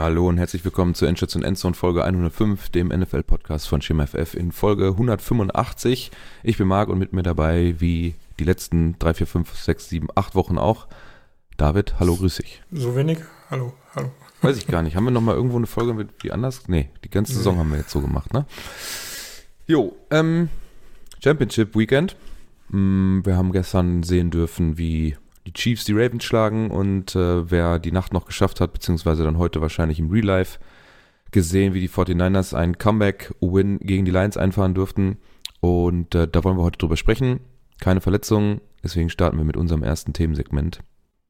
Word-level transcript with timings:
Hallo 0.00 0.26
und 0.30 0.38
herzlich 0.38 0.64
willkommen 0.64 0.94
zur 0.94 1.08
Endstation 1.08 1.42
Endzone 1.42 1.74
Folge 1.74 2.02
105, 2.02 2.70
dem 2.70 2.88
NFL-Podcast 2.88 3.68
von 3.68 3.82
SchemaFF 3.82 4.32
in 4.32 4.50
Folge 4.50 4.86
185. 4.86 6.10
Ich 6.42 6.56
bin 6.56 6.68
Marc 6.68 6.88
und 6.88 6.98
mit 6.98 7.12
mir 7.12 7.22
dabei, 7.22 7.74
wie 7.80 8.14
die 8.38 8.44
letzten 8.44 8.98
3, 8.98 9.12
4, 9.12 9.26
5, 9.26 9.54
6, 9.54 9.88
7, 9.90 10.08
8 10.14 10.34
Wochen 10.34 10.56
auch, 10.56 10.86
David. 11.58 12.00
Hallo, 12.00 12.16
grüß 12.16 12.36
dich. 12.36 12.62
So 12.72 12.96
wenig? 12.96 13.18
Hallo, 13.50 13.74
hallo. 13.94 14.10
Weiß 14.40 14.56
ich 14.56 14.66
gar 14.66 14.80
nicht. 14.80 14.96
Haben 14.96 15.04
wir 15.04 15.10
nochmal 15.10 15.34
irgendwo 15.34 15.58
eine 15.58 15.66
Folge 15.66 15.92
mit 15.92 16.08
wie 16.22 16.32
anders? 16.32 16.66
Nee, 16.68 16.88
die 17.04 17.10
ganze 17.10 17.34
Saison 17.34 17.56
nee. 17.56 17.60
haben 17.60 17.70
wir 17.70 17.76
jetzt 17.76 17.90
so 17.90 18.00
gemacht, 18.00 18.32
ne? 18.32 18.46
Jo, 19.66 19.94
ähm, 20.10 20.48
Championship 21.22 21.76
Weekend. 21.76 22.16
Mm, 22.70 23.20
wir 23.22 23.36
haben 23.36 23.52
gestern 23.52 24.02
sehen 24.02 24.30
dürfen, 24.30 24.78
wie 24.78 25.18
die 25.46 25.52
Chiefs 25.52 25.84
die 25.84 25.92
Ravens 25.92 26.24
schlagen 26.24 26.70
und 26.70 27.14
äh, 27.16 27.50
wer 27.50 27.78
die 27.78 27.92
Nacht 27.92 28.12
noch 28.12 28.26
geschafft 28.26 28.60
hat, 28.60 28.72
beziehungsweise 28.72 29.24
dann 29.24 29.38
heute 29.38 29.60
wahrscheinlich 29.60 29.98
im 29.98 30.10
Real 30.10 30.26
Life 30.26 30.58
gesehen, 31.30 31.74
wie 31.74 31.80
die 31.80 31.88
49ers 31.88 32.54
einen 32.54 32.78
Comeback-Win 32.78 33.78
gegen 33.80 34.04
die 34.04 34.10
Lions 34.10 34.36
einfahren 34.36 34.74
durften. 34.74 35.18
Und 35.60 36.14
äh, 36.14 36.26
da 36.28 36.44
wollen 36.44 36.56
wir 36.56 36.64
heute 36.64 36.78
drüber 36.78 36.96
sprechen. 36.96 37.40
Keine 37.80 38.00
Verletzungen, 38.00 38.60
deswegen 38.82 39.10
starten 39.10 39.38
wir 39.38 39.44
mit 39.44 39.56
unserem 39.56 39.82
ersten 39.82 40.12
Themensegment. 40.12 40.80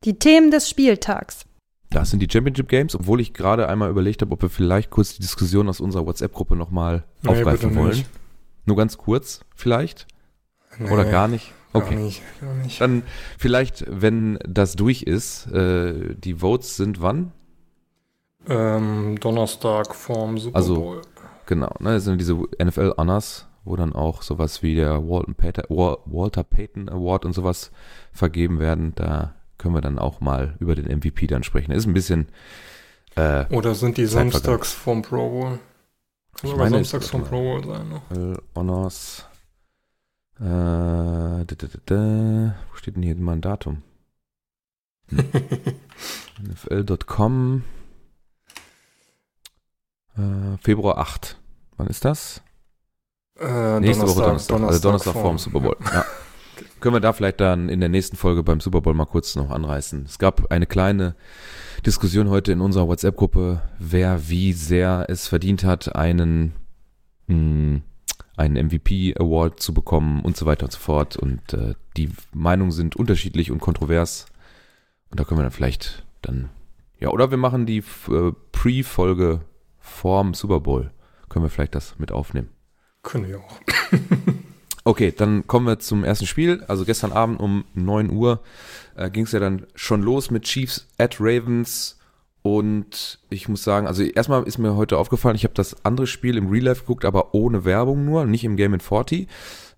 Die 0.05 0.19
Themen 0.19 0.51
des 0.51 0.69
Spieltags. 0.69 1.45
Das 1.91 2.11
sind 2.11 2.21
die 2.21 2.29
Championship 2.31 2.69
Games, 2.69 2.95
obwohl 2.95 3.21
ich 3.21 3.35
gerade 3.35 3.69
einmal 3.69 3.91
überlegt 3.91 4.23
habe, 4.23 4.33
ob 4.33 4.43
wir 4.43 4.49
vielleicht 4.49 4.91
kurz 4.91 5.15
die 5.15 5.23
Diskussion 5.23 5.69
aus 5.69 5.81
unserer 5.81 6.07
WhatsApp-Gruppe 6.07 6.57
nochmal 6.57 7.05
nee, 7.23 7.31
aufgreifen 7.31 7.75
wollen. 7.75 8.05
Nur 8.65 8.77
ganz 8.77 8.97
kurz, 8.97 9.41
vielleicht? 9.55 10.07
Nee, 10.79 10.91
Oder 10.91 11.05
gar 11.05 11.27
nicht? 11.27 11.52
Okay. 11.73 11.95
Gar 11.95 12.02
nicht, 12.02 12.23
gar 12.40 12.54
nicht. 12.54 12.80
Dann 12.80 13.02
vielleicht, 13.38 13.85
wenn 13.88 14.38
das 14.49 14.74
durch 14.74 15.02
ist, 15.02 15.46
äh, 15.52 16.15
die 16.16 16.35
Votes 16.35 16.77
sind 16.77 17.01
wann? 17.01 17.32
Ähm, 18.49 19.18
Donnerstag 19.21 19.95
vorm 19.95 20.38
Super 20.38 20.57
also, 20.57 20.74
Bowl. 20.74 20.96
Also, 20.96 21.09
genau, 21.46 21.73
ne, 21.79 21.95
das 21.95 22.04
sind 22.04 22.21
diese 22.21 22.35
NFL 22.62 22.95
Honors, 22.96 23.46
wo 23.65 23.77
dann 23.77 23.93
auch 23.93 24.23
sowas 24.23 24.62
wie 24.62 24.74
der 24.74 25.01
Payton, 25.01 25.65
Walter 25.68 26.43
Payton 26.43 26.88
Award 26.88 27.24
und 27.24 27.35
sowas 27.35 27.71
vergeben 28.12 28.59
werden. 28.59 28.93
Da 28.96 29.34
können 29.59 29.74
wir 29.74 29.82
dann 29.82 29.99
auch 29.99 30.21
mal 30.21 30.57
über 30.59 30.74
den 30.74 30.87
MVP 30.87 31.27
dann 31.27 31.43
sprechen. 31.43 31.71
Ist 31.71 31.87
ein 31.87 31.95
bisschen. 31.95 32.29
Äh, 33.15 33.45
Oder 33.51 33.74
sind 33.74 33.96
die 33.96 34.07
samstags 34.07 34.73
vom 34.73 35.02
Pro 35.02 35.29
Bowl? 35.29 35.59
Kann 36.40 36.57
meine, 36.57 36.77
samstags 36.77 37.10
vom 37.10 37.24
Pro 37.24 37.43
Bowl 37.43 37.65
sein, 37.65 37.88
ne? 37.88 38.37
Honors. 38.57 39.27
Äh, 40.41 40.45
da, 40.45 41.45
da, 41.45 41.66
da, 41.85 42.55
Wo 42.71 42.77
steht 42.77 42.96
denn 42.96 43.02
hier 43.02 43.15
mal 43.16 43.33
ein 43.33 43.43
Datum? 43.43 43.83
NFL.com 46.43 47.65
äh, 50.16 50.57
Februar 50.63 50.96
8. 50.96 51.37
Wann 51.77 51.88
ist 51.88 52.07
das? 52.07 52.43
Äh, 53.38 53.80
Nächste 53.80 54.07
Donnerstag, 54.07 54.09
Woche 54.09 54.24
Donnerstag. 54.24 54.57
Donnerstag 54.57 54.68
also 54.68 54.88
Donnerstag 54.88 55.13
vorm 55.13 55.38
Super 55.38 55.61
Bowl. 55.61 55.77
Ja. 55.93 56.05
Können 56.80 56.95
wir 56.95 57.01
da 57.01 57.13
vielleicht 57.13 57.41
dann 57.41 57.68
in 57.68 57.80
der 57.80 57.91
nächsten 57.91 58.16
Folge 58.16 58.43
beim 58.43 58.61
Super 58.61 58.80
Bowl 58.80 58.95
mal 58.95 59.05
kurz 59.05 59.37
noch 59.37 59.51
anreißen. 59.51 60.07
Es 60.07 60.18
gab 60.18 60.51
eine 60.51 60.66
kleine 60.66 61.15
Diskussion 61.85 62.30
heute 62.30 62.52
in 62.52 62.63
unserer 62.63 62.88
WhatsApp-Gruppe, 62.88 63.61
wer 63.79 64.28
wie 64.31 64.55
sehr 64.55 65.05
es 65.09 65.27
verdient 65.27 65.65
hat, 65.65 65.94
einen, 65.94 66.55
mh, 67.27 67.34
hm, 67.34 67.83
einen 68.41 68.69
MVP-Award 68.69 69.60
zu 69.60 69.75
bekommen 69.75 70.21
und 70.21 70.37
so 70.37 70.47
weiter 70.47 70.65
und 70.65 70.72
so 70.72 70.78
fort. 70.78 71.16
Und 71.16 71.53
äh, 71.53 71.75
die 71.97 72.10
Meinungen 72.33 72.72
sind 72.72 72.97
unterschiedlich 72.97 73.50
und 73.50 73.60
kontrovers. 73.60 74.27
Und 75.10 75.21
da 75.21 75.25
können 75.25 75.41
wir 75.41 75.45
dann 75.45 75.53
vielleicht 75.53 76.05
dann, 76.23 76.51
ja, 76.99 77.11
oder 77.11 77.31
wir 77.31 77.39
machen 77.39 77.67
die 77.67 77.78
äh, 78.09 78.33
Pre-Folge 78.53 79.41
vorm 79.78 80.34
Super 80.34 80.61
Bowl. 80.61 80.91
Können 81.28 81.45
wir 81.45 81.51
vielleicht 81.51 81.75
das 81.75 81.99
mit 81.99 82.12
aufnehmen. 82.12 82.49
Können 83.03 83.28
wir 83.28 83.39
auch. 83.39 83.61
Okay, 84.84 85.12
dann 85.15 85.47
kommen 85.47 85.67
wir 85.67 85.78
zum 85.78 86.05
ersten 86.05 86.27
Spiel. 86.27 86.65
Also 86.67 86.84
gestern 86.84 87.12
Abend 87.12 87.39
um 87.39 87.65
9 87.75 88.11
Uhr 88.11 88.43
äh, 88.97 89.11
ging 89.11 89.25
es 89.25 89.33
ja 89.33 89.39
dann 89.39 89.67
schon 89.75 90.03
los 90.03 90.31
mit 90.31 90.45
Chiefs 90.45 90.89
at 90.97 91.21
Ravens. 91.21 91.99
Und 92.43 93.19
ich 93.28 93.49
muss 93.49 93.62
sagen, 93.62 93.87
also 93.87 94.03
erstmal 94.03 94.45
ist 94.45 94.59
mir 94.59 94.75
heute 94.75 94.97
aufgefallen, 94.97 95.37
ich 95.37 95.45
habe 95.45 95.55
das 95.55 95.84
andere 95.84 96.06
Spiel 96.06 96.39
im 96.39 96.49
Real 96.49 96.65
Life 96.65 96.83
geguckt, 96.83 97.05
aber 97.05 97.34
ohne 97.34 97.65
Werbung 97.65 98.05
nur, 98.05 98.25
nicht 98.25 98.45
im 98.45 98.56
Game 98.56 98.73
in 98.73 98.81
40, 98.81 99.28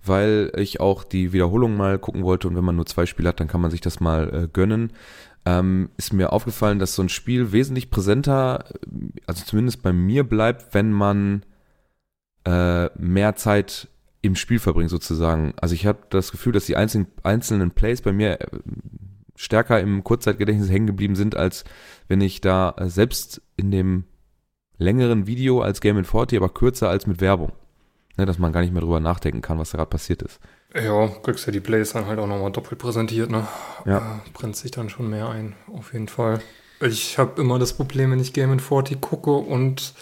weil 0.04 0.52
ich 0.56 0.80
auch 0.80 1.02
die 1.02 1.32
Wiederholung 1.32 1.76
mal 1.76 1.98
gucken 1.98 2.22
wollte 2.22 2.46
und 2.46 2.56
wenn 2.56 2.64
man 2.64 2.76
nur 2.76 2.86
zwei 2.86 3.06
Spiele 3.06 3.30
hat, 3.30 3.40
dann 3.40 3.48
kann 3.48 3.60
man 3.60 3.70
sich 3.70 3.80
das 3.80 3.98
mal 3.98 4.32
äh, 4.32 4.48
gönnen. 4.52 4.92
Ähm, 5.44 5.90
ist 5.96 6.12
mir 6.12 6.32
aufgefallen, 6.32 6.78
dass 6.78 6.94
so 6.94 7.02
ein 7.02 7.08
Spiel 7.08 7.50
wesentlich 7.50 7.90
präsenter, 7.90 8.64
also 9.26 9.44
zumindest 9.44 9.82
bei 9.82 9.92
mir 9.92 10.22
bleibt, 10.22 10.72
wenn 10.72 10.92
man 10.92 11.42
äh, 12.44 12.90
mehr 12.96 13.34
Zeit 13.34 13.88
im 14.20 14.36
Spiel 14.36 14.60
verbringt 14.60 14.90
sozusagen. 14.90 15.52
Also 15.60 15.74
ich 15.74 15.84
habe 15.84 15.98
das 16.10 16.30
Gefühl, 16.30 16.52
dass 16.52 16.66
die 16.66 16.76
einzelnen, 16.76 17.08
einzelnen 17.24 17.72
Plays 17.72 18.02
bei 18.02 18.12
mir 18.12 18.40
äh, 18.40 18.46
stärker 19.36 19.80
im 19.80 20.04
Kurzzeitgedächtnis 20.04 20.70
hängen 20.70 20.86
geblieben 20.86 21.16
sind, 21.16 21.36
als 21.36 21.64
wenn 22.08 22.20
ich 22.20 22.40
da 22.40 22.74
äh, 22.78 22.88
selbst 22.88 23.42
in 23.56 23.70
dem 23.70 24.04
längeren 24.78 25.26
Video 25.26 25.60
als 25.60 25.80
Game 25.80 25.98
in 25.98 26.04
40, 26.04 26.38
aber 26.38 26.48
kürzer 26.48 26.88
als 26.88 27.06
mit 27.06 27.20
Werbung. 27.20 27.52
Ne, 28.18 28.26
dass 28.26 28.38
man 28.38 28.52
gar 28.52 28.60
nicht 28.60 28.74
mehr 28.74 28.82
drüber 28.82 29.00
nachdenken 29.00 29.40
kann, 29.40 29.58
was 29.58 29.70
da 29.70 29.78
gerade 29.78 29.88
passiert 29.88 30.20
ist. 30.20 30.38
Ja, 30.74 31.08
kriegst 31.22 31.46
ja 31.46 31.52
die 31.52 31.60
Plays 31.60 31.92
dann 31.92 32.06
halt 32.06 32.18
auch 32.18 32.26
nochmal 32.26 32.52
doppelt 32.52 32.78
präsentiert, 32.78 33.30
ne? 33.30 33.46
Ja. 33.86 33.98
Äh, 33.98 34.30
brennt 34.34 34.54
sich 34.54 34.70
dann 34.70 34.90
schon 34.90 35.08
mehr 35.08 35.30
ein, 35.30 35.54
auf 35.72 35.94
jeden 35.94 36.08
Fall. 36.08 36.40
Ich 36.80 37.16
habe 37.16 37.40
immer 37.40 37.58
das 37.58 37.72
Problem, 37.72 38.10
wenn 38.10 38.20
ich 38.20 38.34
Game 38.34 38.52
in 38.52 38.60
40 38.60 39.00
gucke 39.00 39.30
und 39.30 39.94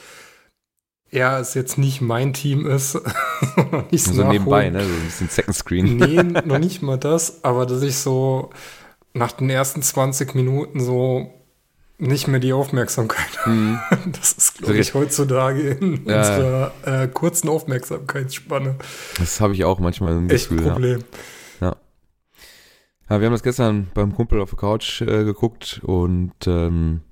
er 1.10 1.38
es 1.38 1.54
jetzt 1.54 1.78
nicht 1.78 2.00
mein 2.00 2.32
Team 2.32 2.66
ist. 2.66 2.98
nicht 3.90 4.04
so 4.04 4.24
nebenbei, 4.24 4.70
ne? 4.70 4.82
So 4.84 4.92
ein 4.92 5.04
bisschen 5.04 5.28
Second 5.28 5.56
Screen. 5.56 5.96
nee, 5.96 6.22
noch 6.44 6.58
nicht 6.58 6.82
mal 6.82 6.98
das, 6.98 7.44
aber 7.44 7.66
dass 7.66 7.82
ich 7.82 7.96
so 7.96 8.50
nach 9.12 9.32
den 9.32 9.50
ersten 9.50 9.82
20 9.82 10.34
Minuten 10.34 10.80
so 10.80 11.32
nicht 11.98 12.28
mehr 12.28 12.40
die 12.40 12.52
Aufmerksamkeit. 12.52 13.38
Mhm. 13.46 13.78
Das 14.12 14.32
ist, 14.32 14.58
glaube 14.58 14.78
ich, 14.78 14.94
heutzutage 14.94 15.60
in 15.60 16.06
ja. 16.06 16.18
unserer 16.18 16.72
äh, 16.84 17.08
kurzen 17.08 17.48
Aufmerksamkeitsspanne. 17.48 18.76
Das 19.18 19.40
habe 19.40 19.54
ich 19.54 19.64
auch 19.64 19.78
manchmal 19.78 20.16
ein 20.16 20.30
Echt 20.30 20.48
Gefühl. 20.48 20.70
Problem. 20.70 21.04
Ja. 21.60 21.76
ja. 23.08 23.20
wir 23.20 23.26
haben 23.26 23.32
das 23.32 23.42
gestern 23.42 23.88
beim 23.94 24.14
Kumpel 24.14 24.40
auf 24.40 24.50
der 24.50 24.58
Couch 24.58 25.02
äh, 25.02 25.24
geguckt 25.24 25.80
und 25.84 26.34
ähm, 26.46 27.02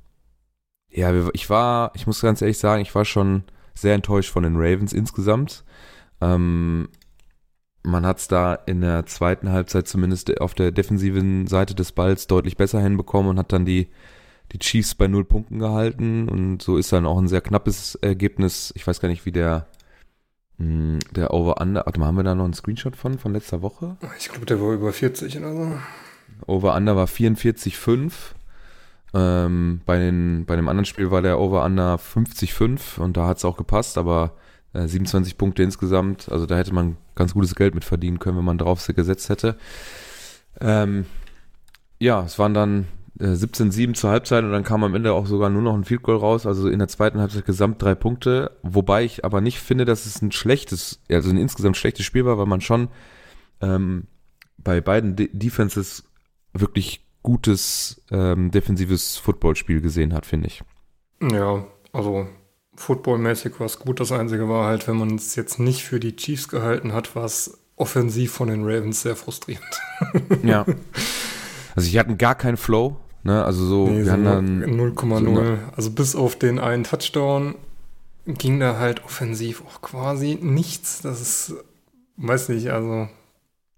ja, 0.91 1.13
ich 1.35 1.51
war, 1.51 1.93
ich 1.95 2.07
muss 2.07 2.23
ganz 2.23 2.41
ehrlich 2.41 2.59
sagen, 2.59 2.81
ich 2.81 2.95
war 2.95 3.05
schon 3.05 3.45
sehr 3.75 3.95
enttäuscht 3.95 4.31
von 4.31 4.43
den 4.43 4.57
Ravens 4.57 4.93
insgesamt. 4.93 5.65
Ähm, 6.21 6.89
man 7.89 8.07
hat 8.07 8.19
es 8.19 8.29
da 8.29 8.55
in 8.55 8.81
der 8.81 9.07
zweiten 9.07 9.51
Halbzeit 9.51 9.89
zumindest 9.89 10.41
auf 10.41 10.55
der 10.55 10.71
defensiven 10.71 11.47
Seite 11.47 11.75
des 11.75 11.93
Balls 11.93 12.27
deutlich 12.27 12.57
besser 12.57 12.81
hinbekommen 12.81 13.31
und 13.31 13.39
hat 13.39 13.53
dann 13.53 13.65
die, 13.65 13.89
die 14.53 14.59
Chiefs 14.59 14.95
bei 14.95 15.09
null 15.09 15.25
Punkten 15.25 15.59
gehalten. 15.59 16.29
Und 16.29 16.63
so 16.63 16.77
ist 16.77 16.93
dann 16.93 17.07
auch 17.07 17.19
ein 17.19 17.29
sehr 17.29 17.41
knappes 17.41 17.97
Ergebnis. 17.97 18.73
Ich 18.77 18.87
weiß 18.87 19.01
gar 19.01 19.09
nicht, 19.09 19.27
wie 19.27 19.33
der, 19.33 19.67
hm, 20.59 20.99
der 21.11 21.33
Over-Under, 21.33 21.85
warte 21.87 21.99
mal, 21.99 22.07
haben 22.07 22.17
wir 22.17 22.25
da 22.25 22.35
noch 22.35 22.45
einen 22.45 22.55
Screenshot 22.55 22.97
von, 22.97 23.19
von 23.19 23.33
letzter 23.33 23.63
Woche? 23.63 23.97
Ich 24.19 24.29
glaube, 24.29 24.47
der 24.47 24.61
war 24.61 24.73
über 24.73 24.93
40 24.93 25.39
oder 25.39 25.55
so. 25.55 25.73
Over-Under 26.47 26.97
war 26.97 27.07
44,5. 27.07 28.13
Ähm, 29.15 29.81
bei, 29.87 29.99
den, 29.99 30.45
bei 30.45 30.55
dem 30.57 30.69
anderen 30.69 30.85
Spiel 30.85 31.11
war 31.11 31.23
der 31.23 31.39
Over-Under 31.41 31.97
50,5 31.97 32.99
und 33.01 33.17
da 33.17 33.27
hat 33.27 33.39
es 33.39 33.45
auch 33.45 33.57
gepasst, 33.57 33.97
aber 33.97 34.33
27 34.75 35.39
Punkte 35.39 35.63
insgesamt, 35.63 36.31
also 36.31 36.47
da 36.47 36.57
hätte 36.57 36.75
man 36.75 36.97
ganz 37.15 37.35
gutes 37.35 37.55
Geld 37.55 37.75
mit 37.75 37.85
verdienen 37.85 38.19
können, 38.19 38.37
wenn 38.37 38.45
man 38.45 38.59
drauf 38.59 38.87
gesetzt 38.87 39.29
hätte. 39.29 39.57
Ähm, 40.61 41.07
ja, 41.99 42.23
es 42.23 42.39
waren 42.39 42.55
dann 42.55 42.87
äh, 43.19 43.25
17-7 43.25 43.95
zur 43.95 44.11
Halbzeit 44.11 44.45
und 44.45 44.53
dann 44.53 44.65
kam 44.65 44.85
am 44.85 44.95
Ende 44.95 45.13
auch 45.13 45.27
sogar 45.27 45.51
nur 45.51 45.63
noch 45.63 45.75
ein 45.75 45.85
Field 45.85 46.03
Goal 46.03 46.19
raus, 46.19 46.47
also 46.47 46.69
in 46.69 46.79
der 46.79 46.89
zweiten 46.89 47.21
Halbzeit 47.21 47.45
gesamt 47.45 47.83
drei 47.83 47.95
Punkte, 47.95 48.53
wobei 48.63 49.05
ich 49.05 49.25
aber 49.25 49.41
nicht 49.41 49.59
finde, 49.59 49.85
dass 49.85 50.07
es 50.07 50.23
ein 50.23 50.33
schlechtes, 50.33 51.01
also 51.11 51.31
ein 51.31 51.39
insgesamt 51.39 51.77
schlechtes 51.77 52.07
Spiel 52.07 52.25
war, 52.25 52.39
weil 52.39 52.47
man 52.47 52.61
schon 52.61 52.89
ähm, 53.61 54.07
bei 54.59 54.81
beiden 54.81 55.17
De 55.17 55.29
Defenses 55.33 56.05
wirklich 56.53 57.05
gutes 57.23 58.03
ähm, 58.11 58.51
defensives 58.51 59.17
Footballspiel 59.17 59.81
gesehen 59.81 60.15
hat, 60.15 60.27
finde 60.27 60.49
ich. 60.49 60.63
Ja, 61.21 61.67
also 61.93 62.29
footballmäßig 62.79 63.59
war 63.59 63.67
es 63.67 63.79
gut. 63.79 64.01
Das 64.01 64.13
Einzige 64.13 64.49
war 64.49 64.67
halt, 64.67 64.87
wenn 64.89 64.97
man 64.97 65.17
es 65.17 65.35
jetzt 65.35 65.59
nicht 65.59 65.85
für 65.85 66.01
die 66.01 66.17
Chiefs 66.17 66.49
gehalten 66.49 66.93
hat, 66.93 67.17
war 67.17 67.25
es 67.25 67.59
offensiv 67.77 68.33
von 68.33 68.49
den 68.49 68.63
Ravens 68.65 69.03
sehr 69.03 69.17
frustrierend. 69.17 69.81
ja. 70.43 70.65
Also 71.77 71.91
ich 71.91 71.97
hatten 71.97 72.19
gar 72.19 72.35
keinen 72.35 72.57
Flow. 72.57 72.97
Ne? 73.23 73.45
Also 73.45 73.65
so, 73.65 73.87
nee, 73.89 74.05
wir 74.05 74.11
haben 74.11 74.25
dann 74.25 74.65
0,0. 74.65 75.25
So 75.25 75.59
also 75.77 75.91
bis 75.93 76.17
auf 76.17 76.35
den 76.35 76.59
einen 76.59 76.83
Touchdown 76.83 77.55
ging 78.27 78.59
da 78.59 78.81
halt 78.81 79.05
offensiv 79.05 79.63
auch 79.65 79.81
quasi 79.81 80.39
nichts. 80.43 81.03
Das 81.03 81.21
ist, 81.21 81.55
weiß 82.17 82.49
nicht, 82.49 82.71
also 82.71 83.09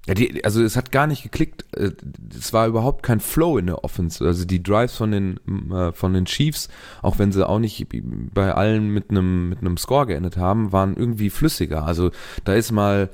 Ja, 0.07 0.15
die, 0.15 0.45
also 0.45 0.63
es 0.63 0.77
hat 0.77 0.93
gar 0.93 1.07
nicht 1.07 1.23
geklickt. 1.23 1.65
Äh, 1.77 1.91
es 2.37 2.53
war 2.53 2.67
überhaupt 2.67 3.03
kein 3.03 3.21
Flow 3.21 3.59
in 3.59 3.67
der 3.67 3.85
Offense. 3.85 4.25
Also 4.25 4.45
die 4.45 4.63
Drives 4.63 4.97
von 4.97 5.11
den 5.11 5.39
äh, 5.71 5.93
von 5.93 6.15
den 6.15 6.25
Chiefs, 6.25 6.69
auch 7.03 7.19
wenn 7.19 7.33
sie 7.33 7.47
auch 7.47 7.59
nicht 7.59 7.87
bei 8.35 8.53
allen 8.53 8.89
mit 8.89 9.11
einem 9.11 9.51
mit 9.51 9.79
Score 9.79 10.07
geendet 10.07 10.37
haben, 10.37 10.73
waren 10.73 10.97
irgendwie 10.97 11.31
flüssiger. 11.31 11.85
Also 11.85 12.11
da 12.45 12.55
ist 12.55 12.73
mal 12.73 13.11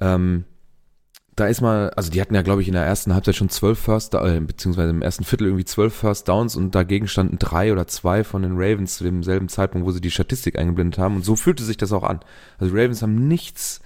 ähm, 0.00 0.44
da 1.36 1.46
ist 1.46 1.60
mal, 1.60 1.90
also 1.90 2.10
die 2.10 2.20
hatten 2.20 2.34
ja, 2.34 2.40
glaube 2.40 2.62
ich, 2.62 2.68
in 2.68 2.74
der 2.74 2.84
ersten 2.84 3.12
Halbzeit 3.12 3.36
schon 3.36 3.50
zwölf 3.50 3.78
First, 3.78 4.14
äh, 4.14 4.40
beziehungsweise 4.40 4.88
im 4.88 5.02
ersten 5.02 5.24
Viertel 5.24 5.48
irgendwie 5.48 5.66
zwölf 5.66 5.94
First 5.94 6.28
Downs 6.28 6.56
und 6.56 6.74
dagegen 6.74 7.08
standen 7.08 7.38
drei 7.38 7.72
oder 7.72 7.86
zwei 7.86 8.24
von 8.24 8.40
den 8.40 8.54
Ravens 8.54 8.96
zu 8.96 9.04
demselben 9.04 9.50
Zeitpunkt, 9.50 9.86
wo 9.86 9.92
sie 9.92 10.00
die 10.00 10.10
Statistik 10.10 10.58
eingeblendet 10.58 10.98
haben. 10.98 11.16
Und 11.16 11.26
so 11.26 11.36
fühlte 11.36 11.62
sich 11.62 11.76
das 11.76 11.92
auch 11.92 12.04
an. 12.04 12.20
Also 12.58 12.74
die 12.74 12.80
Ravens 12.80 13.02
haben 13.02 13.28
nichts 13.28 13.82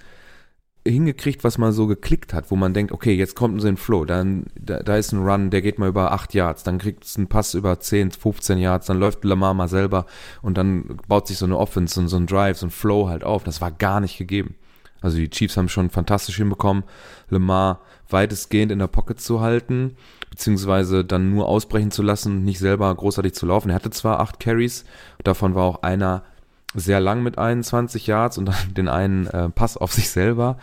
hingekriegt, 0.85 1.43
was 1.43 1.57
mal 1.57 1.71
so 1.71 1.85
geklickt 1.85 2.33
hat, 2.33 2.49
wo 2.49 2.55
man 2.55 2.73
denkt, 2.73 2.91
okay, 2.91 3.13
jetzt 3.13 3.35
kommt 3.35 3.63
ein 3.63 3.77
Flow, 3.77 4.05
dann 4.05 4.45
da, 4.59 4.81
da 4.81 4.97
ist 4.97 5.11
ein 5.11 5.23
Run, 5.23 5.51
der 5.51 5.61
geht 5.61 5.77
mal 5.77 5.89
über 5.89 6.11
acht 6.11 6.33
Yards, 6.33 6.63
dann 6.63 6.79
kriegt 6.79 7.05
es 7.05 7.17
einen 7.17 7.27
Pass 7.27 7.53
über 7.53 7.79
10, 7.79 8.11
15 8.11 8.57
Yards, 8.57 8.87
dann 8.87 8.99
läuft 8.99 9.23
Lamar 9.23 9.53
mal 9.53 9.67
selber 9.67 10.07
und 10.41 10.57
dann 10.57 10.97
baut 11.07 11.27
sich 11.27 11.37
so 11.37 11.45
eine 11.45 11.57
Offense 11.57 11.99
und 11.99 12.07
so 12.07 12.17
ein 12.17 12.25
Drive, 12.25 12.57
so 12.57 12.65
ein 12.67 12.71
Flow 12.71 13.09
halt 13.09 13.23
auf. 13.23 13.43
Das 13.43 13.61
war 13.61 13.71
gar 13.71 13.99
nicht 13.99 14.17
gegeben. 14.17 14.55
Also 15.01 15.17
die 15.17 15.29
Chiefs 15.29 15.57
haben 15.57 15.69
schon 15.69 15.89
fantastisch 15.89 16.37
hinbekommen, 16.37 16.83
Lamar 17.29 17.81
weitestgehend 18.09 18.71
in 18.71 18.79
der 18.79 18.87
Pocket 18.87 19.19
zu 19.19 19.41
halten, 19.41 19.95
beziehungsweise 20.29 21.05
dann 21.05 21.31
nur 21.31 21.47
ausbrechen 21.47 21.91
zu 21.91 22.01
lassen, 22.01 22.43
nicht 22.43 22.59
selber 22.59 22.93
großartig 22.93 23.33
zu 23.33 23.45
laufen. 23.45 23.69
Er 23.69 23.75
hatte 23.75 23.89
zwar 23.91 24.19
acht 24.19 24.39
Carries, 24.39 24.85
davon 25.23 25.55
war 25.55 25.63
auch 25.63 25.83
einer 25.83 26.23
sehr 26.73 26.99
lang 26.99 27.23
mit 27.23 27.37
21 27.37 28.07
Yards 28.07 28.37
und 28.37 28.45
dann 28.45 28.73
den 28.75 28.87
einen 28.87 29.27
äh, 29.27 29.49
Pass 29.49 29.77
auf 29.77 29.93
sich 29.93 30.09
selber. 30.09 30.57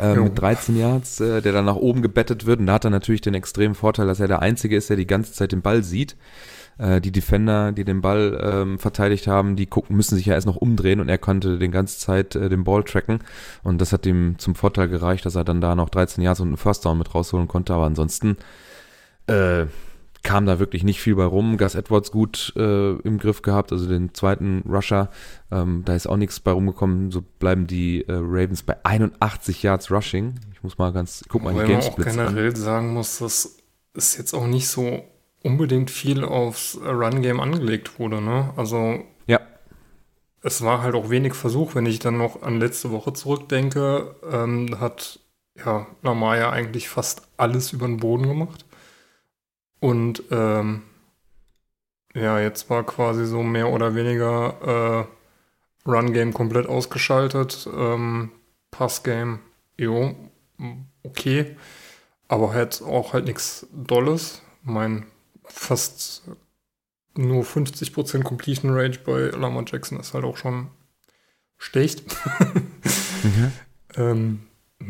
Äh, 0.00 0.16
mit 0.16 0.38
13 0.38 0.76
Yards, 0.76 1.20
äh, 1.20 1.40
der 1.40 1.52
dann 1.52 1.66
nach 1.66 1.76
oben 1.76 2.02
gebettet 2.02 2.46
wird. 2.46 2.60
Und 2.60 2.66
da 2.66 2.74
hat 2.74 2.84
er 2.84 2.90
natürlich 2.90 3.20
den 3.20 3.34
extremen 3.34 3.74
Vorteil, 3.74 4.06
dass 4.06 4.20
er 4.20 4.28
der 4.28 4.42
Einzige 4.42 4.76
ist, 4.76 4.90
der 4.90 4.96
die 4.96 5.06
ganze 5.06 5.32
Zeit 5.32 5.52
den 5.52 5.62
Ball 5.62 5.82
sieht. 5.84 6.16
Äh, 6.78 7.00
die 7.00 7.12
Defender, 7.12 7.72
die 7.72 7.84
den 7.84 8.00
Ball 8.00 8.40
ähm, 8.42 8.78
verteidigt 8.78 9.26
haben, 9.26 9.56
die 9.56 9.66
gucken, 9.66 9.96
müssen 9.96 10.16
sich 10.16 10.26
ja 10.26 10.34
erst 10.34 10.46
noch 10.46 10.56
umdrehen 10.56 11.00
und 11.00 11.08
er 11.08 11.18
konnte 11.18 11.58
den 11.58 11.70
ganze 11.70 11.98
Zeit 11.98 12.34
äh, 12.34 12.48
den 12.48 12.64
Ball 12.64 12.82
tracken. 12.82 13.20
Und 13.62 13.80
das 13.80 13.92
hat 13.92 14.06
ihm 14.06 14.38
zum 14.38 14.54
Vorteil 14.54 14.88
gereicht, 14.88 15.24
dass 15.26 15.36
er 15.36 15.44
dann 15.44 15.60
da 15.60 15.74
noch 15.74 15.90
13 15.90 16.24
Yards 16.24 16.40
und 16.40 16.48
einen 16.48 16.56
First 16.56 16.84
Down 16.84 16.98
mit 16.98 17.14
rausholen 17.14 17.46
konnte. 17.46 17.74
Aber 17.74 17.84
ansonsten 17.84 18.36
äh, 19.26 19.66
kam 20.34 20.46
da 20.46 20.58
wirklich 20.58 20.82
nicht 20.82 21.00
viel 21.00 21.14
bei 21.14 21.26
rum. 21.26 21.58
Gus 21.58 21.76
Edwards 21.76 22.10
gut 22.10 22.52
äh, 22.56 22.94
im 22.96 23.18
Griff 23.18 23.42
gehabt, 23.42 23.70
also 23.70 23.86
den 23.86 24.14
zweiten 24.14 24.64
Rusher. 24.68 25.08
Ähm, 25.52 25.82
da 25.84 25.94
ist 25.94 26.08
auch 26.08 26.16
nichts 26.16 26.40
bei 26.40 26.50
rumgekommen. 26.50 27.12
So 27.12 27.22
bleiben 27.22 27.68
die 27.68 28.00
äh, 28.08 28.14
Ravens 28.14 28.64
bei 28.64 28.76
81 28.84 29.62
Yards 29.62 29.92
Rushing. 29.92 30.34
Ich 30.52 30.60
muss 30.64 30.76
mal 30.76 30.92
ganz, 30.92 31.24
guck 31.28 31.44
mal 31.44 31.54
die 31.54 31.70
Gamesplits 31.70 32.16
man 32.16 32.26
auch 32.26 32.30
generell 32.30 32.48
an. 32.48 32.56
sagen 32.56 32.94
muss, 32.94 33.18
dass 33.20 33.58
es 33.92 34.16
jetzt 34.16 34.34
auch 34.34 34.48
nicht 34.48 34.66
so 34.66 35.04
unbedingt 35.44 35.92
viel 35.92 36.24
aufs 36.24 36.80
Run-Game 36.84 37.38
angelegt 37.38 38.00
wurde. 38.00 38.20
Ne? 38.20 38.52
Also 38.56 39.04
ja. 39.28 39.38
es 40.42 40.62
war 40.62 40.82
halt 40.82 40.96
auch 40.96 41.10
wenig 41.10 41.34
Versuch. 41.34 41.76
Wenn 41.76 41.86
ich 41.86 42.00
dann 42.00 42.18
noch 42.18 42.42
an 42.42 42.58
letzte 42.58 42.90
Woche 42.90 43.12
zurückdenke, 43.12 44.16
ähm, 44.28 44.80
hat 44.80 45.20
ja 45.64 45.86
Lamar 46.02 46.36
ja 46.38 46.50
eigentlich 46.50 46.88
fast 46.88 47.22
alles 47.36 47.72
über 47.72 47.86
den 47.86 47.98
Boden 47.98 48.26
gemacht. 48.26 48.64
Und 49.84 50.22
ähm, 50.30 50.82
ja, 52.14 52.40
jetzt 52.40 52.70
war 52.70 52.84
quasi 52.84 53.26
so 53.26 53.42
mehr 53.42 53.68
oder 53.68 53.94
weniger 53.94 55.04
äh, 55.86 55.90
Run-Game 55.90 56.32
komplett 56.32 56.66
ausgeschaltet. 56.66 57.68
Ähm, 57.70 58.30
Pass-Game, 58.70 59.40
jo, 59.76 60.14
okay. 61.02 61.54
Aber 62.28 62.54
halt 62.54 62.80
auch 62.80 63.12
halt 63.12 63.26
nichts 63.26 63.66
Dolles. 63.74 64.40
Mein 64.62 65.04
fast 65.44 66.22
nur 67.14 67.44
50% 67.44 68.22
Completion 68.22 68.72
Range 68.72 68.96
bei 69.04 69.36
Lamar 69.36 69.64
Jackson 69.66 70.00
ist 70.00 70.14
halt 70.14 70.24
auch 70.24 70.38
schon 70.38 70.68
schlecht. 71.58 72.04
mhm. 73.22 73.52
ähm, 73.96 74.46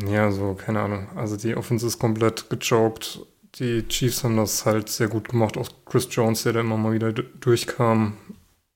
ja, 0.07 0.31
so, 0.31 0.55
keine 0.55 0.83
Ahnung. 0.83 1.09
Also 1.17 1.37
die 1.37 1.57
Offense 1.57 1.85
ist 1.85 1.99
komplett 1.99 2.49
gechoked 2.49 3.27
die 3.59 3.87
Chiefs 3.89 4.25
haben 4.25 4.37
das 4.37 4.67
halt 4.67 4.89
sehr 4.89 5.09
gut 5.09 5.29
gemacht. 5.29 5.57
Auch 5.57 5.69
Chris 5.85 6.09
Jones, 6.11 6.43
der 6.43 6.55
da 6.55 6.61
immer 6.61 6.77
mal 6.77 6.93
wieder 6.93 7.13
durchkam, 7.13 8.17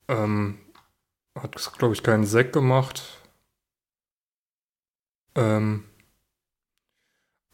ähm, 0.07 0.57
hat, 1.35 1.55
glaube 1.77 1.93
ich, 1.93 2.03
keinen 2.03 2.25
Sack 2.25 2.53
gemacht. 2.53 3.03
Ähm, 5.35 5.83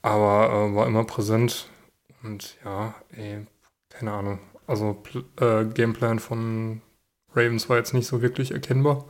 aber 0.01 0.69
äh, 0.71 0.75
war 0.75 0.87
immer 0.87 1.03
präsent. 1.03 1.69
Und 2.23 2.57
ja, 2.63 2.95
ey, 3.11 3.45
keine 3.89 4.11
Ahnung. 4.13 4.39
Also 4.67 5.01
äh, 5.39 5.65
Gameplan 5.65 6.19
von 6.19 6.81
Ravens 7.33 7.69
war 7.69 7.77
jetzt 7.77 7.93
nicht 7.93 8.07
so 8.07 8.21
wirklich 8.21 8.51
erkennbar. 8.51 9.05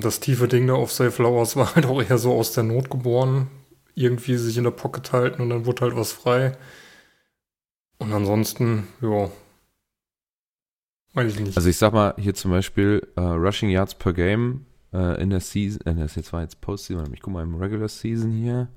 Das 0.00 0.20
tiefe 0.20 0.48
Ding 0.48 0.66
da 0.66 0.74
auf 0.74 0.92
Safe 0.92 1.10
Flowers 1.10 1.56
war 1.56 1.74
halt 1.74 1.86
auch 1.86 2.02
eher 2.02 2.18
so 2.18 2.34
aus 2.34 2.52
der 2.52 2.64
Not 2.64 2.90
geboren 2.90 3.50
irgendwie 3.94 4.36
sich 4.36 4.56
in 4.56 4.64
der 4.64 4.70
Pocket 4.70 5.12
halten 5.12 5.42
und 5.42 5.50
dann 5.50 5.66
wurde 5.66 5.82
halt 5.82 5.96
was 5.96 6.12
frei. 6.12 6.56
Und 7.98 8.12
ansonsten, 8.12 8.88
ja, 9.00 9.30
weiß 11.14 11.34
ich 11.34 11.40
nicht. 11.40 11.56
Also 11.56 11.68
ich 11.68 11.76
sag 11.76 11.92
mal, 11.92 12.14
hier 12.18 12.34
zum 12.34 12.50
Beispiel 12.50 13.06
uh, 13.16 13.34
Rushing 13.34 13.70
Yards 13.70 13.94
per 13.94 14.12
Game 14.12 14.66
uh, 14.92 15.14
in 15.14 15.30
der 15.30 15.40
Season, 15.40 15.80
äh, 15.86 15.94
das 15.94 16.16
jetzt 16.16 16.32
war 16.32 16.42
jetzt 16.42 16.60
Postseason, 16.60 17.12
ich 17.12 17.20
guck 17.20 17.32
mal 17.32 17.42
im 17.42 17.54
Regular 17.54 17.88
Season 17.88 18.32
hier. 18.32 18.68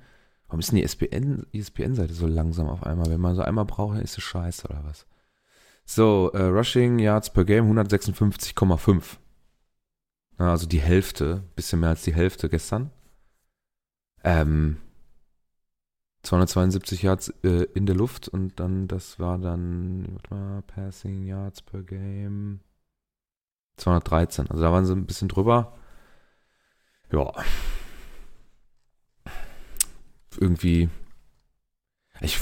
Warum 0.48 0.60
ist 0.60 0.72
denn 0.72 0.78
die 0.78 0.84
ESPN, 0.84 1.46
ESPN-Seite 1.52 2.13
so 2.13 2.25
langsam 2.25 2.68
auf 2.70 2.84
einmal? 2.84 3.10
Wenn 3.10 3.20
man 3.20 3.36
so 3.36 3.42
einmal 3.42 3.66
braucht, 3.66 4.00
ist 4.00 4.18
es 4.18 4.24
scheiße 4.24 4.68
oder 4.68 4.84
was? 4.86 5.06
So, 5.84 6.31
uh, 6.34 6.38
Rushing 6.38 7.00
Yards 7.00 7.34
per 7.34 7.44
Game 7.44 7.70
156,5. 7.72 9.18
Also 10.38 10.68
die 10.68 10.80
Hälfte, 10.80 11.44
bisschen 11.56 11.80
mehr 11.80 11.90
als 11.90 12.04
die 12.04 12.13
Hälfte 12.13 12.48
gestern. 12.48 12.92
Ähm, 14.24 14.78
272 16.27 17.03
Yards 17.03 17.29
äh, 17.44 17.68
in 17.74 17.85
der 17.85 17.95
Luft 17.95 18.27
und 18.27 18.59
dann, 18.59 18.88
das 18.88 19.18
war 19.18 19.38
dann, 19.38 20.07
warte 20.12 20.33
mal, 20.33 20.62
Passing 20.63 21.25
Yards 21.25 21.62
per 21.62 21.83
Game. 21.83 22.59
213. 23.77 24.50
Also 24.50 24.62
da 24.62 24.71
waren 24.71 24.85
sie 24.85 24.94
ein 24.94 25.06
bisschen 25.06 25.29
drüber. 25.29 25.77
Ja. 27.12 27.31
Irgendwie. 30.38 30.89
Ich. 32.19 32.39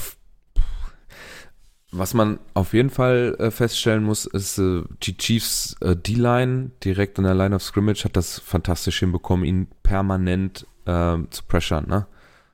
Was 1.92 2.12
man 2.12 2.40
auf 2.54 2.72
jeden 2.72 2.90
Fall 2.90 3.36
äh, 3.38 3.50
feststellen 3.52 4.02
muss, 4.02 4.26
ist, 4.26 4.58
äh, 4.58 4.82
die 5.02 5.16
Chiefs 5.16 5.76
äh, 5.80 5.94
D-Line 5.94 6.72
direkt 6.82 7.18
in 7.18 7.24
der 7.24 7.34
Line 7.34 7.54
of 7.54 7.62
Scrimmage 7.62 8.04
hat 8.04 8.16
das 8.16 8.40
fantastisch 8.40 8.98
hinbekommen, 8.98 9.46
ihn 9.46 9.68
permanent 9.84 10.66
ähm, 10.86 11.30
zu 11.30 11.44
pressure, 11.44 11.82
ne? 11.82 12.06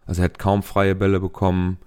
Also 0.06 0.22
er 0.22 0.26
hat 0.26 0.38
kaum 0.38 0.62
freie 0.62 0.94
Bälle 0.94 1.20
bekommen, 1.20 1.78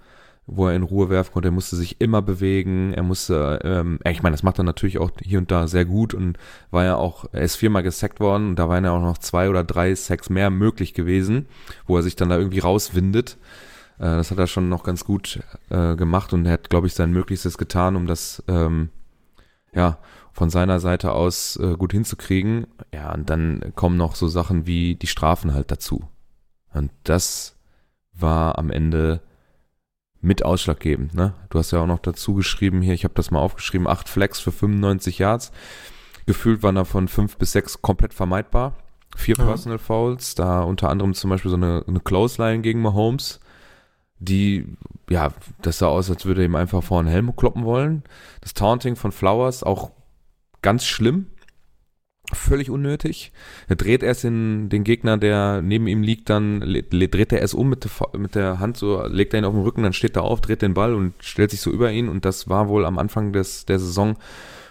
wo 0.48 0.68
er 0.68 0.76
in 0.76 0.84
Ruhe 0.84 1.10
werfen 1.10 1.34
konnte. 1.34 1.50
Er 1.50 1.54
musste 1.54 1.76
sich 1.76 2.00
immer 2.00 2.22
bewegen. 2.22 2.94
Er 2.94 3.04
musste, 3.04 3.60
ähm, 3.64 4.00
ich 4.08 4.22
meine, 4.22 4.34
das 4.34 4.44
macht 4.44 4.60
er 4.60 4.64
natürlich 4.64 5.00
auch 5.00 5.12
hier 5.22 5.40
und 5.40 5.52
da 5.52 5.68
sehr 5.68 5.86
gut 5.86 6.14
und 6.14 6.38
war 6.72 6.84
ja 6.84 6.96
auch, 6.96 7.26
er 7.32 7.42
ist 7.42 7.56
viermal 7.56 7.84
gesackt 7.84 8.20
worden 8.20 8.50
und 8.50 8.56
da 8.58 8.70
waren 8.70 8.86
ja 8.86 8.92
auch 8.92 9.02
noch 9.02 9.18
zwei 9.18 9.50
oder 9.50 9.64
drei 9.64 9.94
Sacks 9.96 10.30
mehr 10.30 10.50
möglich 10.50 10.94
gewesen, 10.94 11.48
wo 11.88 11.98
er 11.98 12.04
sich 12.04 12.16
dann 12.16 12.30
da 12.30 12.38
irgendwie 12.38 12.60
rauswindet. 12.60 13.38
Äh, 13.98 14.04
das 14.04 14.32
hat 14.32 14.38
er 14.38 14.48
schon 14.48 14.70
noch 14.70 14.84
ganz 14.84 15.04
gut 15.04 15.40
äh, 15.70 15.96
gemacht 15.96 16.34
und 16.34 16.46
er 16.46 16.54
hat, 16.54 16.70
glaube 16.70 16.88
ich, 16.88 16.94
sein 16.94 17.12
Möglichstes 17.12 17.58
getan, 17.58 17.96
um 17.96 18.08
das, 18.08 18.44
ähm, 18.48 18.90
ja, 19.74 19.98
von 20.32 20.50
seiner 20.50 20.82
Seite 20.82 21.14
aus 21.14 21.56
äh, 21.58 21.76
gut 21.78 21.94
hinzukriegen. 21.94 22.68
Ja, 22.94 23.14
und 23.14 23.30
dann 23.30 23.72
kommen 23.76 23.96
noch 23.98 24.16
so 24.16 24.28
Sachen 24.28 24.68
wie 24.68 24.96
die 24.96 25.08
Strafen 25.08 25.54
halt 25.54 25.72
dazu. 25.72 26.10
Und 26.74 26.92
das 27.04 27.55
war 28.18 28.58
am 28.58 28.70
Ende 28.70 29.22
mit 30.22 30.44
ausschlaggebend. 30.44 31.14
Ne? 31.14 31.34
Du 31.50 31.60
hast 31.60 31.72
ja 31.72 31.80
auch 31.80 31.88
noch 31.88 32.00
dazu 32.00 32.34
geschrieben 32.34 32.82
hier, 32.82 32.94
ich 32.94 33.04
habe 33.04 33.14
das 33.14 33.32
mal 33.32 33.40
aufgeschrieben, 33.40 33.88
acht 33.88 34.10
Flex 34.10 34.40
für 34.40 34.52
95 34.52 35.20
Yards. 35.20 35.52
Gefühlt 36.26 36.64
waren 36.64 36.76
davon 36.76 37.08
fünf 37.08 37.38
bis 37.38 37.52
sechs 37.52 37.82
komplett 37.82 38.14
vermeidbar. 38.14 38.74
Vier 39.16 39.36
ja. 39.38 39.46
Personal 39.46 39.78
Fouls, 39.78 40.36
da 40.36 40.64
unter 40.64 40.90
anderem 40.90 41.14
zum 41.14 41.30
Beispiel 41.30 41.52
so 41.52 41.58
eine, 41.58 41.84
eine 41.88 42.00
Close 42.00 42.42
Line 42.42 42.62
gegen 42.62 42.82
Mahomes, 42.82 43.40
die, 44.20 44.66
ja, 45.10 45.30
das 45.62 45.78
sah 45.78 45.88
aus, 45.88 46.10
als 46.10 46.26
würde 46.26 46.44
ihm 46.44 46.56
einfach 46.56 46.84
vor 46.84 47.00
einen 47.00 47.08
Helm 47.08 47.36
kloppen 47.36 47.64
wollen. 47.64 48.04
Das 48.42 48.54
Taunting 48.54 48.96
von 48.96 49.12
Flowers 49.12 49.64
auch 49.64 49.92
ganz 50.62 50.86
schlimm, 50.86 51.28
Völlig 52.34 52.70
unnötig. 52.70 53.32
Er 53.68 53.76
dreht 53.76 54.02
erst 54.02 54.24
den, 54.24 54.70
den 54.70 54.84
Gegner, 54.84 55.18
der 55.18 55.62
neben 55.62 55.88
ihm 55.88 56.02
liegt, 56.02 56.30
dann 56.30 56.60
dreht 56.60 57.32
er 57.32 57.40
erst 57.40 57.54
um 57.54 57.70
mit 57.70 57.84
der, 57.84 58.20
mit 58.20 58.36
der 58.36 58.60
Hand, 58.60 58.78
so 58.78 59.06
legt 59.06 59.34
er 59.34 59.40
ihn 59.40 59.46
auf 59.46 59.54
den 59.54 59.64
Rücken, 59.64 59.84
dann 59.84 59.94
steht 59.94 60.16
er 60.16 60.24
auf, 60.24 60.42
dreht 60.42 60.62
den 60.62 60.74
Ball 60.74 60.96
und 60.96 61.14
stellt 61.20 61.52
sich 61.52 61.62
so 61.62 61.72
über 61.72 61.92
ihn. 61.92 62.10
Und 62.10 62.26
das 62.26 62.50
war 62.50 62.68
wohl 62.68 62.86
am 62.86 62.98
Anfang 62.98 63.32
des, 63.32 63.66
der 63.66 63.80
Saison 63.80 64.18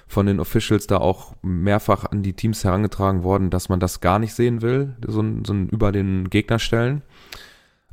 von 0.07 0.27
den 0.27 0.41
Officials 0.41 0.87
da 0.87 0.99
auch 0.99 1.35
mehrfach 1.43 2.05
an 2.05 2.23
die 2.23 2.35
Teams 2.35 2.65
herangetragen 2.65 3.23
worden, 3.23 3.51
dass 3.51 3.69
man 3.69 3.81
das 3.81 4.01
gar 4.01 4.19
nicht 4.19 4.35
sehen 4.35 4.63
will, 4.63 4.97
so 5.07 5.21
ein, 5.21 5.45
so 5.45 5.53
ein 5.53 5.69
über 5.69 5.93
den 5.93 6.31
Gegner 6.31 6.59
stellen. 6.59 7.03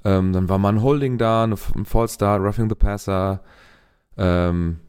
Ähm, 0.03 0.33
dann 0.33 0.49
war 0.49 0.57
mal 0.57 0.69
ein 0.69 0.81
Holding 0.81 1.17
da, 1.17 1.43
ein 1.43 1.57
False 1.85 2.15
Start, 2.15 2.41
Roughing 2.41 2.69
the 2.69 2.75
Passer. 2.75 3.41
Ähm, 4.17 4.79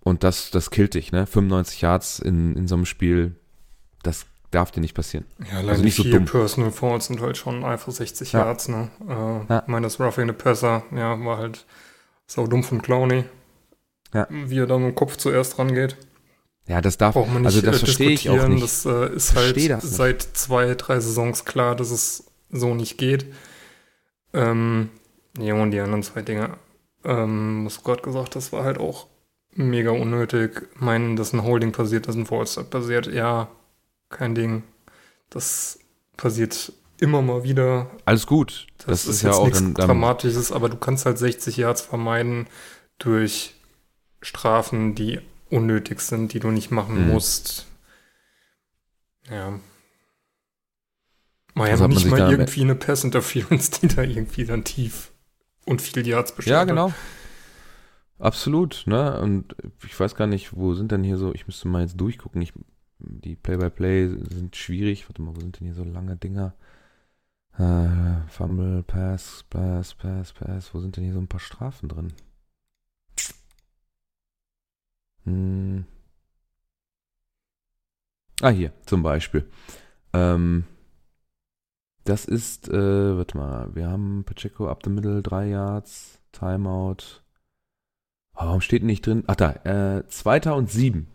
und 0.00 0.22
das, 0.22 0.50
das 0.50 0.70
killt 0.70 0.94
dich, 0.94 1.12
ne? 1.12 1.26
95 1.26 1.80
Yards 1.80 2.18
in, 2.18 2.56
in 2.56 2.68
so 2.68 2.74
einem 2.74 2.84
Spiel, 2.84 3.36
das 4.06 4.26
darf 4.50 4.70
dir 4.70 4.80
nicht 4.80 4.94
passieren. 4.94 5.26
Ja, 5.40 5.58
leider 5.58 5.70
also 5.70 5.82
nicht 5.84 5.96
so 5.96 6.04
dumm. 6.04 6.24
Personal 6.26 6.70
Falls 6.70 7.06
sind 7.06 7.20
halt 7.20 7.36
schon 7.36 7.64
einfach 7.64 7.92
60 7.92 8.32
ja. 8.32 8.40
Yards, 8.40 8.68
ne? 8.68 8.90
Äh, 9.08 9.52
ja. 9.52 9.64
Meines 9.66 9.98
Roughing 9.98 10.28
the 10.28 10.32
Passer, 10.32 10.84
ja, 10.94 11.22
war 11.24 11.38
halt 11.38 11.66
sau 12.26 12.46
dumm 12.46 12.62
von 12.62 12.80
Clowny. 12.80 13.24
Ja. 14.12 14.26
Wie 14.30 14.58
er 14.58 14.66
da 14.66 14.78
mit 14.78 14.92
dem 14.92 14.94
Kopf 14.94 15.16
zuerst 15.16 15.58
rangeht. 15.58 15.96
Ja, 16.66 16.80
das 16.80 16.96
darf, 16.96 17.14
Braucht 17.14 17.32
man 17.32 17.42
nicht 17.42 17.46
also 17.46 17.60
das 17.60 17.82
äh, 17.82 17.84
verstehe 17.84 18.10
ich 18.10 18.30
auch 18.30 18.48
nicht. 18.48 18.62
Das 18.62 18.86
äh, 18.86 19.14
ist 19.14 19.34
halt 19.34 19.82
seit 19.82 20.22
zwei, 20.22 20.74
drei 20.74 21.00
Saisons 21.00 21.44
klar, 21.44 21.74
dass 21.74 21.90
es 21.90 22.30
so 22.50 22.74
nicht 22.74 22.96
geht. 22.96 23.26
Ähm, 24.32 24.90
ja, 25.38 25.54
und 25.54 25.72
die 25.72 25.80
anderen 25.80 26.02
zwei 26.02 26.22
Dinge, 26.22 26.56
ähm, 27.04 27.66
was 27.66 27.76
du 27.78 27.82
gerade 27.82 28.02
gesagt 28.02 28.36
hast, 28.36 28.52
war 28.52 28.64
halt 28.64 28.78
auch 28.78 29.08
mega 29.52 29.90
unnötig. 29.90 30.68
Meinen, 30.76 31.16
dass 31.16 31.32
ein 31.32 31.42
Holding 31.42 31.72
passiert, 31.72 32.08
dass 32.08 32.14
ein 32.14 32.26
Fallstart 32.26 32.70
passiert. 32.70 33.08
Ja, 33.08 33.48
kein 34.14 34.34
Ding. 34.34 34.62
Das 35.30 35.78
passiert 36.16 36.72
immer 36.98 37.22
mal 37.22 37.44
wieder. 37.44 37.90
Alles 38.04 38.26
gut. 38.26 38.66
Das, 38.78 38.86
das 38.86 39.06
ist, 39.06 39.08
ist 39.16 39.22
ja 39.22 39.32
auch 39.32 39.44
nichts 39.44 39.58
dann, 39.58 39.74
Dramatisches, 39.74 40.52
aber 40.52 40.68
du 40.68 40.76
kannst 40.76 41.06
halt 41.06 41.18
60 41.18 41.56
Yards 41.56 41.82
vermeiden 41.82 42.46
durch 42.98 43.54
Strafen, 44.22 44.94
die 44.94 45.20
unnötig 45.50 46.00
sind, 46.00 46.32
die 46.32 46.40
du 46.40 46.48
nicht 46.48 46.70
machen 46.70 47.06
mhm. 47.06 47.12
musst. 47.12 47.66
Ja. 49.30 49.58
Man 51.54 51.68
ja 51.68 51.86
nicht 51.86 52.06
mal 52.06 52.30
irgendwie 52.30 52.62
eine 52.62 52.74
Pass 52.74 53.04
Interference, 53.04 53.70
die 53.80 53.88
da 53.88 54.02
irgendwie 54.02 54.44
dann 54.44 54.64
tief 54.64 55.12
und 55.66 55.80
viel 55.80 56.06
Yards 56.06 56.32
bestimmt. 56.32 56.52
Ja, 56.52 56.64
genau. 56.64 56.92
Absolut, 58.18 58.84
ne? 58.86 59.20
Und 59.20 59.54
ich 59.84 59.98
weiß 59.98 60.14
gar 60.14 60.26
nicht, 60.26 60.56
wo 60.56 60.74
sind 60.74 60.92
denn 60.92 61.04
hier 61.04 61.16
so, 61.16 61.32
ich 61.34 61.46
müsste 61.46 61.68
mal 61.68 61.82
jetzt 61.82 62.00
durchgucken. 62.00 62.40
Ich, 62.42 62.52
die 63.06 63.36
Play-by-Play 63.36 64.06
-play 64.06 64.34
sind 64.34 64.56
schwierig. 64.56 65.08
Warte 65.08 65.22
mal, 65.22 65.34
wo 65.36 65.40
sind 65.40 65.58
denn 65.60 65.66
hier 65.66 65.74
so 65.74 65.84
lange 65.84 66.16
Dinger? 66.16 66.54
Äh, 67.58 68.28
Fumble, 68.28 68.82
Pass, 68.82 69.44
Pass, 69.50 69.94
Pass, 69.94 70.32
Pass. 70.32 70.74
Wo 70.74 70.80
sind 70.80 70.96
denn 70.96 71.04
hier 71.04 71.14
so 71.14 71.20
ein 71.20 71.28
paar 71.28 71.40
Strafen 71.40 71.88
drin? 71.88 72.12
Hm. 75.24 75.84
Ah, 78.42 78.50
hier, 78.50 78.72
zum 78.86 79.02
Beispiel. 79.02 79.48
Ähm, 80.12 80.64
das 82.04 82.24
ist, 82.26 82.68
äh, 82.68 83.16
warte 83.16 83.36
mal, 83.38 83.74
wir 83.74 83.88
haben 83.88 84.24
Pacheco 84.24 84.68
up 84.68 84.82
the 84.84 84.90
middle, 84.90 85.22
drei 85.22 85.48
Yards, 85.48 86.20
Timeout. 86.32 87.22
Oh, 88.34 88.46
warum 88.46 88.60
steht 88.60 88.82
nicht 88.82 89.06
drin? 89.06 89.24
Ach 89.26 89.36
da, 89.36 89.52
äh, 89.64 90.06
zweiter 90.08 90.56
und 90.56 90.70
sieben. 90.70 91.13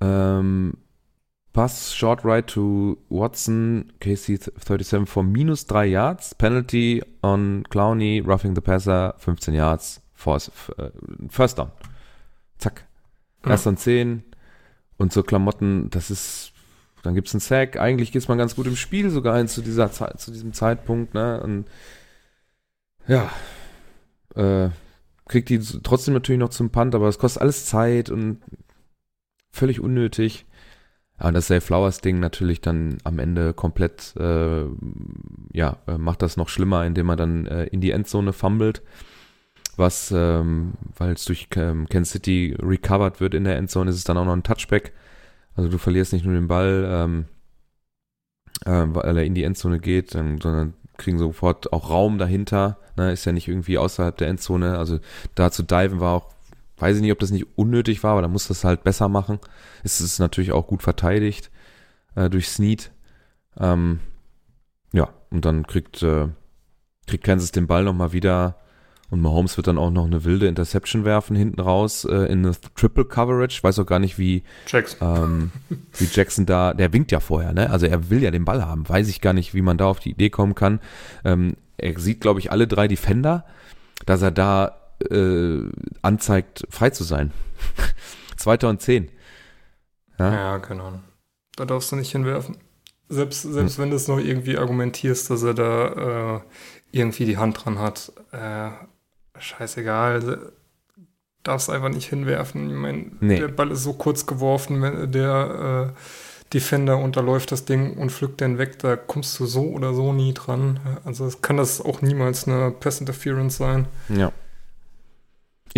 Ähm, 0.00 0.74
Pass, 1.52 1.92
Short 1.94 2.24
Right 2.24 2.46
to 2.46 2.98
Watson, 3.08 3.92
KC37 4.00 5.06
for 5.06 5.24
minus 5.24 5.66
3 5.66 5.86
Yards. 5.86 6.34
Penalty 6.34 7.02
on 7.22 7.64
Clowney, 7.68 8.22
Roughing 8.24 8.54
the 8.54 8.60
Passer, 8.60 9.14
15 9.18 9.54
Yards. 9.54 10.00
Force, 10.14 10.50
äh, 10.78 10.90
First 11.28 11.58
Down. 11.58 11.70
Zack. 12.58 12.86
Erst 13.44 13.66
ja. 13.66 13.70
und 13.70 13.78
10. 13.78 14.24
Und 14.98 15.12
so 15.12 15.22
Klamotten, 15.22 15.90
das 15.90 16.10
ist, 16.10 16.52
dann 17.02 17.14
gibt 17.14 17.28
es 17.28 17.34
einen 17.34 17.40
Sack. 17.40 17.76
Eigentlich 17.76 18.12
geht 18.12 18.22
es 18.22 18.28
mal 18.28 18.36
ganz 18.36 18.56
gut 18.56 18.66
im 18.66 18.76
Spiel 18.76 19.10
sogar 19.10 19.36
hin 19.36 19.48
zu, 19.48 19.62
dieser 19.62 19.92
Zeit, 19.92 20.20
zu 20.20 20.32
diesem 20.32 20.52
Zeitpunkt. 20.52 21.14
Ne? 21.14 21.40
Und 21.40 21.66
ja, 23.06 23.30
äh, 24.34 24.70
kriegt 25.28 25.48
die 25.48 25.60
trotzdem 25.60 26.14
natürlich 26.14 26.40
noch 26.40 26.50
zum 26.50 26.70
Punt, 26.70 26.94
aber 26.94 27.08
es 27.08 27.18
kostet 27.18 27.42
alles 27.42 27.66
Zeit 27.66 28.10
und 28.10 28.40
völlig 29.50 29.80
unnötig. 29.80 30.46
Und 31.20 31.34
das 31.34 31.48
Safe 31.48 31.60
Flowers 31.60 32.00
Ding 32.00 32.20
natürlich 32.20 32.60
dann 32.60 32.98
am 33.02 33.18
Ende 33.18 33.52
komplett, 33.52 34.14
äh, 34.16 34.66
ja, 35.52 35.78
äh, 35.88 35.98
macht 35.98 36.22
das 36.22 36.36
noch 36.36 36.48
schlimmer, 36.48 36.86
indem 36.86 37.08
er 37.08 37.16
dann 37.16 37.46
äh, 37.46 37.64
in 37.66 37.80
die 37.80 37.90
Endzone 37.90 38.32
fummelt, 38.32 38.82
was, 39.76 40.12
ähm, 40.14 40.74
weil 40.96 41.12
es 41.12 41.24
durch 41.24 41.48
ähm, 41.56 41.88
Kansas 41.88 42.12
City 42.12 42.56
recovered 42.60 43.20
wird 43.20 43.34
in 43.34 43.44
der 43.44 43.56
Endzone, 43.56 43.90
ist 43.90 43.96
es 43.96 44.04
dann 44.04 44.16
auch 44.16 44.24
noch 44.24 44.32
ein 44.32 44.44
Touchback. 44.44 44.92
Also 45.56 45.68
du 45.68 45.78
verlierst 45.78 46.12
nicht 46.12 46.24
nur 46.24 46.34
den 46.34 46.46
Ball, 46.46 46.86
ähm, 46.88 47.24
äh, 48.64 48.86
weil 48.94 49.18
er 49.18 49.24
in 49.24 49.34
die 49.34 49.42
Endzone 49.42 49.80
geht, 49.80 50.14
ähm, 50.14 50.40
sondern 50.40 50.74
kriegen 50.98 51.18
sofort 51.18 51.72
auch 51.72 51.90
Raum 51.90 52.18
dahinter. 52.18 52.78
Ne? 52.96 53.12
Ist 53.12 53.24
ja 53.24 53.32
nicht 53.32 53.48
irgendwie 53.48 53.78
außerhalb 53.78 54.16
der 54.16 54.28
Endzone. 54.28 54.78
Also 54.78 55.00
da 55.34 55.50
zu 55.50 55.62
diven 55.62 56.00
war 56.00 56.14
auch 56.14 56.37
Weiß 56.78 56.96
ich 56.96 57.02
nicht, 57.02 57.12
ob 57.12 57.18
das 57.18 57.30
nicht 57.30 57.46
unnötig 57.56 58.02
war, 58.02 58.12
aber 58.12 58.22
da 58.22 58.28
muss 58.28 58.48
das 58.48 58.64
halt 58.64 58.84
besser 58.84 59.08
machen. 59.08 59.38
Es 59.82 60.00
ist 60.00 60.18
natürlich 60.18 60.52
auch 60.52 60.66
gut 60.66 60.82
verteidigt 60.82 61.50
äh, 62.14 62.30
durch 62.30 62.48
Snead. 62.48 62.90
Ähm, 63.58 64.00
ja, 64.92 65.08
und 65.30 65.44
dann 65.44 65.66
kriegt, 65.66 66.02
äh, 66.02 66.28
kriegt 67.06 67.24
Kansas 67.24 67.52
den 67.52 67.66
Ball 67.66 67.84
nochmal 67.84 68.12
wieder 68.12 68.56
und 69.10 69.22
Mahomes 69.22 69.56
wird 69.56 69.66
dann 69.66 69.78
auch 69.78 69.90
noch 69.90 70.04
eine 70.04 70.24
wilde 70.24 70.46
Interception 70.46 71.04
werfen 71.04 71.34
hinten 71.34 71.60
raus 71.60 72.04
äh, 72.04 72.30
in 72.30 72.44
eine 72.44 72.54
Triple 72.74 73.06
Coverage. 73.06 73.56
Ich 73.56 73.64
weiß 73.64 73.78
auch 73.78 73.86
gar 73.86 73.98
nicht, 73.98 74.18
wie 74.18 74.42
Jackson. 74.66 74.98
Ähm, 75.00 75.52
wie 75.96 76.08
Jackson 76.12 76.44
da, 76.44 76.74
der 76.74 76.92
winkt 76.92 77.10
ja 77.10 77.20
vorher, 77.20 77.54
ne? 77.54 77.70
Also 77.70 77.86
er 77.86 78.10
will 78.10 78.22
ja 78.22 78.30
den 78.30 78.44
Ball 78.44 78.64
haben. 78.66 78.86
Weiß 78.86 79.08
ich 79.08 79.22
gar 79.22 79.32
nicht, 79.32 79.54
wie 79.54 79.62
man 79.62 79.78
da 79.78 79.86
auf 79.86 80.00
die 80.00 80.10
Idee 80.10 80.28
kommen 80.28 80.54
kann. 80.54 80.80
Ähm, 81.24 81.56
er 81.78 81.98
sieht, 81.98 82.20
glaube 82.20 82.40
ich, 82.40 82.52
alle 82.52 82.66
drei 82.66 82.86
Defender, 82.86 83.46
dass 84.04 84.20
er 84.20 84.30
da 84.30 84.87
äh, 85.10 85.62
anzeigt, 86.02 86.64
frei 86.70 86.90
zu 86.90 87.04
sein. 87.04 87.32
Zweiter 88.36 88.68
und 88.68 88.80
zehn. 88.80 89.10
Ja? 90.18 90.32
ja, 90.32 90.58
Ahnung. 90.58 91.02
Da 91.56 91.64
darfst 91.64 91.90
du 91.92 91.96
nicht 91.96 92.12
hinwerfen. 92.12 92.56
Selbst, 93.08 93.42
selbst 93.42 93.76
hm. 93.76 93.82
wenn 93.82 93.90
du 93.90 93.96
es 93.96 94.08
noch 94.08 94.18
irgendwie 94.18 94.58
argumentierst, 94.58 95.30
dass 95.30 95.42
er 95.42 95.54
da 95.54 96.36
äh, 96.36 96.40
irgendwie 96.92 97.24
die 97.24 97.38
Hand 97.38 97.64
dran 97.64 97.78
hat, 97.78 98.12
äh, 98.32 98.70
scheißegal. 99.38 100.52
Darfst 101.42 101.70
einfach 101.70 101.88
nicht 101.88 102.08
hinwerfen. 102.08 102.68
Ich 102.68 102.76
meine, 102.76 103.06
nee. 103.20 103.38
der 103.38 103.48
Ball 103.48 103.70
ist 103.70 103.82
so 103.82 103.94
kurz 103.94 104.26
geworfen, 104.26 104.82
wenn 104.82 105.10
der 105.10 105.94
äh, 105.94 105.98
Defender 106.52 106.98
unterläuft 106.98 107.52
das 107.52 107.64
Ding 107.64 107.94
und 107.96 108.10
pflückt 108.10 108.40
den 108.40 108.56
weg, 108.58 108.78
da 108.78 108.96
kommst 108.96 109.38
du 109.38 109.46
so 109.46 109.64
oder 109.64 109.92
so 109.92 110.12
nie 110.12 110.32
dran. 110.32 110.80
Also 111.04 111.30
kann 111.42 111.58
das 111.58 111.80
auch 111.80 112.00
niemals 112.00 112.46
eine 112.46 112.70
Pass 112.70 113.00
Interference 113.00 113.56
sein. 113.56 113.86
Ja. 114.08 114.32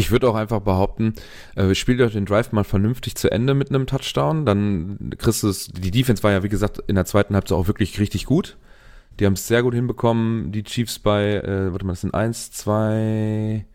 Ich 0.01 0.11
würde 0.11 0.31
auch 0.31 0.35
einfach 0.35 0.61
behaupten, 0.61 1.13
äh, 1.57 1.75
spielt 1.75 2.01
euch 2.01 2.15
den 2.15 2.25
Drive 2.25 2.53
mal 2.53 2.65
vernünftig 2.65 3.17
zu 3.17 3.31
Ende 3.31 3.53
mit 3.53 3.69
einem 3.69 3.87
Touchdown, 3.87 4.47
dann 4.47 5.11
kriegst 5.19 5.43
du 5.43 5.49
es, 5.49 5.69
die 5.69 5.91
Defense 5.91 6.23
war 6.23 6.33
ja 6.33 6.43
wie 6.43 6.49
gesagt 6.49 6.83
in 6.87 6.95
der 6.95 7.05
zweiten 7.05 7.35
Halbzeit 7.35 7.59
auch 7.59 7.67
wirklich 7.67 8.01
richtig 8.01 8.25
gut. 8.25 8.57
Die 9.19 9.27
haben 9.27 9.35
es 9.35 9.47
sehr 9.47 9.63
gut 9.63 9.75
hinbekommen, 9.75 10.53
die 10.53 10.63
Chiefs 10.63 10.99
bei, 10.99 11.35
äh, 11.35 11.71
warte 11.71 11.85
mal, 11.85 11.93
das 11.93 12.01
sind 12.01 12.15
eins, 12.15 12.51
zwei, 12.51 13.67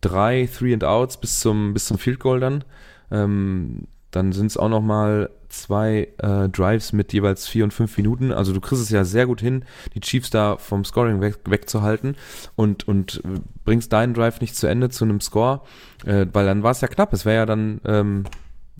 drei 0.00 0.48
Three 0.50 0.72
and 0.72 0.84
Outs 0.84 1.20
bis 1.20 1.40
zum, 1.40 1.74
bis 1.74 1.84
zum 1.84 1.98
Field 1.98 2.18
Goal 2.18 2.40
dann. 2.40 2.64
Ähm, 3.10 3.86
dann 4.14 4.32
sind 4.32 4.46
es 4.46 4.56
auch 4.56 4.68
noch 4.68 4.80
mal 4.80 5.30
zwei 5.48 6.08
äh, 6.18 6.48
Drives 6.48 6.92
mit 6.92 7.12
jeweils 7.12 7.48
vier 7.48 7.64
und 7.64 7.72
fünf 7.72 7.96
Minuten. 7.96 8.32
Also 8.32 8.52
du 8.52 8.60
kriegst 8.60 8.82
es 8.82 8.90
ja 8.90 9.04
sehr 9.04 9.26
gut 9.26 9.40
hin, 9.40 9.64
die 9.94 10.00
Chiefs 10.00 10.30
da 10.30 10.56
vom 10.56 10.84
Scoring 10.84 11.20
weg, 11.20 11.38
wegzuhalten 11.46 12.16
und, 12.54 12.86
und 12.86 13.22
bringst 13.64 13.92
deinen 13.92 14.14
Drive 14.14 14.40
nicht 14.40 14.56
zu 14.56 14.66
Ende 14.66 14.90
zu 14.90 15.04
einem 15.04 15.20
Score, 15.20 15.62
äh, 16.04 16.26
weil 16.32 16.46
dann 16.46 16.62
war 16.62 16.70
es 16.70 16.80
ja 16.80 16.88
knapp. 16.88 17.12
Es 17.12 17.24
wäre 17.24 17.36
ja 17.36 17.46
dann 17.46 17.80
ähm, 17.84 18.24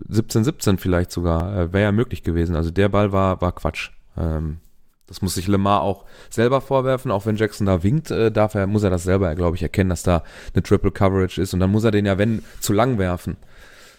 17-17 0.09 0.79
vielleicht 0.79 1.11
sogar, 1.11 1.57
äh, 1.57 1.73
wäre 1.73 1.85
ja 1.85 1.93
möglich 1.93 2.23
gewesen. 2.23 2.55
Also 2.55 2.71
der 2.71 2.88
Ball 2.88 3.12
war, 3.12 3.41
war 3.41 3.53
Quatsch. 3.53 3.91
Ähm, 4.17 4.59
das 5.07 5.21
muss 5.21 5.35
sich 5.35 5.49
Lemar 5.49 5.83
auch 5.83 6.05
selber 6.31 6.61
vorwerfen, 6.61 7.11
auch 7.11 7.26
wenn 7.26 7.37
Jackson 7.37 7.67
da 7.67 7.83
winkt, 7.83 8.11
äh, 8.11 8.31
darf 8.31 8.55
er, 8.55 8.67
muss 8.67 8.85
er 8.85 8.91
das 8.91 9.03
selber, 9.03 9.35
glaube 9.35 9.57
ich, 9.57 9.62
erkennen, 9.62 9.91
dass 9.91 10.03
da 10.03 10.23
eine 10.55 10.62
Triple 10.62 10.93
Coverage 10.93 11.41
ist 11.41 11.53
und 11.53 11.61
dann 11.61 11.71
muss 11.71 11.85
er 11.85 11.91
den 11.91 12.07
ja, 12.07 12.19
wenn, 12.19 12.43
zu 12.61 12.73
lang 12.73 12.99
werfen 12.99 13.37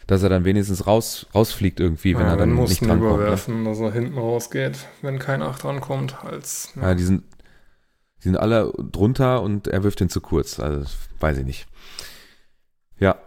dass 0.07 0.23
er 0.23 0.29
dann 0.29 0.45
wenigstens 0.45 0.85
raus, 0.85 1.27
rausfliegt 1.33 1.79
irgendwie, 1.79 2.15
wenn 2.15 2.25
ja, 2.25 2.33
er 2.33 2.37
dann 2.37 2.55
nicht 2.55 2.85
dran 2.85 2.99
überwerfen, 2.99 3.55
kommt, 3.55 3.63
ne? 3.65 3.69
dass 3.69 3.79
er 3.79 3.91
hinten 3.91 4.17
rausgeht, 4.17 4.77
wenn 5.01 5.19
kein 5.19 5.41
Acht 5.41 5.63
drankommt. 5.63 6.23
Als, 6.23 6.73
ja. 6.75 6.89
ja, 6.89 6.95
die 6.95 7.03
sind, 7.03 7.23
die 8.19 8.23
sind 8.23 8.37
alle 8.37 8.71
drunter 8.91 9.41
und 9.41 9.67
er 9.67 9.83
wirft 9.83 9.99
den 9.99 10.09
zu 10.09 10.21
kurz. 10.21 10.59
Also, 10.59 10.85
weiß 11.19 11.39
ich 11.39 11.45
nicht. 11.45 11.67
Ja, 12.99 13.17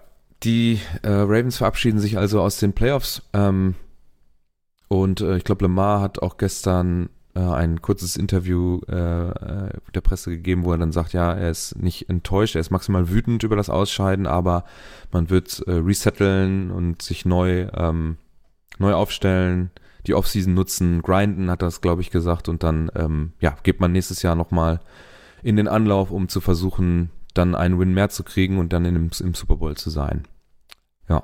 die 0.44 0.80
äh, 1.02 1.08
Ravens 1.08 1.56
verabschieden 1.56 1.98
sich 1.98 2.16
also 2.16 2.40
aus 2.40 2.58
den 2.58 2.72
Playoffs. 2.72 3.22
Ähm, 3.32 3.74
und 4.86 5.20
äh, 5.20 5.36
ich 5.36 5.44
glaube, 5.44 5.64
Lamar 5.64 6.00
hat 6.00 6.20
auch 6.20 6.36
gestern 6.36 7.10
äh, 7.38 7.54
ein 7.54 7.80
kurzes 7.80 8.16
Interview 8.16 8.80
äh, 8.88 9.28
äh, 9.28 9.70
der 9.94 10.00
Presse 10.00 10.30
gegeben, 10.30 10.64
wo 10.64 10.72
er 10.72 10.78
dann 10.78 10.92
sagt, 10.92 11.12
ja, 11.12 11.32
er 11.32 11.50
ist 11.50 11.80
nicht 11.80 12.08
enttäuscht, 12.08 12.56
er 12.56 12.60
ist 12.60 12.70
maximal 12.70 13.10
wütend 13.10 13.44
über 13.44 13.54
das 13.54 13.70
Ausscheiden, 13.70 14.26
aber 14.26 14.64
man 15.12 15.30
wird 15.30 15.62
äh, 15.66 15.72
resetteln 15.72 16.70
und 16.70 17.00
sich 17.00 17.24
neu, 17.24 17.68
ähm, 17.74 18.16
neu 18.78 18.92
aufstellen, 18.92 19.70
die 20.06 20.14
Offseason 20.14 20.54
nutzen, 20.54 21.02
grinden, 21.02 21.50
hat 21.50 21.62
das, 21.62 21.80
glaube 21.80 22.02
ich, 22.02 22.10
gesagt, 22.10 22.48
und 22.48 22.62
dann 22.62 22.90
ähm, 22.96 23.32
ja, 23.40 23.56
geht 23.62 23.80
man 23.80 23.92
nächstes 23.92 24.22
Jahr 24.22 24.34
nochmal 24.34 24.80
in 25.42 25.56
den 25.56 25.68
Anlauf, 25.68 26.10
um 26.10 26.28
zu 26.28 26.40
versuchen, 26.40 27.10
dann 27.34 27.54
einen 27.54 27.78
Win 27.78 27.94
mehr 27.94 28.08
zu 28.08 28.24
kriegen 28.24 28.58
und 28.58 28.72
dann 28.72 28.84
in 28.84 28.94
dem, 28.94 29.10
im 29.20 29.34
Super 29.34 29.56
Bowl 29.56 29.76
zu 29.76 29.90
sein. 29.90 30.26
Ja. 31.08 31.22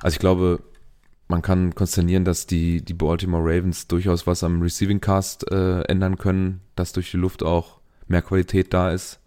Also 0.00 0.14
ich 0.14 0.20
glaube, 0.20 0.60
man 1.30 1.42
kann 1.42 1.74
konsternieren, 1.74 2.24
dass 2.24 2.46
die, 2.46 2.84
die 2.84 2.92
Baltimore 2.92 3.42
Ravens 3.42 3.86
durchaus 3.86 4.26
was 4.26 4.42
am 4.42 4.60
Receiving 4.60 5.00
Cast 5.00 5.50
äh, 5.50 5.82
ändern 5.82 6.18
können, 6.18 6.60
dass 6.74 6.92
durch 6.92 7.10
die 7.12 7.16
Luft 7.16 7.42
auch 7.42 7.80
mehr 8.08 8.20
Qualität 8.20 8.74
da 8.74 8.90
ist. 8.90 9.20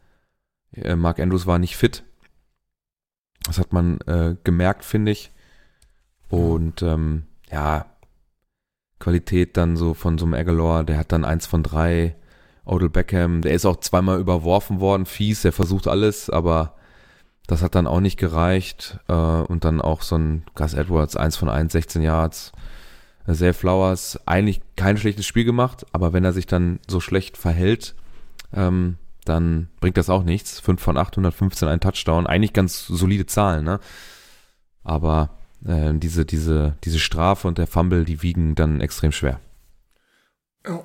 Äh, 0.74 0.96
Mark 0.96 1.20
Andrews 1.20 1.48
war 1.48 1.60
nicht 1.60 1.78
fit. 1.78 2.04
Das 3.46 3.58
hat 3.58 3.74
man 3.74 4.00
äh, 4.02 4.36
gemerkt, 4.44 4.86
finde 4.86 5.14
ich. 5.14 5.32
Und 6.30 6.82
ähm, 6.82 7.24
ja, 7.52 7.86
Qualität 9.00 9.58
dann 9.58 9.78
so 9.78 9.94
von 9.94 10.18
so 10.18 10.26
einem 10.26 10.34
Aguilar, 10.34 10.84
der 10.84 10.98
hat 10.98 11.12
dann 11.12 11.26
eins 11.26 11.46
von 11.48 11.64
drei. 11.64 12.16
Odell 12.66 12.90
Beckham, 12.90 13.42
der 13.42 13.54
ist 13.54 13.66
auch 13.66 13.78
zweimal 13.78 14.20
überworfen 14.20 14.80
worden, 14.80 15.06
fies, 15.06 15.42
der 15.42 15.52
versucht 15.52 15.88
alles, 15.88 16.30
aber 16.30 16.76
das 17.48 17.62
hat 17.62 17.76
dann 17.76 17.88
auch 17.88 18.00
nicht 18.00 18.18
gereicht. 18.18 19.00
Äh, 19.08 19.14
und 19.14 19.66
dann 19.66 19.82
auch 19.82 20.02
so 20.02 20.18
ein 20.18 20.44
Gus 20.56 20.74
Edwards, 20.74 21.16
1 21.16 21.36
von 21.36 21.50
1, 21.50 21.72
16 21.72 22.02
Yards. 22.02 22.52
Zay 23.32 23.54
Flowers, 23.54 24.20
eigentlich 24.26 24.62
kein 24.76 24.98
schlechtes 24.98 25.26
Spiel 25.26 25.46
gemacht, 25.46 25.86
aber 25.94 26.12
wenn 26.12 26.26
er 26.26 26.34
sich 26.34 26.46
dann 26.46 26.80
so 26.90 27.00
schlecht 27.00 27.38
verhält, 27.38 27.96
ähm, 28.54 28.98
dann 29.24 29.70
bringt 29.80 29.96
das 29.96 30.10
auch 30.10 30.24
nichts. 30.24 30.60
5 30.60 30.82
von 30.82 30.98
8, 30.98 31.14
115, 31.14 31.70
ein 31.70 31.80
Touchdown. 31.80 32.28
Eigentlich 32.28 32.52
ganz 32.52 32.86
solide 32.86 33.26
Zahlen, 33.26 33.64
ne? 33.64 33.80
Aber 34.84 35.30
äh, 35.66 35.94
diese, 35.94 36.26
diese, 36.26 36.76
diese 36.84 37.00
Strafe 37.00 37.48
und 37.48 37.58
der 37.58 37.68
Fumble, 37.68 38.04
die 38.04 38.22
wiegen 38.22 38.56
dann 38.56 38.82
extrem 38.82 39.14
schwer. 39.14 39.40
Ja. 40.68 40.84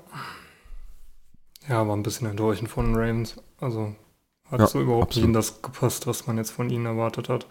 Ja, 1.69 1.87
war 1.87 1.97
ein 1.97 2.03
bisschen 2.03 2.29
enttäuschend 2.29 2.71
von 2.71 2.95
Ravens. 2.95 3.37
Also 3.61 3.95
hat 4.51 4.61
ja, 4.61 4.67
so 4.67 4.81
überhaupt 4.81 5.09
absolut. 5.09 5.29
nicht 5.29 5.29
in 5.29 5.33
das 5.35 5.63
gepasst, 5.63 6.07
was 6.07 6.27
man 6.27 6.37
jetzt 6.39 6.51
von 6.51 6.71
ihnen 6.71 6.87
erwartet 6.87 7.29
hat. 7.29 7.47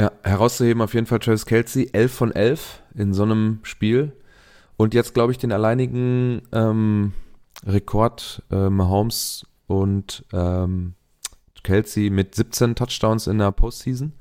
Ja, 0.00 0.12
herauszuheben 0.22 0.80
auf 0.82 0.94
jeden 0.94 1.06
Fall 1.06 1.18
Travis 1.18 1.46
Kelsey, 1.46 1.90
11 1.92 2.12
von 2.12 2.32
11 2.32 2.82
in 2.94 3.12
so 3.12 3.24
einem 3.24 3.58
Spiel. 3.62 4.12
Und 4.76 4.94
jetzt, 4.94 5.12
glaube 5.12 5.32
ich, 5.32 5.38
den 5.38 5.50
alleinigen 5.50 6.42
ähm, 6.52 7.12
Rekord 7.66 8.44
äh, 8.50 8.70
Mahomes 8.70 9.44
und 9.66 10.24
ähm, 10.32 10.94
Kelsey 11.64 12.10
mit 12.10 12.36
17 12.36 12.76
Touchdowns 12.76 13.26
in 13.26 13.38
der 13.38 13.50
Postseason. 13.50 14.12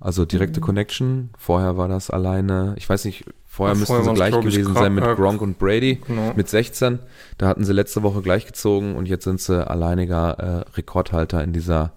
Also 0.00 0.24
direkte 0.24 0.58
mhm. 0.58 0.64
Connection. 0.64 1.30
Vorher 1.38 1.76
war 1.76 1.86
das 1.86 2.10
alleine, 2.10 2.74
ich 2.76 2.88
weiß 2.88 3.04
nicht, 3.04 3.24
vorher 3.52 3.74
ja, 3.74 3.80
müssten 3.80 4.02
sie 4.02 4.14
gleich 4.14 4.32
gewesen 4.32 4.72
sein 4.72 4.94
mit 4.94 5.04
Gronk 5.04 5.42
und 5.42 5.58
Brady 5.58 6.00
genau. 6.06 6.32
mit 6.34 6.48
16. 6.48 7.00
Da 7.36 7.48
hatten 7.48 7.64
sie 7.64 7.74
letzte 7.74 8.02
Woche 8.02 8.22
gleich 8.22 8.46
gezogen 8.46 8.96
und 8.96 9.06
jetzt 9.06 9.24
sind 9.24 9.42
sie 9.42 9.68
alleiniger 9.68 10.64
äh, 10.70 10.76
Rekordhalter 10.76 11.44
in 11.44 11.52
dieser 11.52 11.92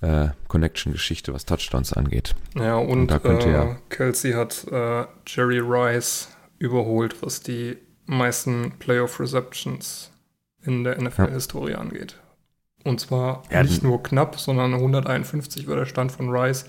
äh, 0.00 0.30
Connection-Geschichte, 0.48 1.32
was 1.32 1.46
Touchdowns 1.46 1.92
angeht. 1.92 2.34
Ja, 2.56 2.78
und, 2.78 2.90
und 2.90 3.10
da 3.12 3.20
könnte 3.20 3.48
äh, 3.48 3.52
ja 3.52 3.76
Kelsey 3.90 4.32
hat 4.32 4.66
äh, 4.72 5.04
Jerry 5.24 5.60
Rice 5.60 6.26
überholt, 6.58 7.22
was 7.22 7.42
die 7.42 7.78
meisten 8.06 8.72
Playoff-Receptions 8.80 10.10
in 10.64 10.82
der 10.82 11.00
NFL-Historie 11.00 11.74
ja. 11.74 11.78
angeht. 11.78 12.16
Und 12.82 12.98
zwar 12.98 13.44
ja, 13.52 13.62
nicht 13.62 13.84
nur 13.84 14.02
knapp, 14.02 14.40
sondern 14.40 14.74
151 14.74 15.68
war 15.68 15.76
der 15.76 15.86
Stand 15.86 16.10
von 16.10 16.28
Rice. 16.28 16.66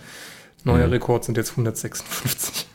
Neuer 0.63 0.85
mhm. 0.85 0.93
Rekord 0.93 1.23
sind 1.23 1.35
jetzt 1.35 1.51
156. 1.51 2.67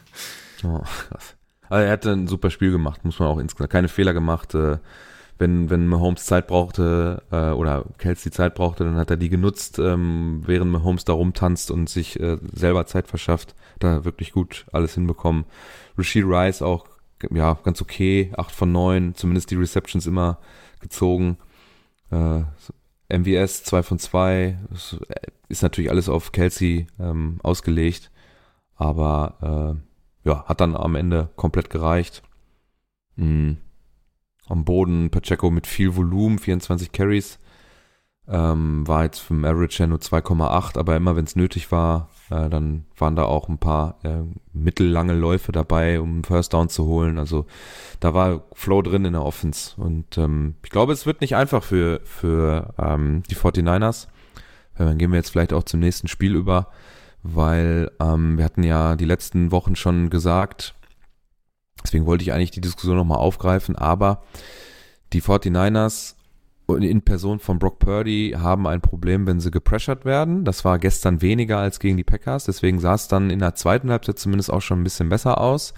Oh, 0.64 0.80
krass. 0.80 1.36
Also 1.68 1.84
er 1.84 1.92
hatte 1.92 2.12
ein 2.12 2.26
super 2.26 2.50
Spiel 2.50 2.70
gemacht, 2.70 3.04
muss 3.04 3.18
man 3.18 3.28
auch 3.28 3.38
insgesamt. 3.38 3.70
Keine 3.70 3.88
Fehler 3.88 4.14
gemacht. 4.14 4.54
Äh, 4.54 4.78
wenn, 5.38 5.70
wenn 5.70 5.86
Mahomes 5.86 6.26
Zeit 6.26 6.48
brauchte 6.48 7.22
äh, 7.30 7.50
oder 7.50 7.84
Kelsey 7.98 8.32
Zeit 8.32 8.54
brauchte, 8.54 8.84
dann 8.84 8.96
hat 8.96 9.10
er 9.10 9.16
die 9.16 9.28
genutzt, 9.28 9.78
ähm, 9.78 10.42
während 10.44 10.72
Mahomes 10.72 11.04
da 11.04 11.12
rumtanzt 11.12 11.70
und 11.70 11.88
sich 11.88 12.18
äh, 12.18 12.38
selber 12.52 12.86
Zeit 12.86 13.06
verschafft. 13.06 13.54
Da 13.78 14.04
wirklich 14.04 14.32
gut 14.32 14.66
alles 14.72 14.94
hinbekommen. 14.94 15.44
Rashid 15.96 16.24
Rice 16.26 16.62
auch, 16.62 16.86
ja, 17.30 17.54
ganz 17.62 17.80
okay. 17.80 18.32
8 18.36 18.52
von 18.52 18.72
9, 18.72 19.14
zumindest 19.14 19.50
die 19.50 19.56
Receptions 19.56 20.06
immer 20.06 20.38
gezogen. 20.80 21.38
Äh, 22.10 22.42
MVS 23.16 23.64
2 23.64 23.82
von 23.84 23.98
2. 23.98 24.58
Ist 25.48 25.62
natürlich 25.62 25.90
alles 25.90 26.08
auf 26.08 26.32
Kelsey 26.32 26.88
ähm, 26.98 27.38
ausgelegt. 27.42 28.10
Aber 28.74 29.76
äh, 29.76 29.87
ja, 30.28 30.44
hat 30.44 30.60
dann 30.60 30.76
am 30.76 30.94
Ende 30.94 31.30
komplett 31.36 31.70
gereicht. 31.70 32.22
Mhm. 33.16 33.58
Am 34.46 34.64
Boden 34.64 35.10
Pacheco 35.10 35.50
mit 35.50 35.66
viel 35.66 35.96
Volumen, 35.96 36.38
24 36.38 36.92
Carries. 36.92 37.38
Ähm, 38.30 38.86
war 38.86 39.04
jetzt 39.04 39.20
vom 39.20 39.42
Average 39.44 39.82
ja 39.82 39.86
nur 39.86 39.98
2,8, 39.98 40.78
aber 40.78 40.96
immer 40.96 41.16
wenn 41.16 41.24
es 41.24 41.34
nötig 41.34 41.72
war, 41.72 42.10
äh, 42.30 42.50
dann 42.50 42.84
waren 42.98 43.16
da 43.16 43.22
auch 43.22 43.48
ein 43.48 43.56
paar 43.56 43.98
äh, 44.04 44.22
mittellange 44.52 45.14
Läufe 45.14 45.50
dabei, 45.50 45.98
um 45.98 46.10
einen 46.10 46.24
First 46.24 46.52
Down 46.52 46.68
zu 46.68 46.84
holen. 46.84 47.18
Also 47.18 47.46
da 48.00 48.12
war 48.12 48.42
Flow 48.52 48.82
drin 48.82 49.06
in 49.06 49.14
der 49.14 49.24
Offense. 49.24 49.80
Und 49.80 50.18
ähm, 50.18 50.56
ich 50.62 50.68
glaube, 50.68 50.92
es 50.92 51.06
wird 51.06 51.22
nicht 51.22 51.36
einfach 51.36 51.62
für, 51.62 52.00
für 52.04 52.74
ähm, 52.78 53.22
die 53.30 53.36
49ers. 53.36 54.08
Äh, 54.74 54.84
dann 54.84 54.98
gehen 54.98 55.10
wir 55.10 55.16
jetzt 55.16 55.30
vielleicht 55.30 55.54
auch 55.54 55.64
zum 55.64 55.80
nächsten 55.80 56.08
Spiel 56.08 56.34
über, 56.34 56.68
weil 57.22 57.90
ähm, 58.00 58.38
wir 58.38 58.44
hatten 58.44 58.62
ja 58.62 58.96
die 58.96 59.04
letzten 59.04 59.50
Wochen 59.50 59.76
schon 59.76 60.10
gesagt, 60.10 60.74
deswegen 61.82 62.06
wollte 62.06 62.22
ich 62.22 62.32
eigentlich 62.32 62.50
die 62.50 62.60
Diskussion 62.60 62.96
nochmal 62.96 63.18
aufgreifen, 63.18 63.76
aber 63.76 64.22
die 65.12 65.22
49ers 65.22 66.14
in 66.68 67.00
Person 67.00 67.38
von 67.38 67.58
Brock 67.58 67.78
Purdy 67.78 68.36
haben 68.38 68.66
ein 68.66 68.82
Problem, 68.82 69.26
wenn 69.26 69.40
sie 69.40 69.50
gepressured 69.50 70.04
werden. 70.04 70.44
Das 70.44 70.66
war 70.66 70.78
gestern 70.78 71.22
weniger 71.22 71.58
als 71.58 71.80
gegen 71.80 71.96
die 71.96 72.04
Packers, 72.04 72.44
deswegen 72.44 72.78
sah 72.78 72.94
es 72.94 73.08
dann 73.08 73.30
in 73.30 73.38
der 73.38 73.54
zweiten 73.54 73.90
Halbzeit 73.90 74.18
zumindest 74.18 74.52
auch 74.52 74.60
schon 74.60 74.80
ein 74.80 74.84
bisschen 74.84 75.08
besser 75.08 75.40
aus. 75.40 75.72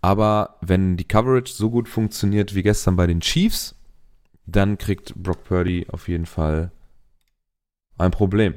Aber 0.00 0.56
wenn 0.60 0.96
die 0.96 1.08
Coverage 1.08 1.52
so 1.52 1.70
gut 1.70 1.88
funktioniert 1.88 2.54
wie 2.54 2.62
gestern 2.62 2.94
bei 2.94 3.08
den 3.08 3.20
Chiefs, 3.20 3.74
dann 4.46 4.78
kriegt 4.78 5.14
Brock 5.16 5.42
Purdy 5.44 5.86
auf 5.90 6.06
jeden 6.06 6.26
Fall 6.26 6.70
ein 7.98 8.12
Problem. 8.12 8.54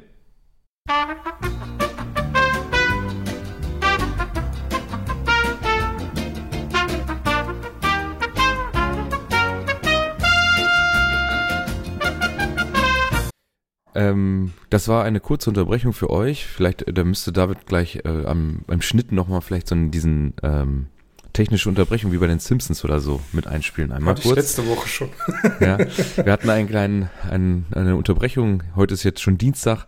Ähm, 13.94 14.52
das 14.70 14.88
war 14.88 15.04
eine 15.04 15.20
kurze 15.20 15.50
Unterbrechung 15.50 15.92
für 15.92 16.10
euch. 16.10 16.46
Vielleicht, 16.46 16.82
äh, 16.82 16.92
da 16.92 17.04
müsste 17.04 17.32
David 17.32 17.66
gleich 17.66 17.96
äh, 18.04 18.24
am, 18.26 18.60
beim 18.66 18.82
Schnitt 18.82 19.12
nochmal 19.12 19.40
vielleicht 19.40 19.68
so 19.68 19.74
diesen 19.74 20.34
ähm, 20.42 20.86
technische 21.32 21.68
Unterbrechung 21.68 22.12
wie 22.12 22.18
bei 22.18 22.26
den 22.26 22.38
Simpsons 22.38 22.84
oder 22.84 23.00
so 23.00 23.20
mit 23.32 23.46
einspielen. 23.46 23.92
Einmal 23.92 24.14
Hatte 24.14 24.22
kurz. 24.22 24.38
Ich 24.38 24.42
letzte 24.44 24.66
Woche 24.66 24.88
schon. 24.88 25.08
ja, 25.60 25.78
wir 25.78 26.32
hatten 26.32 26.50
einen 26.50 26.68
kleinen, 26.68 27.10
einen, 27.28 27.66
eine 27.72 27.96
Unterbrechung. 27.96 28.62
Heute 28.76 28.94
ist 28.94 29.02
jetzt 29.02 29.20
schon 29.20 29.38
Dienstag. 29.38 29.86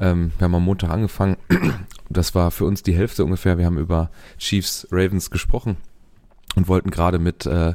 Ähm, 0.00 0.32
wir 0.38 0.44
haben 0.44 0.54
am 0.54 0.64
Montag 0.64 0.90
angefangen. 0.90 1.36
Das 2.08 2.34
war 2.34 2.50
für 2.50 2.64
uns 2.64 2.82
die 2.82 2.94
Hälfte 2.94 3.24
ungefähr. 3.24 3.58
Wir 3.58 3.66
haben 3.66 3.78
über 3.78 4.10
Chiefs 4.38 4.86
Ravens 4.90 5.30
gesprochen 5.30 5.76
und 6.56 6.68
wollten 6.68 6.90
gerade 6.90 7.18
mit 7.18 7.46
äh, 7.46 7.74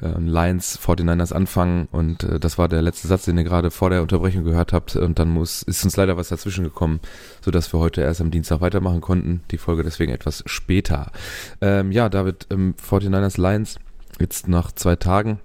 äh, 0.00 0.18
Lions 0.18 0.78
49ers 0.78 1.32
anfangen 1.32 1.88
und 1.92 2.24
äh, 2.24 2.40
das 2.40 2.58
war 2.58 2.68
der 2.68 2.82
letzte 2.82 3.08
Satz, 3.08 3.24
den 3.24 3.38
ihr 3.38 3.44
gerade 3.44 3.70
vor 3.70 3.90
der 3.90 4.02
Unterbrechung 4.02 4.44
gehört 4.44 4.72
habt. 4.72 4.96
Und 4.96 5.18
dann 5.18 5.28
muss, 5.30 5.62
ist 5.62 5.84
uns 5.84 5.96
leider 5.96 6.16
was 6.16 6.28
dazwischen 6.28 6.64
gekommen, 6.64 7.00
sodass 7.40 7.72
wir 7.72 7.80
heute 7.80 8.02
erst 8.02 8.20
am 8.20 8.30
Dienstag 8.30 8.60
weitermachen 8.60 9.00
konnten, 9.00 9.42
die 9.50 9.58
Folge 9.58 9.82
deswegen 9.82 10.12
etwas 10.12 10.42
später. 10.46 11.12
Ähm, 11.60 11.92
ja, 11.92 12.08
David, 12.08 12.46
ähm, 12.50 12.74
49ers 12.82 13.40
Lions, 13.40 13.78
jetzt 14.18 14.48
nach 14.48 14.72
zwei 14.72 14.96
Tagen, 14.96 15.38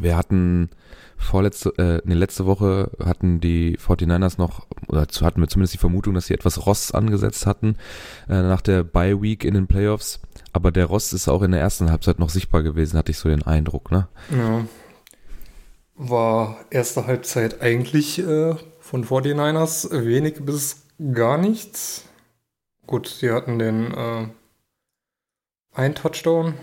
wir 0.00 0.16
hatten 0.16 0.70
vorletzte, 1.16 1.70
äh, 1.78 2.00
nee, 2.04 2.14
letzte 2.14 2.46
Woche 2.46 2.90
hatten 3.02 3.40
die 3.40 3.78
49ers 3.78 4.38
noch, 4.38 4.66
oder 4.88 5.02
hatten 5.02 5.40
wir 5.40 5.48
zumindest 5.48 5.74
die 5.74 5.78
Vermutung, 5.78 6.14
dass 6.14 6.26
sie 6.26 6.34
etwas 6.34 6.66
Ross 6.66 6.92
angesetzt 6.92 7.46
hatten 7.46 7.76
äh, 8.28 8.42
nach 8.42 8.60
der 8.60 8.84
Bye 8.84 9.20
Week 9.22 9.44
in 9.44 9.54
den 9.54 9.66
Playoffs. 9.66 10.20
Aber 10.52 10.70
der 10.70 10.86
Rost 10.86 11.12
ist 11.12 11.28
auch 11.28 11.42
in 11.42 11.52
der 11.52 11.60
ersten 11.60 11.90
Halbzeit 11.90 12.18
noch 12.18 12.30
sichtbar 12.30 12.62
gewesen, 12.62 12.98
hatte 12.98 13.10
ich 13.10 13.18
so 13.18 13.28
den 13.28 13.42
Eindruck, 13.42 13.90
ne? 13.90 14.08
Ja. 14.30 14.64
War 15.96 16.56
erste 16.70 17.06
Halbzeit 17.06 17.60
eigentlich 17.60 18.18
äh, 18.18 18.54
von 18.80 19.04
49ers 19.04 19.90
wenig 20.04 20.44
bis 20.44 20.82
gar 21.12 21.38
nichts. 21.38 22.04
Gut, 22.86 23.08
sie 23.08 23.30
hatten 23.30 23.58
den 23.58 23.92
äh, 23.92 24.26
ein 25.72 25.94
Touchdown 25.94 26.54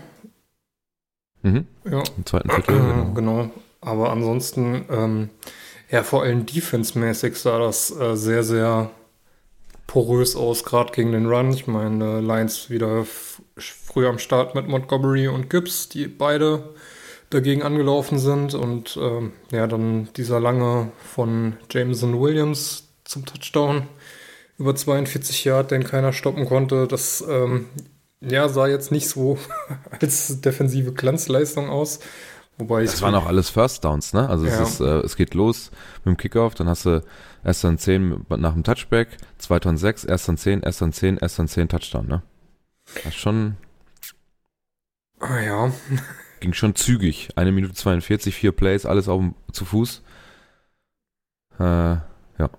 Mhm. 1.42 1.66
Ja. 1.84 2.02
Im 2.16 2.26
zweiten 2.26 2.50
Viertel. 2.50 2.76
Genau. 2.80 3.12
genau. 3.14 3.50
Aber 3.82 4.10
ansonsten, 4.10 4.86
ähm, 4.90 5.30
ja, 5.90 6.02
vor 6.02 6.22
allem 6.22 6.46
defense-mäßig 6.46 7.36
sah 7.36 7.58
das 7.58 7.94
äh, 7.94 8.16
sehr, 8.16 8.42
sehr 8.44 8.90
porös 9.86 10.36
aus, 10.36 10.64
gerade 10.64 10.92
gegen 10.92 11.12
den 11.12 11.26
Run. 11.26 11.52
Ich 11.52 11.66
meine, 11.66 12.18
äh, 12.18 12.20
Lions 12.20 12.70
wieder 12.70 13.04
früh 13.58 14.06
am 14.06 14.18
Start 14.18 14.54
mit 14.54 14.68
Montgomery 14.68 15.28
und 15.28 15.50
Gibbs, 15.50 15.88
die 15.90 16.06
beide 16.06 16.70
dagegen 17.28 17.62
angelaufen 17.62 18.18
sind. 18.18 18.54
Und 18.54 18.96
ähm, 19.00 19.32
ja, 19.50 19.66
dann 19.66 20.08
dieser 20.16 20.40
lange 20.40 20.92
von 21.14 21.56
Jameson 21.70 22.20
Williams 22.20 22.88
zum 23.04 23.26
Touchdown 23.26 23.88
über 24.58 24.74
42 24.74 25.44
Yard, 25.44 25.72
den 25.72 25.84
keiner 25.84 26.12
stoppen 26.12 26.46
konnte. 26.46 26.86
Das 26.86 27.22
ähm, 27.28 27.66
ja, 28.20 28.48
sah 28.48 28.68
jetzt 28.68 28.92
nicht 28.92 29.08
so 29.08 29.38
als 30.00 30.40
defensive 30.40 30.92
Glanzleistung 30.92 31.68
aus. 31.68 31.98
Wobei 32.62 32.84
das 32.84 33.02
waren 33.02 33.16
auch 33.16 33.26
alles 33.26 33.50
First 33.50 33.84
Downs, 33.84 34.12
ne? 34.12 34.28
Also 34.28 34.46
ja. 34.46 34.62
es, 34.62 34.74
ist, 34.74 34.80
äh, 34.80 35.00
es 35.00 35.16
geht 35.16 35.34
los 35.34 35.72
mit 36.04 36.14
dem 36.14 36.16
Kickoff, 36.16 36.54
dann 36.54 36.68
hast 36.68 36.86
du 36.86 37.02
erst 37.42 37.64
dann 37.64 37.76
10 37.76 38.26
nach 38.28 38.52
dem 38.52 38.62
Touchback, 38.62 39.16
zweiter 39.38 39.68
und 39.68 39.78
6, 39.78 40.04
erst 40.04 40.28
dann 40.28 40.36
10, 40.36 40.60
erst 40.60 40.80
dann 40.80 40.92
10, 40.92 41.16
erst 41.16 41.40
dann 41.40 41.48
10 41.48 41.68
Touchdown, 41.68 42.06
ne? 42.06 42.22
Das 42.94 43.06
ist 43.06 43.16
schon. 43.16 43.56
Ah 45.18 45.40
ja. 45.40 45.72
Ging 46.40 46.52
schon 46.52 46.76
zügig. 46.76 47.30
Eine 47.34 47.50
Minute 47.50 47.74
42, 47.74 48.32
vier 48.34 48.52
Plays, 48.52 48.86
alles 48.86 49.08
auf 49.08 49.22
zu 49.50 49.64
Fuß. 49.64 50.02
Äh, 51.58 51.62
ja. 51.64 52.50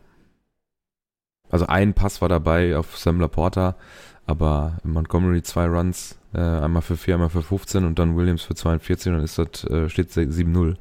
Also 1.49 1.67
ein 1.67 1.93
Pass 1.93 2.21
war 2.21 2.29
dabei 2.29 2.75
auf 2.75 2.97
Sam 2.97 3.21
Laporta, 3.21 3.77
aber 4.25 4.79
Montgomery 4.83 5.43
zwei 5.43 5.67
Runs, 5.67 6.17
äh, 6.33 6.39
einmal 6.39 6.81
für 6.81 6.97
4, 6.97 7.15
einmal 7.15 7.29
für 7.29 7.43
15 7.43 7.85
und 7.85 7.99
dann 7.99 8.17
Williams 8.17 8.43
für 8.43 8.55
42 8.55 9.07
und 9.07 9.17
dann 9.17 9.23
ist 9.23 9.37
das, 9.37 9.63
äh, 9.65 9.89
steht 9.89 10.11
7-0. 10.11 10.75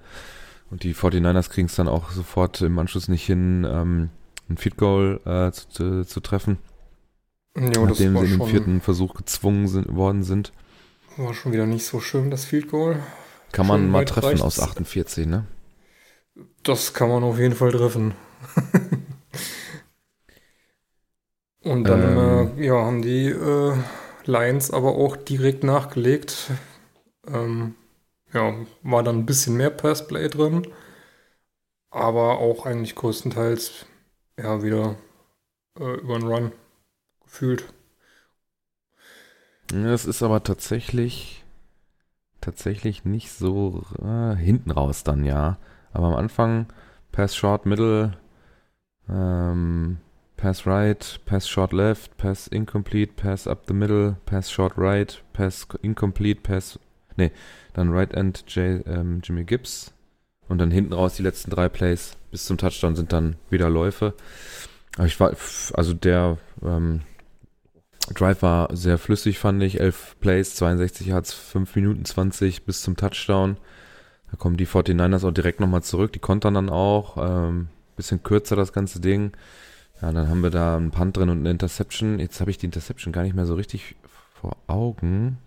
Und 0.70 0.82
die 0.84 0.94
49ers 0.94 1.50
kriegen 1.50 1.66
es 1.66 1.74
dann 1.74 1.88
auch 1.88 2.10
sofort 2.10 2.62
im 2.62 2.78
Anschluss 2.78 3.08
nicht 3.08 3.26
hin, 3.26 3.66
ähm, 3.68 4.08
ein 4.48 4.56
Feed 4.56 4.76
Goal 4.76 5.20
äh, 5.24 5.52
zu, 5.52 5.68
zu, 5.68 6.04
zu, 6.06 6.20
treffen. 6.20 6.58
Jo, 7.54 7.84
nachdem 7.86 8.16
sie 8.18 8.24
in 8.24 8.38
den 8.38 8.48
vierten 8.48 8.80
Versuch 8.80 9.14
gezwungen 9.14 9.68
sind, 9.68 9.94
worden 9.94 10.22
sind. 10.22 10.52
War 11.18 11.34
schon 11.34 11.52
wieder 11.52 11.66
nicht 11.66 11.84
so 11.84 12.00
schön, 12.00 12.30
das 12.30 12.46
Field 12.46 12.70
Goal. 12.70 12.96
Kann 13.52 13.66
man 13.66 13.90
mal 13.90 14.06
treffen 14.06 14.28
reicht's. 14.28 14.42
aus 14.42 14.60
48, 14.60 15.26
ne? 15.26 15.44
Das 16.62 16.94
kann 16.94 17.10
man 17.10 17.22
auf 17.22 17.38
jeden 17.38 17.54
Fall 17.54 17.72
treffen. 17.72 18.14
Und 21.64 21.84
dann 21.84 22.02
ähm, 22.02 22.58
äh, 22.58 22.66
ja, 22.66 22.74
haben 22.74 23.02
die 23.02 23.26
äh, 23.26 23.74
Lions 24.26 24.70
aber 24.70 24.94
auch 24.96 25.16
direkt 25.16 25.64
nachgelegt. 25.64 26.50
Ähm, 27.26 27.74
ja, 28.32 28.54
war 28.82 29.02
dann 29.02 29.18
ein 29.18 29.26
bisschen 29.26 29.56
mehr 29.56 29.70
Passplay 29.70 30.28
drin, 30.28 30.66
aber 31.90 32.38
auch 32.38 32.66
eigentlich 32.66 32.94
größtenteils 32.94 33.87
ja 34.38 34.62
wieder 34.62 34.96
äh, 35.78 35.94
über 36.00 36.16
einen 36.16 36.26
Run 36.26 36.52
gefühlt. 37.24 37.64
Es 39.72 40.04
ist 40.04 40.22
aber 40.22 40.42
tatsächlich 40.42 41.42
tatsächlich 42.42 43.04
nicht 43.04 43.32
so 43.32 43.85
äh, 44.02 44.35
hinten 44.37 44.70
raus 44.70 45.04
dann 45.04 45.24
ja. 45.24 45.58
Aber 45.92 46.08
am 46.08 46.14
Anfang 46.14 46.66
Pass 47.12 47.35
Short 47.35 47.64
Middle 47.64 48.18
ähm, 49.08 49.98
Pass 50.42 50.66
right, 50.66 51.20
pass 51.24 51.46
short 51.48 51.72
left, 51.72 52.16
pass 52.16 52.48
incomplete, 52.48 53.12
pass 53.14 53.46
up 53.46 53.62
the 53.68 53.72
middle, 53.72 54.16
pass 54.26 54.50
short 54.50 54.72
right, 54.76 55.22
pass 55.33 55.68
incomplete, 55.83 56.40
pass. 56.42 56.81
Nee, 57.16 57.31
dann 57.74 57.92
right 57.92 58.12
end 58.12 58.42
J, 58.48 58.85
ähm, 58.88 59.20
Jimmy 59.22 59.44
Gibbs. 59.44 59.92
Und 60.48 60.59
dann 60.59 60.72
hinten 60.72 60.94
raus 60.94 61.14
die 61.14 61.22
letzten 61.22 61.52
drei 61.52 61.68
Plays 61.68 62.16
bis 62.33 62.44
zum 62.44 62.59
Touchdown 62.59 62.96
sind 62.96 63.12
dann 63.12 63.37
wieder 63.50 63.70
Läufe. 63.70 64.14
Aber 64.96 65.07
ich 65.07 65.20
war, 65.20 65.33
also 65.74 65.94
der 65.94 66.38
ähm, 66.61 67.02
Drive 68.12 68.42
war 68.42 68.74
sehr 68.74 68.98
flüssig, 68.98 69.38
fand 69.38 69.62
ich. 69.62 69.78
Elf 69.78 70.16
Plays, 70.18 70.57
62 70.57 71.07
Yards, 71.07 71.33
5 71.33 71.76
Minuten 71.76 72.05
20 72.05 72.64
bis 72.64 72.83
zum 72.83 72.96
Touchdown. 72.96 73.59
Da 74.33 74.37
kommen 74.38 74.57
die 74.57 74.66
49ers 74.66 75.24
auch 75.24 75.33
direkt 75.33 75.61
nochmal 75.61 75.85
zurück. 75.85 76.12
Die 76.12 76.18
kontern 76.18 76.55
dann 76.55 76.68
auch. 76.68 77.16
Ähm, 77.16 77.68
bisschen 77.94 78.24
kürzer 78.24 78.57
das 78.57 78.72
ganze 78.72 78.98
Ding. 78.98 79.31
Ja, 80.02 80.10
dann 80.10 80.28
haben 80.28 80.42
wir 80.42 80.50
da 80.50 80.76
einen 80.76 80.90
Punt 80.90 81.16
drin 81.16 81.28
und 81.28 81.38
eine 81.38 81.50
Interception. 81.50 82.18
Jetzt 82.18 82.40
habe 82.40 82.50
ich 82.50 82.58
die 82.58 82.66
Interception 82.66 83.12
gar 83.12 83.22
nicht 83.22 83.36
mehr 83.36 83.46
so 83.46 83.54
richtig 83.54 83.94
vor 84.34 84.56
Augen. 84.66 85.38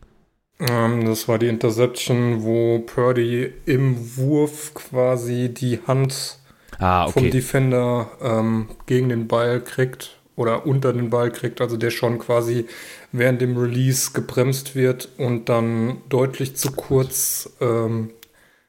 Ähm, 0.60 1.06
das 1.06 1.28
war 1.28 1.38
die 1.38 1.50
Interception, 1.50 2.44
wo 2.44 2.80
Purdy 2.80 3.52
im 3.66 4.18
Wurf 4.18 4.74
quasi 4.74 5.54
die 5.54 5.82
Hand 5.86 6.40
ah, 6.80 7.04
okay. 7.04 7.12
vom 7.12 7.32
Defender 7.32 8.10
ähm, 8.22 8.70
gegen 8.86 9.10
den 9.10 9.28
Ball 9.28 9.60
kriegt 9.60 10.18
oder 10.38 10.66
unter 10.66 10.94
den 10.94 11.10
Ball 11.10 11.32
kriegt, 11.32 11.60
also 11.60 11.76
der 11.76 11.90
schon 11.90 12.20
quasi 12.20 12.66
während 13.12 13.42
dem 13.42 13.58
Release 13.58 14.12
gebremst 14.14 14.76
wird 14.76 15.10
und 15.18 15.50
dann 15.50 15.98
deutlich 16.08 16.56
zu 16.56 16.72
kurz. 16.72 17.50
Ähm, 17.60 18.12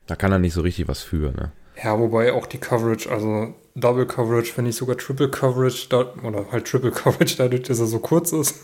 da 0.08 0.16
kann 0.16 0.32
er 0.32 0.40
nicht 0.40 0.54
so 0.54 0.62
richtig 0.62 0.88
was 0.88 1.02
für, 1.02 1.30
ne? 1.32 1.52
Ja, 1.82 1.98
wobei 1.98 2.32
auch 2.32 2.46
die 2.46 2.58
Coverage, 2.58 3.10
also 3.10 3.54
Double 3.76 4.06
Coverage, 4.06 4.52
wenn 4.56 4.64
nicht 4.64 4.76
sogar 4.76 4.96
Triple 4.96 5.30
Coverage, 5.30 5.88
da, 5.90 6.12
oder 6.22 6.46
halt 6.50 6.66
Triple 6.66 6.90
Coverage, 6.90 7.36
dadurch, 7.36 7.62
dass 7.62 7.78
er 7.78 7.86
so 7.86 7.98
kurz 7.98 8.32
ist. 8.32 8.56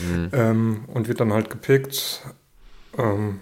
Mhm. 0.00 0.30
Ähm, 0.32 0.84
und 0.86 1.08
wird 1.08 1.20
dann 1.20 1.32
halt 1.32 1.50
gepickt. 1.50 2.22
Ähm, 2.96 3.40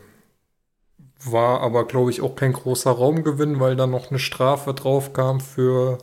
war 1.23 1.61
aber, 1.61 1.87
glaube 1.87 2.11
ich, 2.11 2.23
auch 2.23 2.35
kein 2.35 2.55
großer 2.55 2.91
Raumgewinn, 2.91 3.61
weil 3.61 3.77
dann 3.77 3.91
noch 3.91 4.11
eine 4.11 4.19
Strafe 4.19 4.73
drauf 4.73 5.13
kam 5.13 5.41
für 5.41 5.99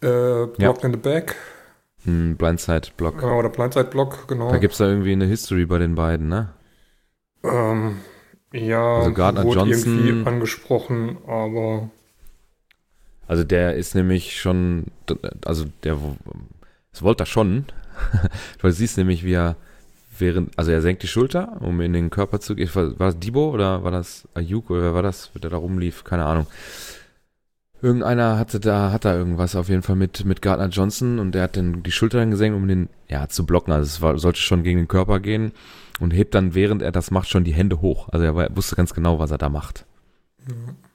äh, 0.00 0.46
Block 0.46 0.58
ja. 0.58 0.84
in 0.84 0.92
the 0.92 0.98
Back. 0.98 1.36
Hm, 2.04 2.36
Blindside-Block. 2.36 3.22
Ja, 3.22 3.32
oder 3.32 3.50
Blindside-Block, 3.50 4.26
genau. 4.26 4.50
Da 4.50 4.58
gibt 4.58 4.72
es 4.72 4.78
da 4.78 4.88
irgendwie 4.88 5.12
eine 5.12 5.26
History 5.26 5.66
bei 5.66 5.78
den 5.78 5.94
beiden, 5.94 6.28
ne? 6.28 6.48
Ähm, 7.44 7.98
ja, 8.52 8.96
also 8.96 9.12
Gardner 9.12 9.44
wurde 9.44 9.60
Johnson 9.60 10.04
irgendwie 10.04 10.28
angesprochen, 10.28 11.18
aber 11.26 11.90
also 13.30 13.44
der 13.44 13.76
ist 13.76 13.94
nämlich 13.94 14.40
schon, 14.40 14.86
also 15.44 15.66
der, 15.84 15.96
es 16.92 17.00
wollte 17.00 17.22
er 17.22 17.26
schon. 17.26 17.64
du 18.60 18.68
siehst 18.72 18.98
nämlich, 18.98 19.24
wie 19.24 19.34
er 19.34 19.54
während, 20.18 20.58
also 20.58 20.72
er 20.72 20.82
senkt 20.82 21.04
die 21.04 21.06
Schulter, 21.06 21.58
um 21.60 21.80
in 21.80 21.92
den 21.92 22.10
Körper 22.10 22.40
zu 22.40 22.56
gehen. 22.56 22.68
War, 22.74 22.90
das 22.98 23.20
Debo 23.20 23.50
oder 23.50 23.84
war 23.84 23.92
das 23.92 24.26
Ayuk 24.34 24.70
oder 24.70 24.82
wer 24.82 24.94
war 24.94 25.04
das, 25.04 25.30
der 25.40 25.48
da 25.48 25.58
rumlief? 25.58 26.02
Keine 26.02 26.24
Ahnung. 26.24 26.48
Irgendeiner 27.80 28.36
hatte 28.36 28.58
da, 28.58 28.90
hat 28.90 29.04
da 29.04 29.14
irgendwas 29.14 29.54
auf 29.54 29.68
jeden 29.68 29.82
Fall 29.82 29.94
mit, 29.94 30.24
mit 30.24 30.42
Gardner 30.42 30.66
Johnson 30.66 31.20
und 31.20 31.30
der 31.30 31.44
hat 31.44 31.56
dann 31.56 31.84
die 31.84 31.92
Schulter 31.92 32.18
dann 32.18 32.32
gesenkt, 32.32 32.56
um 32.56 32.66
den, 32.66 32.88
ja, 33.08 33.28
zu 33.28 33.46
blocken. 33.46 33.72
Also 33.72 33.86
es 33.86 34.02
war, 34.02 34.18
sollte 34.18 34.40
schon 34.40 34.64
gegen 34.64 34.78
den 34.80 34.88
Körper 34.88 35.20
gehen 35.20 35.52
und 36.00 36.10
hebt 36.10 36.34
dann, 36.34 36.56
während 36.56 36.82
er 36.82 36.90
das 36.90 37.12
macht, 37.12 37.28
schon 37.28 37.44
die 37.44 37.54
Hände 37.54 37.80
hoch. 37.80 38.08
Also 38.08 38.24
er, 38.24 38.36
er 38.36 38.56
wusste 38.56 38.74
ganz 38.74 38.92
genau, 38.92 39.20
was 39.20 39.30
er 39.30 39.38
da 39.38 39.48
macht. 39.48 39.86
Mhm. 40.48 40.89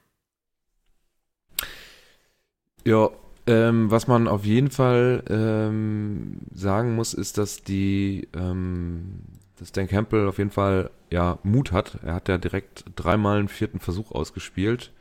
Ja, 2.85 3.09
ähm, 3.47 3.91
was 3.91 4.07
man 4.07 4.27
auf 4.27 4.45
jeden 4.45 4.71
Fall 4.71 5.23
ähm, 5.29 6.37
sagen 6.53 6.95
muss, 6.95 7.13
ist, 7.13 7.37
dass 7.37 7.63
die, 7.63 8.27
ähm, 8.35 9.21
dass 9.57 9.71
Dan 9.71 9.87
Campbell 9.87 10.27
auf 10.27 10.37
jeden 10.37 10.51
Fall 10.51 10.91
ja 11.11 11.39
Mut 11.43 11.71
hat. 11.71 11.99
Er 12.03 12.15
hat 12.15 12.27
ja 12.27 12.37
direkt 12.37 12.85
dreimal 12.95 13.39
einen 13.39 13.47
vierten 13.47 13.79
Versuch 13.79 14.11
ausgespielt. 14.11 14.91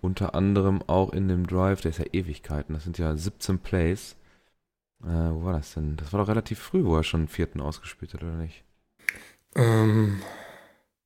Unter 0.00 0.34
anderem 0.34 0.82
auch 0.86 1.12
in 1.12 1.28
dem 1.28 1.46
Drive, 1.46 1.80
der 1.80 1.90
ist 1.90 1.98
ja 1.98 2.04
Ewigkeiten, 2.12 2.74
das 2.74 2.84
sind 2.84 2.98
ja 2.98 3.16
17 3.16 3.58
Plays. 3.58 4.16
Äh, 5.02 5.06
wo 5.06 5.44
war 5.44 5.52
das 5.54 5.74
denn? 5.74 5.96
Das 5.96 6.12
war 6.12 6.20
doch 6.20 6.28
relativ 6.28 6.58
früh, 6.58 6.84
wo 6.84 6.96
er 6.96 7.02
schon 7.02 7.22
einen 7.22 7.28
vierten 7.28 7.60
ausgespielt 7.60 8.14
hat, 8.14 8.22
oder 8.22 8.36
nicht? 8.36 8.64
Ähm. 9.54 10.20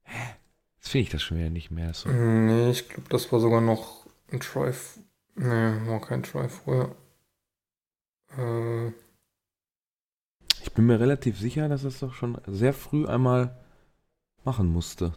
Hä? 0.02 0.34
Jetzt 0.78 0.90
finde 0.90 1.02
ich 1.02 1.10
das 1.10 1.22
schon 1.22 1.38
wieder 1.38 1.50
nicht 1.50 1.70
mehr 1.70 1.94
so. 1.94 2.08
Nee, 2.08 2.70
ich 2.70 2.88
glaube, 2.88 3.08
das 3.08 3.30
war 3.32 3.40
sogar 3.40 3.60
noch 3.60 4.06
ein 4.32 4.40
Drive 4.40 4.98
Nee, 5.42 5.87
war 5.87 6.03
kein 6.03 6.22
Try 6.22 6.50
vorher. 6.50 6.94
Äh. 8.37 8.88
Ich 10.62 10.72
bin 10.74 10.85
mir 10.85 11.00
relativ 11.00 11.38
sicher, 11.38 11.66
dass 11.70 11.83
es 11.83 12.00
doch 12.00 12.12
schon 12.12 12.38
sehr 12.46 12.74
früh 12.74 13.07
einmal 13.07 13.57
machen 14.44 14.70
musste. 14.70 15.14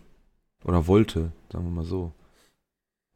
Oder 0.63 0.87
wollte, 0.87 1.33
sagen 1.51 1.65
wir 1.65 1.71
mal 1.71 1.83
so. 1.83 2.13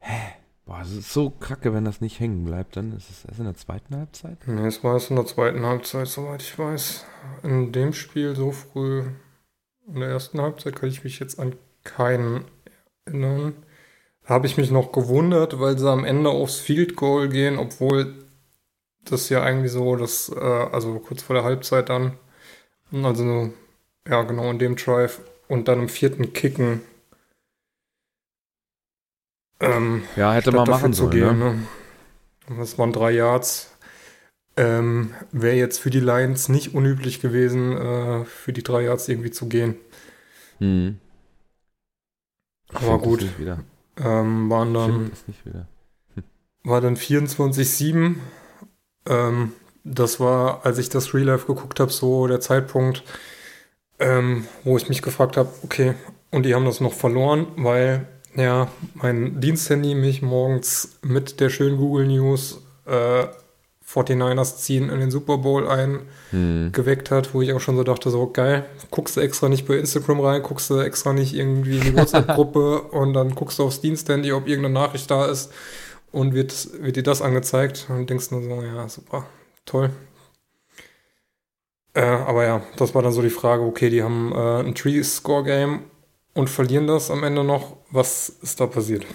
Hä? 0.00 0.34
Boah, 0.66 0.82
es 0.82 0.92
ist 0.92 1.10
so 1.10 1.30
kacke, 1.30 1.72
wenn 1.72 1.86
das 1.86 2.02
nicht 2.02 2.20
hängen 2.20 2.44
bleibt. 2.44 2.76
Dann 2.76 2.92
ist 2.92 3.08
es 3.08 3.24
erst 3.24 3.38
in 3.38 3.46
der 3.46 3.56
zweiten 3.56 3.96
Halbzeit? 3.96 4.46
Nee, 4.46 4.66
es 4.66 4.84
war 4.84 4.92
erst 4.92 5.08
in 5.08 5.16
der 5.16 5.24
zweiten 5.24 5.64
Halbzeit, 5.64 6.08
soweit 6.08 6.42
ich 6.42 6.58
weiß. 6.58 7.06
In 7.42 7.72
dem 7.72 7.94
Spiel 7.94 8.36
so 8.36 8.52
früh. 8.52 9.04
In 9.86 10.00
der 10.00 10.10
ersten 10.10 10.42
Halbzeit 10.42 10.76
kann 10.76 10.90
ich 10.90 11.04
mich 11.04 11.20
jetzt 11.20 11.40
an 11.40 11.56
keinen 11.84 12.44
erinnern 13.06 13.54
habe 14.28 14.46
ich 14.46 14.56
mich 14.56 14.70
noch 14.70 14.92
gewundert, 14.92 15.58
weil 15.58 15.78
sie 15.78 15.90
am 15.90 16.04
Ende 16.04 16.30
aufs 16.30 16.56
Field 16.56 16.96
Goal 16.96 17.28
gehen, 17.28 17.58
obwohl 17.58 18.14
das 19.04 19.28
ja 19.30 19.42
eigentlich 19.42 19.72
so, 19.72 19.96
das, 19.96 20.28
äh, 20.28 20.38
also 20.38 20.98
kurz 21.00 21.22
vor 21.22 21.34
der 21.34 21.44
Halbzeit 21.44 21.88
dann, 21.88 22.12
also 22.92 23.52
ja 24.06 24.22
genau 24.22 24.50
in 24.50 24.58
dem 24.58 24.76
Drive 24.76 25.20
und 25.48 25.68
dann 25.68 25.80
im 25.80 25.88
vierten 25.88 26.32
Kicken 26.32 26.82
Ähm, 29.60 30.04
ja, 30.16 30.32
hätte 30.32 30.52
man 30.52 30.68
machen 30.68 30.92
sollen. 30.92 31.10
Gehen, 31.10 31.38
ne? 31.38 31.54
Ne? 32.48 32.56
Das 32.58 32.78
waren 32.78 32.92
drei 32.92 33.10
Yards. 33.12 33.72
Ähm, 34.56 35.14
Wäre 35.32 35.56
jetzt 35.56 35.78
für 35.78 35.90
die 35.90 36.00
Lions 36.00 36.48
nicht 36.48 36.74
unüblich 36.74 37.20
gewesen, 37.20 37.76
äh, 37.76 38.24
für 38.24 38.52
die 38.52 38.62
drei 38.62 38.82
Yards 38.82 39.08
irgendwie 39.08 39.30
zu 39.30 39.48
gehen. 39.48 39.76
Hm. 40.58 40.98
Aber 42.72 42.98
gut. 42.98 43.26
Ähm, 44.00 44.50
waren 44.50 44.74
dann. 44.74 45.10
War 46.64 46.80
dann 46.80 46.96
24-7. 46.96 48.16
Ähm, 49.06 49.52
das 49.84 50.20
war, 50.20 50.66
als 50.66 50.78
ich 50.78 50.88
das 50.88 51.14
Real 51.14 51.26
Life 51.26 51.46
geguckt 51.46 51.80
habe, 51.80 51.90
so 51.90 52.26
der 52.26 52.40
Zeitpunkt, 52.40 53.04
ähm, 53.98 54.46
wo 54.64 54.76
ich 54.76 54.88
mich 54.88 55.00
gefragt 55.00 55.36
habe, 55.36 55.48
okay, 55.62 55.94
und 56.30 56.44
die 56.44 56.54
haben 56.54 56.64
das 56.64 56.80
noch 56.80 56.92
verloren, 56.92 57.46
weil 57.56 58.06
ja 58.34 58.68
mein 58.94 59.40
Diensthandy 59.40 59.94
mich 59.94 60.20
morgens 60.20 60.98
mit 61.02 61.40
der 61.40 61.48
schönen 61.48 61.78
Google 61.78 62.06
News 62.06 62.60
äh, 62.86 63.26
49ers 63.88 64.56
ziehen 64.58 64.90
in 64.90 65.00
den 65.00 65.10
Super 65.10 65.38
Bowl 65.38 65.66
ein 65.66 66.00
hm. 66.30 66.70
geweckt 66.72 67.10
hat, 67.10 67.32
wo 67.32 67.40
ich 67.40 67.52
auch 67.52 67.60
schon 67.60 67.76
so 67.76 67.84
dachte, 67.84 68.10
so 68.10 68.30
geil, 68.30 68.66
guckst 68.90 69.16
du 69.16 69.20
extra 69.20 69.48
nicht 69.48 69.66
bei 69.66 69.76
Instagram 69.76 70.20
rein, 70.20 70.42
guckst 70.42 70.68
du 70.68 70.78
extra 70.78 71.12
nicht 71.12 71.34
irgendwie 71.34 71.78
in 71.78 71.84
die 71.84 71.96
WhatsApp-Gruppe 71.96 72.82
und 72.90 73.14
dann 73.14 73.34
guckst 73.34 73.58
du 73.58 73.64
aufs 73.64 73.80
Diensthandy, 73.80 74.32
ob 74.32 74.46
irgendeine 74.46 74.74
Nachricht 74.74 75.10
da 75.10 75.26
ist 75.26 75.52
und 76.12 76.34
wird, 76.34 76.82
wird 76.82 76.96
dir 76.96 77.02
das 77.02 77.22
angezeigt 77.22 77.86
und 77.88 78.10
denkst 78.10 78.30
nur 78.30 78.42
so, 78.42 78.62
ja, 78.62 78.88
super, 78.88 79.24
toll. 79.64 79.90
Äh, 81.94 82.02
aber 82.02 82.44
ja, 82.44 82.62
das 82.76 82.94
war 82.94 83.02
dann 83.02 83.12
so 83.12 83.22
die 83.22 83.30
Frage, 83.30 83.62
okay, 83.62 83.88
die 83.88 84.02
haben 84.02 84.32
äh, 84.32 84.60
ein 84.60 84.74
Tree-Score-Game 84.74 85.84
und 86.34 86.50
verlieren 86.50 86.86
das 86.86 87.10
am 87.10 87.24
Ende 87.24 87.42
noch. 87.42 87.76
Was 87.90 88.28
ist 88.28 88.60
da 88.60 88.66
passiert? 88.66 89.06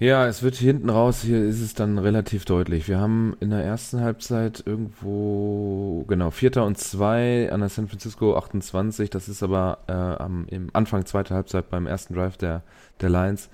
Ja, 0.00 0.28
es 0.28 0.44
wird 0.44 0.54
hinten 0.54 0.90
raus, 0.90 1.22
hier 1.22 1.42
ist 1.42 1.60
es 1.60 1.74
dann 1.74 1.98
relativ 1.98 2.44
deutlich. 2.44 2.86
Wir 2.86 3.00
haben 3.00 3.36
in 3.40 3.50
der 3.50 3.64
ersten 3.64 4.00
Halbzeit 4.00 4.62
irgendwo, 4.64 6.04
genau, 6.06 6.30
Vierter 6.30 6.64
und 6.64 6.78
zwei 6.78 7.50
an 7.50 7.60
der 7.60 7.68
San 7.68 7.88
Francisco 7.88 8.36
28. 8.36 9.10
Das 9.10 9.28
ist 9.28 9.42
aber 9.42 9.78
äh, 9.88 9.92
am 9.92 10.46
im 10.48 10.70
Anfang 10.72 11.04
zweiter 11.04 11.34
Halbzeit 11.34 11.68
beim 11.68 11.88
ersten 11.88 12.14
Drive 12.14 12.36
der, 12.36 12.62
der 13.00 13.10
Lions. 13.10 13.50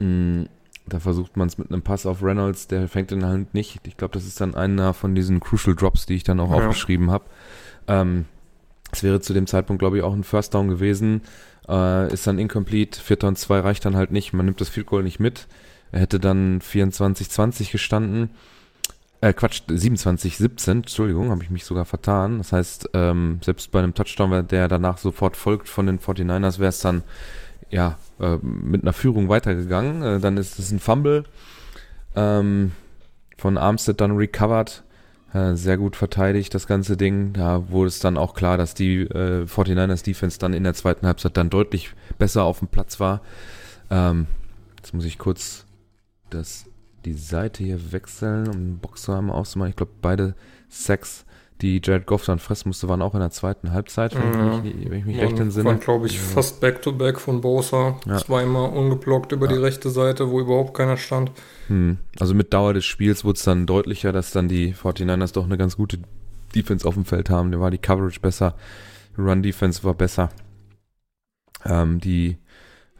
Mm, 0.00 0.44
da 0.86 0.98
versucht 0.98 1.36
man 1.36 1.46
es 1.46 1.56
mit 1.56 1.70
einem 1.70 1.82
Pass 1.82 2.04
auf 2.04 2.20
Reynolds, 2.20 2.66
der 2.66 2.88
fängt 2.88 3.12
in 3.12 3.20
der 3.20 3.28
Hand 3.28 3.54
nicht. 3.54 3.86
Ich 3.86 3.96
glaube, 3.96 4.14
das 4.14 4.26
ist 4.26 4.40
dann 4.40 4.56
einer 4.56 4.92
von 4.92 5.14
diesen 5.14 5.38
Crucial 5.38 5.76
Drops, 5.76 6.06
die 6.06 6.14
ich 6.14 6.24
dann 6.24 6.40
auch 6.40 6.50
ja. 6.50 6.56
aufgeschrieben 6.56 7.12
habe. 7.12 7.26
Ähm, 7.86 8.24
es 8.90 9.04
wäre 9.04 9.20
zu 9.20 9.34
dem 9.34 9.46
Zeitpunkt, 9.46 9.78
glaube 9.78 9.98
ich, 9.98 10.02
auch 10.02 10.14
ein 10.14 10.24
First 10.24 10.54
Down 10.54 10.66
gewesen. 10.66 11.22
Äh, 11.68 12.12
ist 12.12 12.26
dann 12.26 12.40
incomplete. 12.40 13.00
Vierter 13.00 13.28
und 13.28 13.38
zwei 13.38 13.60
reicht 13.60 13.84
dann 13.84 13.94
halt 13.94 14.10
nicht. 14.10 14.32
Man 14.32 14.46
nimmt 14.46 14.60
das 14.60 14.68
Field 14.68 14.86
Goal 14.86 15.04
nicht 15.04 15.20
mit. 15.20 15.46
Er 15.96 16.00
hätte 16.00 16.20
dann 16.20 16.60
24-20 16.60 17.72
gestanden. 17.72 18.28
Äh, 19.22 19.32
Quatsch, 19.32 19.62
27-17, 19.66 20.70
Entschuldigung, 20.70 21.30
habe 21.30 21.42
ich 21.42 21.48
mich 21.48 21.64
sogar 21.64 21.86
vertan. 21.86 22.36
Das 22.36 22.52
heißt, 22.52 22.90
ähm, 22.92 23.38
selbst 23.42 23.70
bei 23.70 23.78
einem 23.78 23.94
Touchdown, 23.94 24.46
der 24.46 24.68
danach 24.68 24.98
sofort 24.98 25.38
folgt 25.38 25.70
von 25.70 25.86
den 25.86 25.98
49ers, 25.98 26.58
wäre 26.58 26.68
es 26.68 26.80
dann 26.80 27.02
ja 27.70 27.96
äh, 28.20 28.36
mit 28.42 28.82
einer 28.82 28.92
Führung 28.92 29.30
weitergegangen. 29.30 30.02
Äh, 30.02 30.20
dann 30.20 30.36
ist 30.36 30.58
es 30.58 30.70
ein 30.70 30.80
Fumble 30.80 31.24
ähm, 32.14 32.72
von 33.38 33.56
Armstead 33.56 33.98
dann 33.98 34.18
recovered. 34.18 34.82
Äh, 35.32 35.54
sehr 35.54 35.78
gut 35.78 35.96
verteidigt, 35.96 36.52
das 36.52 36.66
ganze 36.66 36.98
Ding. 36.98 37.32
Da 37.32 37.70
wurde 37.70 37.88
es 37.88 38.00
dann 38.00 38.18
auch 38.18 38.34
klar, 38.34 38.58
dass 38.58 38.74
die 38.74 39.00
äh, 39.00 39.46
49ers 39.46 40.04
Defense 40.04 40.38
dann 40.38 40.52
in 40.52 40.64
der 40.64 40.74
zweiten 40.74 41.06
Halbzeit 41.06 41.38
dann 41.38 41.48
deutlich 41.48 41.94
besser 42.18 42.44
auf 42.44 42.58
dem 42.58 42.68
Platz 42.68 43.00
war. 43.00 43.22
Ähm, 43.90 44.26
jetzt 44.76 44.92
muss 44.92 45.06
ich 45.06 45.16
kurz 45.16 45.65
das, 46.30 46.66
die 47.04 47.12
Seite 47.12 47.64
hier 47.64 47.92
wechseln, 47.92 48.48
um 48.48 48.52
den 48.54 48.78
Boxer 48.78 49.18
auszumachen. 49.30 49.70
Ich 49.70 49.76
glaube, 49.76 49.92
beide 50.00 50.34
Sacks, 50.68 51.24
die 51.62 51.80
Jared 51.82 52.06
Goff 52.06 52.24
dann 52.24 52.38
fressen 52.38 52.68
musste, 52.68 52.88
waren 52.88 53.00
auch 53.00 53.14
in 53.14 53.20
der 53.20 53.30
zweiten 53.30 53.72
Halbzeit, 53.72 54.14
wenn, 54.14 54.32
ja. 54.34 54.58
ich, 54.58 54.74
mich, 54.74 54.90
wenn 54.90 54.98
ich 54.98 55.04
mich 55.06 55.20
recht 55.20 55.38
entsinne. 55.38 55.64
Waren, 55.64 55.80
glaube 55.80 56.06
ich, 56.06 56.20
fast 56.20 56.60
Back-to-Back 56.60 57.16
-back 57.16 57.18
von 57.18 57.40
Bosa. 57.40 57.98
Ja. 58.06 58.18
Zweimal 58.18 58.70
ungeblockt 58.70 59.32
über 59.32 59.46
ja. 59.46 59.52
die 59.52 59.58
rechte 59.58 59.88
Seite, 59.90 60.30
wo 60.30 60.40
überhaupt 60.40 60.74
keiner 60.74 60.96
stand. 60.96 61.32
Hm. 61.68 61.98
Also 62.18 62.34
mit 62.34 62.52
Dauer 62.52 62.74
des 62.74 62.84
Spiels 62.84 63.24
wurde 63.24 63.36
es 63.38 63.44
dann 63.44 63.66
deutlicher, 63.66 64.12
dass 64.12 64.32
dann 64.32 64.48
die 64.48 64.74
49ers 64.74 65.32
doch 65.32 65.44
eine 65.44 65.56
ganz 65.56 65.76
gute 65.76 65.98
Defense 66.54 66.86
auf 66.86 66.94
dem 66.94 67.04
Feld 67.04 67.30
haben. 67.30 67.52
Da 67.52 67.60
war 67.60 67.70
die 67.70 67.78
Coverage 67.78 68.20
besser, 68.20 68.54
Run-Defense 69.16 69.82
war 69.82 69.94
besser. 69.94 70.30
Ähm, 71.64 72.00
die 72.00 72.36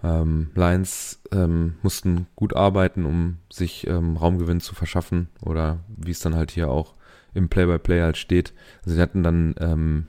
ähm, 0.02 0.50
Lions 0.54 1.20
ähm, 1.32 1.76
mussten 1.82 2.26
gut 2.36 2.54
arbeiten, 2.54 3.04
um 3.04 3.38
sich 3.50 3.86
ähm, 3.86 4.16
Raumgewinn 4.16 4.60
zu 4.60 4.74
verschaffen 4.74 5.28
oder 5.40 5.80
wie 5.88 6.10
es 6.10 6.20
dann 6.20 6.34
halt 6.34 6.50
hier 6.50 6.70
auch 6.70 6.94
im 7.34 7.48
Play-by-Play 7.48 7.98
-play 7.98 8.02
halt 8.02 8.16
steht. 8.16 8.52
Also 8.84 8.96
sie 8.96 9.02
hatten 9.02 9.22
dann 9.22 9.54
ähm, 9.58 10.06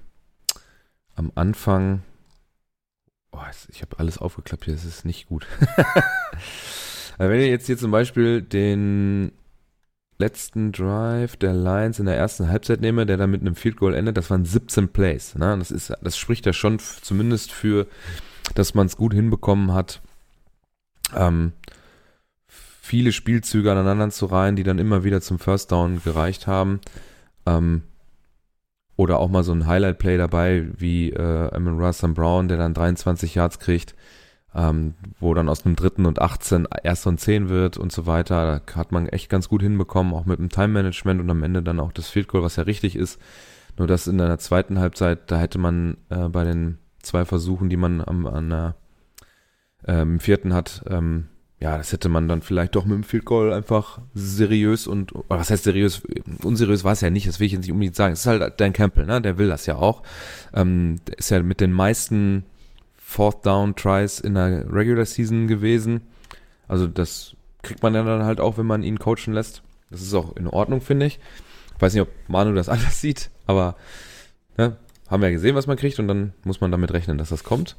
am 1.16 1.32
Anfang, 1.36 2.04
oh, 3.32 3.40
ich 3.70 3.82
habe 3.82 4.00
alles 4.00 4.18
aufgeklappt 4.18 4.66
hier, 4.66 4.74
das 4.74 4.86
ist 4.86 5.06
nicht 5.06 5.28
gut. 5.28 5.46
wenn 7.18 7.40
ihr 7.40 7.48
jetzt 7.48 7.66
hier 7.66 7.78
zum 7.78 7.92
Beispiel 7.92 8.42
den 8.42 9.32
letzten 10.20 10.72
Drive 10.72 11.38
der 11.38 11.54
Lions 11.54 12.00
in 12.00 12.06
der 12.06 12.18
ersten 12.18 12.48
Halbzeit 12.48 12.82
nehme, 12.82 13.06
der 13.06 13.18
dann 13.18 13.32
mit 13.32 13.42
einem 13.42 13.56
Field 13.56 13.78
Goal 13.78 13.94
endet, 13.94 14.18
das 14.18 14.30
waren 14.30 14.46
17 14.46 14.90
Plays. 14.90 15.36
Ne? 15.36 15.56
Das 15.58 15.72
ist, 15.72 15.94
das 16.02 16.18
spricht 16.18 16.46
ja 16.46 16.54
schon 16.54 16.80
zumindest 16.80 17.52
für 17.52 17.88
dass 18.56 18.74
man 18.74 18.88
es 18.88 18.98
gut 18.98 19.14
hinbekommen 19.14 19.74
hat, 19.74 20.02
ähm, 21.16 21.54
viele 22.48 23.12
Spielzüge 23.12 23.72
aneinander 23.72 24.10
zu 24.10 24.28
reihen, 24.28 24.56
die 24.56 24.64
dann 24.64 24.80
immer 24.80 25.04
wieder 25.04 25.22
zum 25.22 25.40
First 25.40 25.72
Down 25.72 26.02
gereicht 26.04 26.48
haben. 26.48 26.80
Ähm, 27.46 27.84
oder 28.96 29.20
auch 29.20 29.30
mal 29.30 29.44
so 29.44 29.52
ein 29.52 29.68
Highlight-Play 29.68 30.18
dabei, 30.18 30.68
wie 30.76 31.12
äh, 31.12 31.54
Amon 31.54 31.80
Russell 31.80 32.14
Brown, 32.14 32.48
der 32.48 32.58
dann 32.58 32.74
23 32.74 33.36
Yards 33.36 33.60
kriegt, 33.60 33.94
ähm, 34.56 34.96
wo 35.20 35.36
dann 35.36 35.50
aus 35.50 35.66
einem 35.66 35.76
dritten 35.76 36.08
und 36.08 36.20
18 36.20 36.68
erst 36.84 37.06
und 37.06 37.20
10 37.20 37.48
wird 37.48 37.78
und 37.78 37.92
so 37.92 38.08
weiter. 38.08 38.62
Da 38.66 38.76
hat 38.76 38.92
man 38.92 39.08
echt 39.08 39.30
ganz 39.30 39.50
gut 39.50 39.62
hinbekommen, 39.62 40.14
auch 40.14 40.26
mit 40.26 40.40
dem 40.40 40.50
Time-Management 40.50 41.22
und 41.22 41.30
am 41.30 41.44
Ende 41.44 41.62
dann 41.62 41.80
auch 41.80 41.92
das 41.92 42.10
Field 42.10 42.28
Goal, 42.28 42.42
was 42.42 42.56
ja 42.56 42.64
richtig 42.64 42.96
ist. 42.96 43.22
Nur 43.78 43.88
das 43.88 44.08
in 44.08 44.18
der 44.18 44.40
zweiten 44.40 44.80
Halbzeit, 44.80 45.30
da 45.30 45.38
hätte 45.38 45.60
man 45.60 45.98
äh, 46.10 46.28
bei 46.30 46.44
den 46.44 46.80
zwei 47.08 47.26
Versuchen, 47.26 47.70
die 47.70 47.78
man 47.78 48.02
am, 48.02 48.26
an 48.28 48.50
der, 48.50 48.76
ähm, 49.86 50.20
vierten 50.20 50.54
hat, 50.54 50.84
ähm, 50.90 51.28
ja, 51.60 51.78
das 51.78 51.92
hätte 51.92 52.08
man 52.08 52.28
dann 52.28 52.44
vielleicht 52.44 52.76
doch 52.76 52.86
mit 52.86 52.96
dem 52.96 53.04
Field 53.04 53.26
Goal 53.26 53.52
einfach 53.52 54.00
seriös 54.14 54.86
und, 54.86 55.12
was 55.28 55.50
heißt 55.50 55.64
seriös? 55.64 56.04
Unseriös 56.44 56.84
war 56.84 56.92
es 56.92 57.02
ja 57.02 57.10
nicht, 57.10 57.28
das 57.28 57.40
will 57.40 57.48
ich 57.48 57.54
jetzt 57.54 57.62
nicht 57.62 57.72
unbedingt 57.72 57.96
sagen. 57.96 58.14
Es 58.14 58.20
ist 58.20 58.28
halt 58.28 58.60
Dan 58.60 58.74
Campbell, 58.74 59.08
ne? 59.08 59.22
Der 59.22 59.40
will 59.40 59.48
das 59.48 59.66
ja 59.66 59.76
auch. 59.76 60.04
Ähm, 60.54 60.98
der 61.08 61.18
ist 61.18 61.32
ja 61.32 61.42
mit 61.42 61.60
den 61.60 61.74
meisten 61.74 62.46
Fourth 62.98 63.44
Down 63.46 63.76
Tries 63.76 64.20
in 64.20 64.36
der 64.36 64.72
Regular 64.72 65.06
Season 65.06 65.48
gewesen. 65.48 66.02
Also 66.68 66.86
das 66.86 67.36
kriegt 67.64 67.82
man 67.82 67.96
ja 67.96 68.04
dann 68.04 68.24
halt 68.24 68.40
auch, 68.40 68.60
wenn 68.60 68.68
man 68.68 68.84
ihn 68.84 69.00
coachen 69.00 69.34
lässt. 69.34 69.64
Das 69.90 70.02
ist 70.02 70.14
auch 70.14 70.36
in 70.36 70.48
Ordnung, 70.48 70.82
finde 70.82 71.08
ich. 71.08 71.20
Ich 71.76 71.82
weiß 71.82 71.94
nicht, 71.94 72.02
ob 72.02 72.10
Manu 72.28 72.54
das 72.54 72.70
anders 72.70 73.02
sieht, 73.02 73.32
aber 73.48 73.78
ne, 74.58 74.78
haben 75.10 75.22
wir 75.22 75.30
ja 75.30 75.36
gesehen, 75.36 75.56
was 75.56 75.68
man 75.68 75.78
kriegt 75.78 76.00
und 76.00 76.08
dann 76.08 76.34
muss 76.44 76.62
man 76.62 76.72
damit 76.72 76.92
rechnen, 76.92 77.18
dass 77.18 77.30
das 77.30 77.44
kommt. 77.44 77.78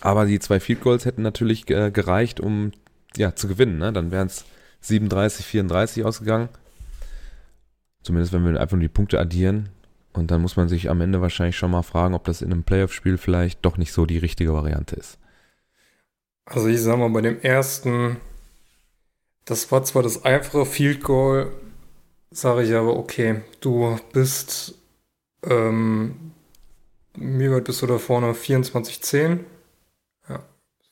Aber 0.00 0.26
die 0.26 0.38
zwei 0.38 0.60
Field 0.60 0.80
Goals 0.80 1.04
hätten 1.04 1.22
natürlich 1.22 1.68
äh, 1.70 1.90
gereicht, 1.90 2.40
um 2.40 2.72
ja 3.16 3.34
zu 3.34 3.48
gewinnen. 3.48 3.78
Ne? 3.78 3.92
Dann 3.92 4.10
wären 4.10 4.26
es 4.26 4.44
37, 4.80 5.44
34 5.46 6.04
ausgegangen. 6.04 6.48
Zumindest 8.02 8.32
wenn 8.32 8.44
wir 8.44 8.60
einfach 8.60 8.76
nur 8.76 8.82
die 8.82 8.88
Punkte 8.88 9.18
addieren. 9.18 9.70
Und 10.12 10.30
dann 10.30 10.40
muss 10.40 10.56
man 10.56 10.68
sich 10.68 10.88
am 10.88 11.00
Ende 11.00 11.20
wahrscheinlich 11.20 11.56
schon 11.56 11.70
mal 11.70 11.82
fragen, 11.82 12.14
ob 12.14 12.24
das 12.24 12.40
in 12.40 12.52
einem 12.52 12.62
Playoff-Spiel 12.62 13.18
vielleicht 13.18 13.64
doch 13.64 13.76
nicht 13.76 13.92
so 13.92 14.06
die 14.06 14.18
richtige 14.18 14.54
Variante 14.54 14.96
ist. 14.96 15.18
Also 16.46 16.68
ich 16.68 16.80
sag 16.80 16.98
mal, 16.98 17.10
bei 17.10 17.20
dem 17.20 17.40
ersten, 17.40 18.16
das 19.44 19.70
war 19.72 19.84
zwar 19.84 20.02
das 20.02 20.24
einfache 20.24 20.64
Field 20.64 21.02
Goal, 21.02 21.52
sage 22.30 22.62
ich 22.62 22.72
aber, 22.72 22.96
okay, 22.96 23.42
du 23.60 23.98
bist 24.12 24.76
ähm, 25.42 26.32
wie 27.14 27.50
weit 27.50 27.64
bist 27.64 27.82
du 27.82 27.86
da 27.86 27.98
vorne? 27.98 28.32
24-10. 28.32 29.40
Ja, 30.28 30.42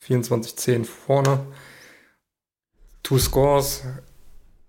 24-10 0.07 0.85
vorne. 0.85 1.39
Two 3.03 3.19
Scores. 3.19 3.83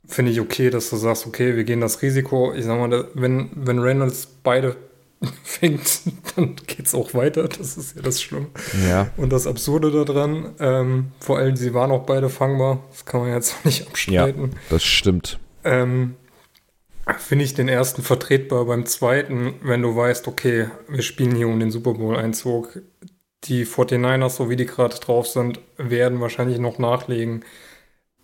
Finde 0.09 0.31
ich 0.31 0.41
okay, 0.41 0.71
dass 0.71 0.91
du 0.91 0.97
sagst, 0.97 1.27
okay, 1.27 1.57
wir 1.57 1.65
gehen 1.65 1.81
das 1.81 2.03
Risiko. 2.03 2.53
Ich 2.55 2.65
sag 2.65 2.79
mal, 2.79 3.09
wenn, 3.15 3.51
wenn 3.55 3.79
Reynolds 3.81 4.27
beide 4.43 4.77
fängt, 5.43 6.03
dann 6.37 6.55
geht 6.67 6.87
es 6.87 6.95
auch 6.95 7.15
weiter. 7.15 7.49
Das 7.49 7.77
ist 7.77 7.97
ja 7.97 8.03
das 8.03 8.23
Schlimme. 8.23 8.49
Ja. 8.89 9.11
Und 9.17 9.33
das 9.33 9.47
Absurde 9.47 10.05
daran, 10.05 10.55
ähm, 10.61 11.13
vor 11.19 11.39
allem, 11.39 11.57
sie 11.57 11.75
waren 11.75 11.91
auch 11.91 12.05
beide 12.05 12.29
fangbar. 12.29 12.85
Das 12.91 13.05
kann 13.05 13.21
man 13.23 13.33
jetzt 13.33 13.57
auch 13.59 13.65
nicht 13.65 13.87
abstreiten. 13.87 14.51
Ja, 14.53 14.59
das 14.71 14.85
stimmt. 14.85 15.41
Ähm, 15.65 16.15
finde 17.19 17.45
ich 17.45 17.55
den 17.55 17.69
ersten 17.69 18.03
vertretbar. 18.03 18.65
Beim 18.65 18.87
zweiten, 18.87 19.55
wenn 19.63 19.83
du 19.83 19.95
weißt, 19.95 20.29
okay, 20.29 20.69
wir 20.89 21.03
spielen 21.03 21.35
hier 21.35 21.49
um 21.49 21.61
den 21.61 21.71
Super 21.71 21.95
Bowl-Einzug, 21.95 22.81
die 23.45 23.65
49ers, 23.65 24.31
so 24.31 24.51
wie 24.51 24.57
die 24.57 24.67
gerade 24.67 24.97
drauf 24.97 25.27
sind, 25.27 25.61
werden 25.77 26.21
wahrscheinlich 26.21 26.59
noch 26.59 26.79
nachlegen. 26.79 27.45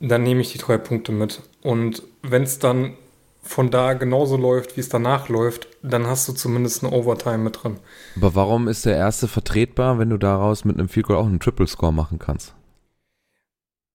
Dann 0.00 0.24
nehme 0.24 0.40
ich 0.40 0.52
die 0.52 0.58
drei 0.58 0.78
Punkte 0.78 1.12
mit. 1.12 1.42
Und 1.62 2.02
wenn 2.22 2.42
es 2.42 2.58
dann 2.58 2.96
von 3.42 3.70
da 3.70 3.94
genauso 3.94 4.36
läuft, 4.36 4.76
wie 4.76 4.80
es 4.80 4.88
danach 4.88 5.28
läuft, 5.28 5.68
dann 5.82 6.06
hast 6.06 6.28
du 6.28 6.32
zumindest 6.32 6.84
eine 6.84 6.92
Overtime 6.92 7.38
mit 7.38 7.62
drin. 7.62 7.78
Aber 8.16 8.34
warum 8.34 8.68
ist 8.68 8.86
der 8.86 8.96
erste 8.96 9.28
vertretbar, 9.28 9.98
wenn 9.98 10.10
du 10.10 10.16
daraus 10.16 10.64
mit 10.64 10.78
einem 10.78 10.88
Field 10.88 11.06
Goal 11.06 11.18
auch 11.18 11.26
einen 11.26 11.40
Triple 11.40 11.66
Score 11.66 11.92
machen 11.92 12.18
kannst? 12.18 12.54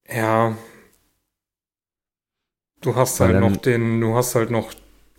Ja. 0.10 0.56
Du 2.82 2.96
hast 2.96 3.20
Weil 3.20 3.34
halt 3.34 3.40
noch 3.42 3.58
den, 3.58 4.02
du 4.02 4.16
hast 4.16 4.36
halt 4.36 4.52
noch 4.52 4.74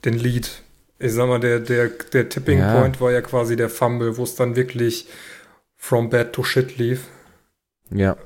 den 0.05 0.15
Lead. 0.15 0.63
Ich 0.99 1.13
sag 1.13 1.29
mal, 1.29 1.41
der, 1.41 1.61
der, 1.61 1.89
der 1.89 2.29
Tipping 2.29 2.59
ja. 2.59 2.81
Point 2.81 3.01
war 3.01 3.13
ja 3.13 3.21
quasi 3.21 3.57
der 3.57 3.69
Fumble, 3.69 4.17
wo 4.17 4.25
es 4.25 4.35
dann 4.35 4.57
wirklich 4.57 5.07
from 5.77 6.11
bad 6.11 6.33
to 6.33 6.43
shit 6.43 6.77
lief. 6.79 7.07
Ja. 7.91 8.17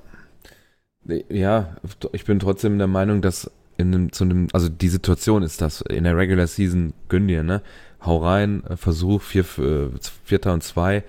Ja, 1.28 1.76
ich 2.12 2.24
bin 2.24 2.38
trotzdem 2.38 2.78
der 2.78 2.86
Meinung, 2.86 3.22
dass 3.22 3.50
in 3.76 3.94
einem, 3.94 4.12
zu 4.12 4.24
einem, 4.24 4.48
also 4.52 4.68
die 4.68 4.88
Situation 4.88 5.42
ist 5.42 5.60
das, 5.60 5.80
in 5.80 6.04
der 6.04 6.16
Regular 6.16 6.46
Season 6.46 6.92
gönn 7.08 7.26
dir, 7.26 7.42
ne? 7.42 7.62
Hau 8.04 8.18
rein, 8.18 8.64
äh, 8.68 8.76
Versuch, 8.76 9.22
vier, 9.22 9.44
äh, 9.58 9.88
Vierter 10.24 10.52
und 10.52 10.62
zwei. 10.62 11.02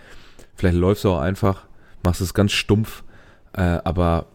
Vielleicht 0.56 0.78
läufst 0.78 1.04
du 1.04 1.12
auch 1.12 1.20
einfach, 1.20 1.66
machst 2.04 2.22
es 2.22 2.34
ganz 2.34 2.52
stumpf, 2.52 3.04
äh, 3.54 3.62
aber 3.62 4.28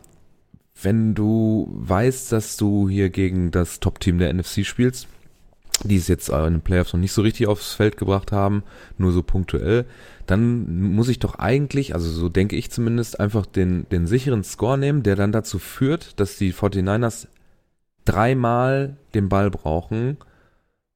wenn 0.82 1.14
du 1.14 1.68
weißt, 1.72 2.32
dass 2.32 2.56
du 2.56 2.88
hier 2.88 3.10
gegen 3.10 3.50
das 3.50 3.80
Top-Team 3.80 4.18
der 4.18 4.32
NFC 4.32 4.64
spielst, 4.64 5.08
die 5.84 5.96
es 5.96 6.08
jetzt 6.08 6.28
in 6.28 6.54
den 6.54 6.60
Playoffs 6.60 6.92
noch 6.92 7.00
nicht 7.00 7.12
so 7.12 7.22
richtig 7.22 7.46
aufs 7.46 7.74
Feld 7.74 7.96
gebracht 7.96 8.32
haben, 8.32 8.62
nur 8.96 9.12
so 9.12 9.22
punktuell, 9.22 9.86
dann 10.26 10.92
muss 10.92 11.08
ich 11.08 11.18
doch 11.18 11.36
eigentlich, 11.36 11.94
also 11.94 12.10
so 12.10 12.28
denke 12.28 12.56
ich 12.56 12.70
zumindest, 12.70 13.18
einfach 13.20 13.46
den, 13.46 13.88
den 13.90 14.06
sicheren 14.06 14.44
Score 14.44 14.78
nehmen, 14.78 15.02
der 15.02 15.16
dann 15.16 15.32
dazu 15.32 15.58
führt, 15.58 16.18
dass 16.20 16.36
die 16.36 16.52
49ers 16.52 17.28
dreimal 18.04 18.96
den 19.14 19.28
Ball 19.28 19.50
brauchen, 19.50 20.16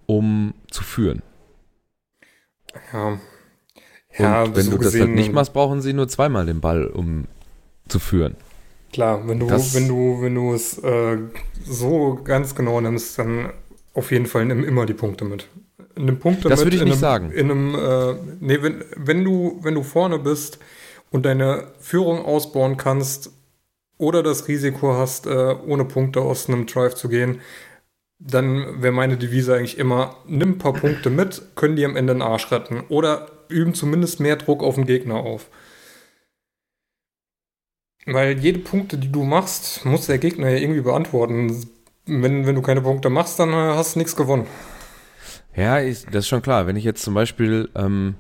um 0.07 0.55
zu 0.71 0.83
führen. 0.83 1.23
Ja. 2.93 3.19
ja 4.19 4.43
Und 4.45 4.57
wenn 4.57 4.65
so 4.65 4.73
du 4.73 4.79
das 4.79 4.99
halt 4.99 5.11
nicht 5.11 5.33
machst, 5.33 5.53
brauchen 5.53 5.81
sie 5.81 5.93
nur 5.93 6.09
zweimal 6.09 6.47
den 6.47 6.61
Ball, 6.61 6.87
um 6.87 7.27
zu 7.89 7.99
führen. 7.99 8.37
Klar, 8.93 9.27
wenn 9.27 9.41
du, 9.41 9.47
das, 9.47 9.75
wenn 9.75 9.89
du, 9.89 10.21
wenn 10.21 10.35
du 10.35 10.53
es 10.53 10.79
äh, 10.79 11.19
so 11.65 12.21
ganz 12.23 12.55
genau 12.55 12.81
nimmst, 12.81 13.19
dann 13.19 13.51
auf 13.95 14.11
jeden 14.11 14.27
Fall 14.27 14.45
nimm 14.45 14.65
immer 14.65 14.87
die 14.87 14.95
Punkte 14.95 15.25
mit. 15.25 15.49
Nimm 15.97 16.19
Punkte 16.19 16.49
das 16.49 16.63
würde 16.63 16.77
ich 16.77 16.83
nicht 16.83 16.93
einem, 16.93 17.01
sagen. 17.01 17.31
In 17.33 17.51
einem, 17.51 17.75
äh, 17.75 18.15
nee, 18.41 18.63
wenn, 18.63 18.85
wenn 18.97 19.25
du, 19.25 19.59
wenn 19.63 19.75
du 19.75 19.83
vorne 19.83 20.19
bist 20.19 20.59
und 21.11 21.25
deine 21.27 21.69
Führung 21.81 22.25
ausbauen 22.25 22.77
kannst, 22.77 23.31
oder 24.03 24.25
das 24.25 24.49
Risiko 24.49 24.95
hast, 24.95 25.27
äh, 25.29 25.55
ohne 25.65 25.85
Punkte 25.85 26.21
aus 26.23 26.49
einem 26.49 26.67
Drive 26.67 26.97
zu 26.97 27.09
gehen, 27.09 27.41
dann 28.19 28.83
wäre 28.83 28.93
meine 28.93 29.17
Devise 29.17 29.55
eigentlich 29.55 29.79
immer, 29.79 30.17
nimm 30.27 30.51
ein 30.51 30.59
paar 30.59 30.73
Punkte 30.73 31.09
mit, 31.09 31.43
können 31.55 31.77
die 31.77 31.85
am 31.85 31.95
Ende 31.95 32.13
den 32.13 32.23
Arsch 32.23 32.51
retten. 32.51 32.83
Oder 32.89 33.29
üben 33.49 33.75
zumindest 33.75 34.19
mehr 34.19 34.37
Druck 34.37 34.63
auf 34.63 34.75
den 34.75 34.87
Gegner 34.87 35.17
auf. 35.17 35.49
Weil 38.07 38.39
jede 38.39 38.59
Punkte, 38.59 38.99
die 38.99 39.13
du 39.13 39.23
machst, 39.23 39.85
muss 39.85 40.07
der 40.07 40.19
Gegner 40.19 40.49
ja 40.51 40.57
irgendwie 40.57 40.81
beantworten. 40.81 41.67
Wenn, 42.07 42.47
wenn 42.47 42.55
du 42.55 42.63
keine 42.63 42.83
Punkte 42.83 43.11
machst, 43.11 43.39
dann 43.39 43.51
äh, 43.51 43.75
hast 43.77 43.95
du 43.95 44.01
nichts 44.01 44.17
gewonnen. 44.17 44.47
Ja, 45.55 45.81
ich, 45.81 46.05
das 46.07 46.25
ist 46.25 46.29
schon 46.29 46.43
klar. 46.43 46.67
Wenn 46.67 46.77
ich 46.77 46.85
jetzt 46.85 47.03
zum 47.03 47.15
Beispiel, 47.15 47.69
ähm, 47.77 48.15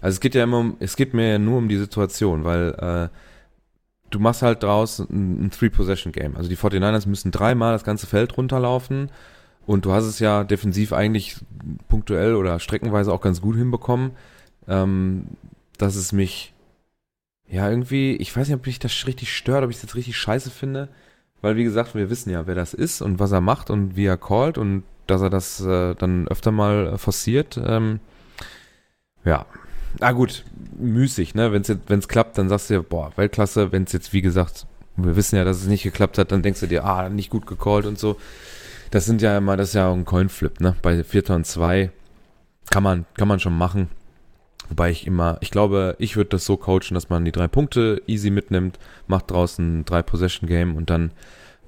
also 0.00 0.14
es 0.14 0.20
geht 0.20 0.34
ja 0.34 0.44
immer 0.44 0.58
um, 0.58 0.76
es 0.80 0.96
geht 0.96 1.12
mir 1.12 1.32
ja 1.32 1.38
nur 1.38 1.58
um 1.58 1.68
die 1.68 1.76
Situation, 1.76 2.44
weil 2.44 2.74
äh, 2.78 3.08
du 4.10 4.18
machst 4.20 4.42
halt 4.42 4.62
draus 4.62 5.00
ein, 5.00 5.46
ein 5.46 5.50
Three-Possession-Game. 5.50 6.36
Also 6.36 6.48
die 6.48 6.56
49ers 6.56 7.08
müssen 7.08 7.30
dreimal 7.30 7.72
das 7.74 7.84
ganze 7.84 8.06
Feld 8.06 8.36
runterlaufen 8.36 9.10
und 9.66 9.84
du 9.84 9.92
hast 9.92 10.04
es 10.04 10.18
ja 10.18 10.44
defensiv 10.44 10.92
eigentlich 10.92 11.36
punktuell 11.88 12.34
oder 12.34 12.58
streckenweise 12.58 13.12
auch 13.12 13.20
ganz 13.20 13.40
gut 13.40 13.56
hinbekommen, 13.56 14.12
ähm, 14.66 15.26
dass 15.78 15.96
es 15.96 16.12
mich 16.12 16.54
ja 17.50 17.68
irgendwie, 17.68 18.16
ich 18.16 18.34
weiß 18.34 18.48
nicht, 18.48 18.56
ob 18.56 18.66
mich 18.66 18.78
das 18.78 19.06
richtig 19.06 19.34
stört, 19.34 19.64
ob 19.64 19.70
ich 19.70 19.76
es 19.76 19.82
jetzt 19.82 19.96
richtig 19.96 20.16
scheiße 20.16 20.50
finde, 20.50 20.88
weil 21.42 21.56
wie 21.56 21.64
gesagt, 21.64 21.94
wir 21.94 22.10
wissen 22.10 22.30
ja, 22.30 22.46
wer 22.46 22.54
das 22.54 22.74
ist 22.74 23.02
und 23.02 23.18
was 23.18 23.32
er 23.32 23.40
macht 23.40 23.70
und 23.70 23.96
wie 23.96 24.06
er 24.06 24.16
callt 24.16 24.56
und 24.56 24.84
dass 25.06 25.20
er 25.22 25.30
das 25.30 25.60
äh, 25.60 25.94
dann 25.96 26.28
öfter 26.28 26.52
mal 26.52 26.96
forciert. 26.96 27.60
Ähm, 27.62 28.00
ja, 29.24 29.46
ah 30.00 30.12
gut, 30.12 30.44
müßig, 30.78 31.34
ne? 31.34 31.52
Wenn 31.52 31.62
es 31.62 31.76
wenn's 31.88 32.08
klappt, 32.08 32.38
dann 32.38 32.48
sagst 32.48 32.70
du 32.70 32.74
dir, 32.74 32.82
boah, 32.82 33.12
Weltklasse. 33.16 33.72
Wenn 33.72 33.84
es 33.84 33.92
jetzt, 33.92 34.12
wie 34.12 34.22
gesagt, 34.22 34.66
wir 34.96 35.16
wissen 35.16 35.36
ja, 35.36 35.44
dass 35.44 35.58
es 35.58 35.66
nicht 35.66 35.82
geklappt 35.82 36.18
hat, 36.18 36.30
dann 36.30 36.42
denkst 36.42 36.60
du 36.60 36.66
dir, 36.66 36.84
ah, 36.84 37.08
nicht 37.08 37.30
gut 37.30 37.46
gecallt 37.46 37.86
und 37.86 37.98
so. 37.98 38.16
Das 38.90 39.04
sind 39.04 39.22
ja 39.22 39.36
immer, 39.36 39.56
das 39.56 39.68
ist 39.68 39.74
ja 39.74 39.92
ein 39.92 40.04
Coinflip, 40.04 40.60
ne? 40.60 40.76
Bei 40.82 41.02
Vierter 41.02 41.34
und 41.34 41.46
zwei 41.46 41.90
kann 42.70 42.82
man, 42.82 43.06
kann 43.14 43.28
man 43.28 43.40
schon 43.40 43.56
machen. 43.56 43.88
Wobei 44.70 44.90
ich 44.90 45.06
immer, 45.06 45.36
ich 45.40 45.50
glaube, 45.50 45.96
ich 45.98 46.16
würde 46.16 46.30
das 46.30 46.44
so 46.44 46.56
coachen, 46.56 46.94
dass 46.94 47.10
man 47.10 47.24
die 47.24 47.32
drei 47.32 47.48
Punkte 47.48 48.00
easy 48.06 48.30
mitnimmt, 48.30 48.78
macht 49.08 49.30
draußen 49.30 49.84
drei 49.84 50.00
Possession 50.00 50.48
Game 50.48 50.76
und 50.76 50.90
dann 50.90 51.10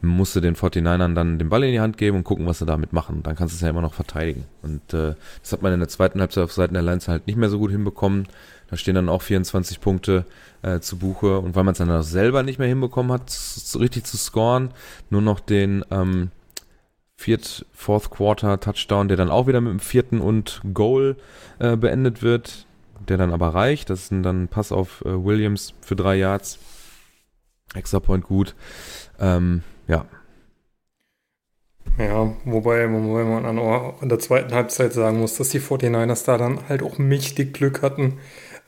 musst 0.02 0.34
du 0.34 0.40
den 0.40 0.56
49ern 0.56 1.14
dann 1.14 1.38
den 1.38 1.48
Ball 1.48 1.64
in 1.64 1.72
die 1.72 1.80
Hand 1.80 1.96
geben 1.96 2.18
und 2.18 2.24
gucken, 2.24 2.46
was 2.46 2.58
sie 2.58 2.66
damit 2.66 2.92
machen. 2.92 3.22
Dann 3.22 3.36
kannst 3.36 3.54
du 3.54 3.56
es 3.56 3.60
ja 3.60 3.70
immer 3.70 3.82
noch 3.82 3.94
verteidigen. 3.94 4.44
Und 4.62 4.94
äh, 4.94 5.14
das 5.40 5.52
hat 5.52 5.62
man 5.62 5.72
in 5.72 5.80
der 5.80 5.88
zweiten 5.88 6.20
Halbzeit 6.20 6.44
auf 6.44 6.52
Seiten 6.52 6.74
der 6.74 6.82
Lions 6.82 7.08
halt 7.08 7.26
nicht 7.26 7.36
mehr 7.36 7.48
so 7.48 7.58
gut 7.58 7.70
hinbekommen. 7.70 8.26
Da 8.68 8.76
stehen 8.76 8.96
dann 8.96 9.08
auch 9.08 9.22
24 9.22 9.80
Punkte 9.80 10.24
äh, 10.62 10.80
zu 10.80 10.98
Buche. 10.98 11.38
Und 11.38 11.54
weil 11.54 11.64
man 11.64 11.72
es 11.72 11.78
dann 11.78 11.90
auch 11.90 12.02
selber 12.02 12.42
nicht 12.42 12.58
mehr 12.58 12.68
hinbekommen 12.68 13.12
hat, 13.12 13.32
richtig 13.78 14.04
zu 14.04 14.16
scoren, 14.16 14.70
nur 15.10 15.22
noch 15.22 15.38
den 15.38 15.84
ähm, 15.90 16.30
Viert, 17.16 17.64
Fourth 17.72 18.10
Quarter 18.10 18.58
Touchdown, 18.58 19.06
der 19.06 19.16
dann 19.16 19.30
auch 19.30 19.46
wieder 19.46 19.60
mit 19.60 19.70
dem 19.70 19.80
vierten 19.80 20.20
und 20.20 20.60
Goal 20.74 21.16
äh, 21.60 21.76
beendet 21.76 22.22
wird, 22.22 22.66
der 23.08 23.16
dann 23.16 23.32
aber 23.32 23.48
reicht. 23.48 23.90
Das 23.90 24.00
ist 24.00 24.12
dann 24.12 24.44
ein 24.44 24.48
Pass 24.48 24.72
auf 24.72 25.02
äh, 25.04 25.24
Williams 25.24 25.74
für 25.80 25.96
drei 25.96 26.16
Yards. 26.16 26.58
Extra 27.74 28.00
Point 28.00 28.24
gut. 28.24 28.54
Ähm, 29.18 29.62
ja. 29.88 30.06
Ja, 31.98 32.34
wobei, 32.44 32.90
wobei 32.90 33.24
man 33.24 33.94
in 34.00 34.08
der 34.08 34.18
zweiten 34.18 34.54
Halbzeit 34.54 34.92
sagen 34.92 35.20
muss, 35.20 35.36
dass 35.36 35.50
die 35.50 35.60
49ers 35.60 36.24
da 36.24 36.38
dann 36.38 36.68
halt 36.68 36.82
auch 36.82 36.98
mächtig 36.98 37.52
Glück 37.54 37.82
hatten. 37.82 38.18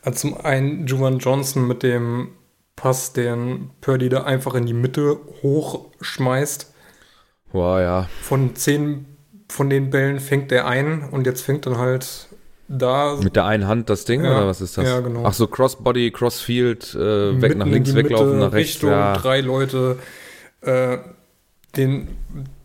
Also 0.03 0.29
zum 0.29 0.40
einen 0.40 0.87
Juwan 0.87 1.18
Johnson 1.18 1.66
mit 1.66 1.83
dem 1.83 2.33
Pass, 2.77 3.12
den 3.12 3.70
Purdy 3.81 4.09
da 4.09 4.25
einfach 4.25 4.55
in 4.55 4.66
die 4.66 4.75
Mitte 4.75 5.18
hochschmeißt. 5.42 6.75
Wow, 7.53 7.81
ja. 7.81 8.09
Von 8.20 8.57
zehn 8.57 9.07
von 9.49 9.70
den 9.70 9.90
Bällen 9.90 10.20
fängt 10.20 10.51
der 10.51 10.66
ein 10.66 11.09
und 11.11 11.27
jetzt 11.27 11.42
fängt 11.42 11.66
dann 11.66 11.79
halt 11.79 12.29
da. 12.68 13.16
Mit 13.22 13.37
der 13.37 13.44
einen 13.46 13.66
Hand 13.66 13.90
das 13.90 14.05
Ding 14.05 14.24
ja, 14.24 14.31
oder 14.31 14.46
was 14.46 14.61
ist 14.61 14.79
das? 14.79 14.85
Ja, 14.85 15.00
genau. 15.00 15.24
Ach 15.24 15.35
so, 15.35 15.46
Crossbody, 15.46 16.11
Crossfield, 16.11 16.94
äh, 16.94 17.40
weg 17.40 17.57
nach 17.57 17.66
links, 17.66 17.94
weglaufen, 17.94 18.38
nach 18.38 18.53
rechts. 18.53 18.74
Richtung, 18.74 18.90
ja. 18.90 19.14
drei 19.14 19.40
Leute 19.40 19.98
äh, 20.62 20.98
den, 21.77 22.09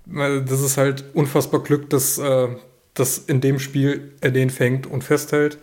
das 0.06 0.62
ist 0.62 0.78
halt 0.78 1.04
unfassbar 1.14 1.62
Glück, 1.62 1.90
dass, 1.90 2.18
äh, 2.18 2.48
dass 2.94 3.18
in 3.18 3.42
dem 3.42 3.60
Spiel 3.60 4.14
er 4.22 4.32
den 4.32 4.50
fängt 4.50 4.88
und 4.88 5.04
festhält. 5.04 5.58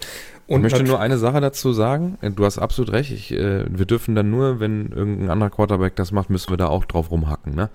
Und 0.46 0.64
ich 0.64 0.72
möchte 0.72 0.84
nur 0.84 1.00
eine 1.00 1.18
Sache 1.18 1.40
dazu 1.40 1.72
sagen. 1.72 2.18
Du 2.36 2.44
hast 2.44 2.58
absolut 2.58 2.92
recht. 2.92 3.10
Ich, 3.10 3.32
äh, 3.32 3.64
wir 3.68 3.84
dürfen 3.84 4.14
dann 4.14 4.30
nur, 4.30 4.60
wenn 4.60 4.92
irgendein 4.92 5.30
anderer 5.30 5.50
Quarterback 5.50 5.96
das 5.96 6.12
macht, 6.12 6.30
müssen 6.30 6.50
wir 6.50 6.56
da 6.56 6.68
auch 6.68 6.84
drauf 6.84 7.10
rumhacken. 7.10 7.54
Ne? 7.54 7.68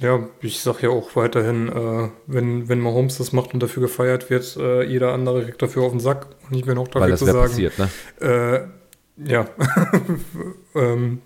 Ja, 0.00 0.26
ich 0.40 0.60
sag 0.60 0.82
ja 0.82 0.90
auch 0.90 1.14
weiterhin, 1.14 1.68
äh, 1.68 2.08
wenn, 2.26 2.68
wenn 2.68 2.80
Mahomes 2.80 3.18
das 3.18 3.32
macht 3.32 3.54
und 3.54 3.62
dafür 3.62 3.82
gefeiert 3.82 4.28
wird, 4.28 4.56
äh, 4.56 4.82
jeder 4.82 5.12
andere 5.12 5.44
kriegt 5.44 5.62
dafür 5.62 5.84
auf 5.84 5.92
den 5.92 6.00
Sack. 6.00 6.26
Und 6.50 6.56
ich 6.56 6.64
bin 6.64 6.76
auch 6.78 6.88
dafür 6.88 7.16
zu 7.16 7.26
sagen. 7.26 7.38
Passiert, 7.38 7.78
ne? 7.78 7.88
Äh, 8.20 9.30
ja. 9.30 9.46
ähm, 10.74 11.22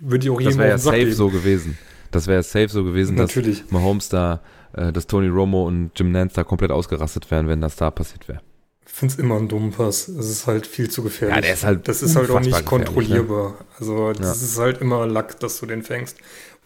würde 0.00 0.24
ich 0.24 0.30
auch 0.30 0.40
jedem 0.40 0.52
Das 0.52 0.58
wäre 0.58 0.68
ja 0.70 0.78
safe 0.78 0.98
geben. 0.98 1.12
so 1.12 1.28
gewesen. 1.28 1.78
Das 2.10 2.26
wäre 2.26 2.42
safe 2.42 2.68
so 2.68 2.84
gewesen, 2.84 3.16
Natürlich. 3.16 3.62
dass 3.62 3.70
Mahomes 3.70 4.08
da, 4.08 4.40
äh, 4.72 4.92
dass 4.92 5.06
Tony 5.06 5.28
Romo 5.28 5.66
und 5.66 5.90
Jim 5.96 6.12
Nance 6.12 6.34
da 6.34 6.44
komplett 6.44 6.70
ausgerastet 6.70 7.30
wären, 7.30 7.48
wenn 7.48 7.60
das 7.60 7.76
da 7.76 7.90
passiert 7.90 8.28
wäre. 8.28 8.40
Ich 8.86 8.92
finde 8.92 9.12
es 9.12 9.18
immer 9.18 9.36
ein 9.36 9.48
dummen 9.48 9.72
Pass. 9.72 10.08
Es 10.08 10.30
ist 10.30 10.46
halt 10.46 10.66
viel 10.66 10.88
zu 10.88 11.02
gefährlich. 11.02 11.36
Ja, 11.36 11.42
der 11.42 11.52
ist 11.52 11.64
halt 11.64 11.86
Das 11.86 12.02
ist 12.02 12.16
halt 12.16 12.30
auch 12.30 12.40
nicht 12.40 12.56
ne? 12.56 12.62
kontrollierbar. 12.62 13.50
Ne? 13.50 13.56
Also 13.78 14.12
das 14.14 14.40
ja. 14.40 14.46
ist 14.46 14.58
halt 14.58 14.80
immer 14.80 15.06
Lack, 15.06 15.38
dass 15.40 15.60
du 15.60 15.66
den 15.66 15.82
fängst. 15.82 16.16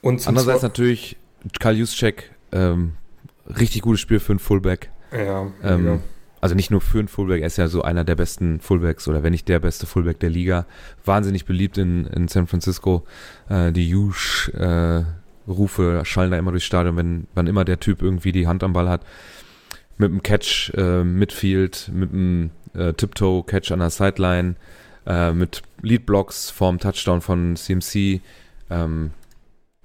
Und 0.01 0.27
Andererseits 0.29 0.63
natürlich 0.63 1.17
Karl 1.59 1.77
Juszczyk, 1.77 2.31
ähm, 2.53 2.93
richtig 3.47 3.83
gutes 3.83 4.01
Spiel 4.01 4.21
für 4.21 4.33
einen 4.33 4.39
Fullback. 4.39 4.91
Ja, 5.13 5.51
ähm, 5.63 5.87
ja. 5.87 5.99
Also 6.41 6.55
nicht 6.55 6.71
nur 6.71 6.81
für 6.81 6.99
einen 6.99 7.09
Fullback, 7.09 7.43
er 7.43 7.49
ist 7.49 7.59
ja 7.59 7.69
so 7.69 7.83
einer 7.83 8.05
der 8.05 8.15
besten 8.15 8.61
Fullbacks 8.61 9.09
oder 9.09 9.23
wenn 9.23 9.33
nicht 9.33 9.49
der 9.49 9.59
beste 9.59 9.87
Fullback 9.87 10.21
der 10.21 10.31
Liga. 10.31 10.67
Wahnsinnig 11.05 11.45
beliebt 11.45 11.77
in, 11.77 12.07
in 12.07 12.29
San 12.29 12.47
Francisco. 12.47 13.05
Äh, 13.49 13.73
die 13.73 13.89
Jusch, 13.89 14.49
äh, 14.55 15.03
Rufe 15.47 16.03
schallen 16.05 16.31
da 16.31 16.39
immer 16.39 16.53
durchs 16.53 16.67
Stadion, 16.67 16.97
wenn 16.97 17.27
wann 17.35 17.47
immer 17.47 17.65
der 17.65 17.81
Typ 17.81 18.03
irgendwie 18.03 18.33
die 18.33 18.47
Hand 18.47 18.63
am 18.63 18.73
Ball 18.73 18.89
hat. 18.89 19.03
Mit 19.99 20.11
einem 20.11 20.23
Catch, 20.23 20.73
äh, 20.77 21.05
Midfield, 21.05 21.91
mit 21.93 22.13
einem 22.13 22.51
äh, 22.75 22.93
Tiptoe-Catch 22.95 23.73
an 23.73 23.81
der 23.81 23.91
Sideline. 23.91 24.57
äh, 25.07 25.33
mit 25.33 25.63
Leadblocks 25.83 26.51
vorm 26.51 26.79
Touchdown 26.79 27.21
von 27.21 27.57
CMC. 27.57 28.21
Ähm, 28.71 29.11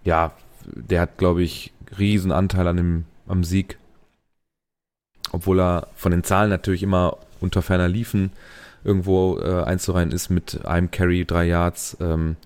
ja, 0.03 0.33
der 0.73 1.01
hat, 1.01 1.17
glaube 1.17 1.43
ich, 1.43 1.73
riesen 1.97 2.31
Anteil 2.31 2.67
an 2.67 2.77
dem, 2.77 3.05
am 3.27 3.43
Sieg. 3.43 3.77
Obwohl 5.31 5.59
er 5.59 5.87
von 5.95 6.11
den 6.11 6.23
Zahlen 6.23 6.49
natürlich 6.49 6.83
immer 6.83 7.17
unter 7.41 7.61
ferner 7.61 7.87
Liefen 7.87 8.31
irgendwo 8.83 9.39
äh, 9.39 9.63
einzureihen 9.63 10.11
ist 10.11 10.29
mit 10.29 10.65
einem 10.65 10.91
Carry, 10.91 11.25
drei 11.25 11.45
Yards. 11.45 11.97
Ähm, 11.99 12.37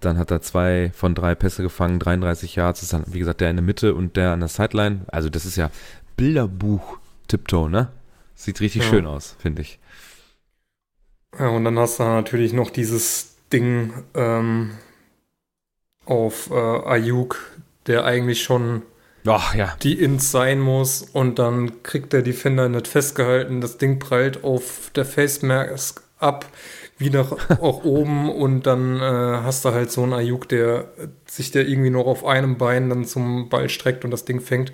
dann 0.00 0.18
hat 0.18 0.30
er 0.30 0.42
zwei 0.42 0.90
von 0.94 1.14
drei 1.14 1.34
Pässe 1.34 1.62
gefangen, 1.62 1.98
33 1.98 2.56
Yards. 2.56 2.80
Das 2.80 2.84
ist 2.84 2.92
dann, 2.92 3.04
wie 3.12 3.18
gesagt, 3.18 3.40
der 3.40 3.50
in 3.50 3.56
der 3.56 3.64
Mitte 3.64 3.94
und 3.94 4.16
der 4.16 4.32
an 4.32 4.40
der 4.40 4.48
Sideline. 4.48 5.00
Also 5.08 5.30
das 5.30 5.46
ist 5.46 5.56
ja 5.56 5.70
Bilderbuch-Tiptoe, 6.16 7.70
ne? 7.70 7.88
Sieht 8.34 8.60
richtig 8.60 8.82
ja. 8.82 8.88
schön 8.88 9.06
aus, 9.06 9.36
finde 9.38 9.62
ich. 9.62 9.78
Ja, 11.38 11.48
und 11.48 11.64
dann 11.64 11.78
hast 11.78 11.98
du 11.98 12.02
natürlich 12.02 12.52
noch 12.52 12.70
dieses 12.70 13.36
Ding 13.52 13.92
ähm, 14.14 14.72
auf 16.04 16.50
äh, 16.50 16.54
Ayuk, 16.54 17.38
der 17.86 18.04
eigentlich 18.04 18.42
schon 18.42 18.82
Ach, 19.26 19.54
ja. 19.54 19.76
die 19.82 20.00
Ins 20.00 20.30
sein 20.30 20.60
muss 20.60 21.02
und 21.02 21.38
dann 21.38 21.82
kriegt 21.82 22.12
der 22.12 22.22
Defender 22.22 22.68
nicht 22.68 22.88
festgehalten. 22.88 23.60
Das 23.60 23.78
Ding 23.78 23.98
prallt 23.98 24.42
auf 24.44 24.90
der 24.94 25.04
Face 25.04 25.42
Mask 25.42 26.02
ab 26.18 26.46
wieder 26.98 27.36
auch 27.60 27.84
oben 27.84 28.30
und 28.30 28.66
dann 28.66 28.96
äh, 28.96 29.00
hast 29.42 29.64
du 29.64 29.72
halt 29.72 29.90
so 29.90 30.02
einen 30.02 30.12
Ayuk, 30.12 30.48
der 30.48 30.88
sich 31.26 31.50
der 31.50 31.68
irgendwie 31.68 31.90
noch 31.90 32.06
auf 32.06 32.24
einem 32.24 32.58
Bein 32.58 32.88
dann 32.88 33.04
zum 33.04 33.48
Ball 33.48 33.68
streckt 33.68 34.04
und 34.04 34.10
das 34.10 34.24
Ding 34.24 34.40
fängt. 34.40 34.72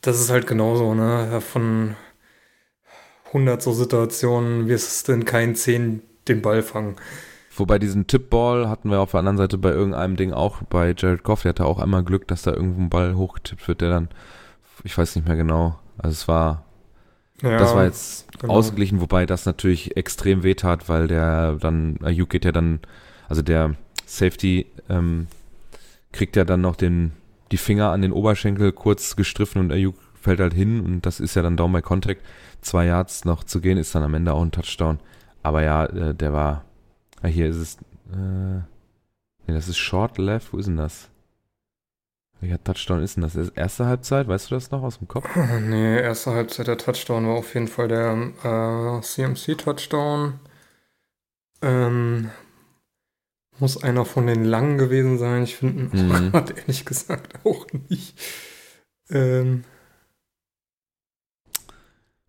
Das 0.00 0.20
ist 0.20 0.30
halt 0.30 0.46
genauso, 0.46 0.94
ne? 0.94 1.40
Von 1.40 1.96
100 3.28 3.60
so 3.60 3.72
Situationen 3.72 4.68
wirst 4.68 5.08
du 5.08 5.12
in 5.12 5.24
keinen 5.24 5.54
10 5.54 6.02
den 6.28 6.42
Ball 6.42 6.62
fangen. 6.62 6.96
Wobei 7.56 7.78
diesen 7.78 8.06
Tippball 8.06 8.68
hatten 8.68 8.90
wir 8.90 9.00
auf 9.00 9.12
der 9.12 9.20
anderen 9.20 9.38
Seite 9.38 9.58
bei 9.58 9.70
irgendeinem 9.70 10.16
Ding 10.16 10.32
auch 10.32 10.62
bei 10.62 10.94
Jared 10.96 11.22
Goff, 11.22 11.42
der 11.42 11.50
hatte 11.50 11.64
auch 11.64 11.78
einmal 11.78 12.04
Glück, 12.04 12.28
dass 12.28 12.42
da 12.42 12.52
irgendwo 12.52 12.80
ein 12.80 12.90
Ball 12.90 13.14
hochgetippt 13.14 13.66
wird, 13.66 13.80
der 13.80 13.90
dann, 13.90 14.08
ich 14.84 14.96
weiß 14.96 15.16
nicht 15.16 15.26
mehr 15.26 15.36
genau, 15.36 15.78
also 15.98 16.12
es 16.12 16.28
war 16.28 16.66
ja, 17.42 17.58
das 17.58 17.74
war 17.74 17.84
jetzt 17.84 18.26
genau. 18.40 18.54
ausgeglichen, 18.54 19.00
wobei 19.00 19.26
das 19.26 19.44
natürlich 19.44 19.96
extrem 19.96 20.42
wehtat, 20.42 20.88
weil 20.88 21.06
der 21.06 21.56
dann, 21.60 21.98
Ayuk 22.02 22.30
geht 22.30 22.44
ja 22.44 22.52
dann, 22.52 22.80
also 23.28 23.42
der 23.42 23.74
Safety 24.06 24.66
ähm, 24.88 25.26
kriegt 26.12 26.36
ja 26.36 26.44
dann 26.44 26.62
noch 26.62 26.76
den, 26.76 27.12
die 27.52 27.58
Finger 27.58 27.90
an 27.90 28.02
den 28.02 28.12
Oberschenkel 28.12 28.72
kurz 28.72 29.16
gestriffen 29.16 29.60
und 29.60 29.72
Ayuk 29.72 29.96
fällt 30.20 30.40
halt 30.40 30.54
hin 30.54 30.80
und 30.80 31.06
das 31.06 31.20
ist 31.20 31.36
ja 31.36 31.42
dann 31.42 31.56
Down 31.56 31.72
by 31.72 31.82
Contact. 31.82 32.22
Zwei 32.62 32.86
Yards 32.86 33.24
noch 33.24 33.44
zu 33.44 33.60
gehen, 33.60 33.78
ist 33.78 33.94
dann 33.94 34.02
am 34.02 34.14
Ende 34.14 34.32
auch 34.32 34.42
ein 34.42 34.50
Touchdown. 34.50 34.98
Aber 35.42 35.62
ja, 35.62 35.84
äh, 35.84 36.14
der 36.14 36.32
war, 36.32 36.64
ja, 37.26 37.32
hier 37.32 37.48
ist 37.48 37.56
es, 37.56 37.76
äh, 38.12 38.58
nee, 39.46 39.54
das 39.54 39.68
ist 39.68 39.78
Short 39.78 40.18
Left, 40.18 40.52
wo 40.52 40.58
ist 40.58 40.66
denn 40.66 40.76
das? 40.76 41.10
Welcher 42.40 42.62
Touchdown 42.62 43.02
ist 43.02 43.16
denn 43.16 43.22
das? 43.22 43.34
Erste 43.34 43.86
Halbzeit? 43.86 44.28
Weißt 44.28 44.50
du 44.50 44.54
das 44.54 44.70
noch 44.70 44.82
aus 44.82 44.98
dem 44.98 45.08
Kopf? 45.08 45.26
Nee, 45.60 45.98
erste 45.98 46.32
Halbzeit 46.32 46.66
der 46.66 46.78
Touchdown 46.78 47.26
war 47.26 47.34
auf 47.34 47.54
jeden 47.54 47.68
Fall 47.68 47.88
der 47.88 48.12
äh, 48.44 49.00
CMC-Touchdown. 49.00 50.38
Ähm, 51.62 52.30
muss 53.58 53.82
einer 53.82 54.04
von 54.04 54.26
den 54.26 54.44
langen 54.44 54.76
gewesen 54.76 55.18
sein. 55.18 55.44
Ich 55.44 55.56
finde 55.56 55.96
ihn 55.96 56.08
mhm. 56.08 56.32
ehrlich 56.56 56.84
gesagt 56.84 57.44
auch 57.44 57.66
nicht. 57.88 58.20
Ähm, 59.08 59.64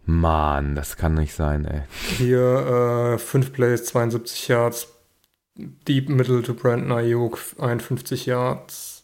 Mann, 0.08 0.74
das 0.74 0.96
kann 0.96 1.16
nicht 1.16 1.34
sein, 1.34 1.66
ey. 1.66 1.82
Hier 2.18 3.18
5 3.20 3.48
äh, 3.48 3.50
Plays, 3.52 3.86
72 3.86 4.48
Yards. 4.48 4.88
Deep 5.56 6.08
Middle 6.08 6.44
to 6.44 6.54
Brandon 6.54 6.92
Ayuk, 6.92 7.40
51 7.60 8.26
Yards. 8.26 9.04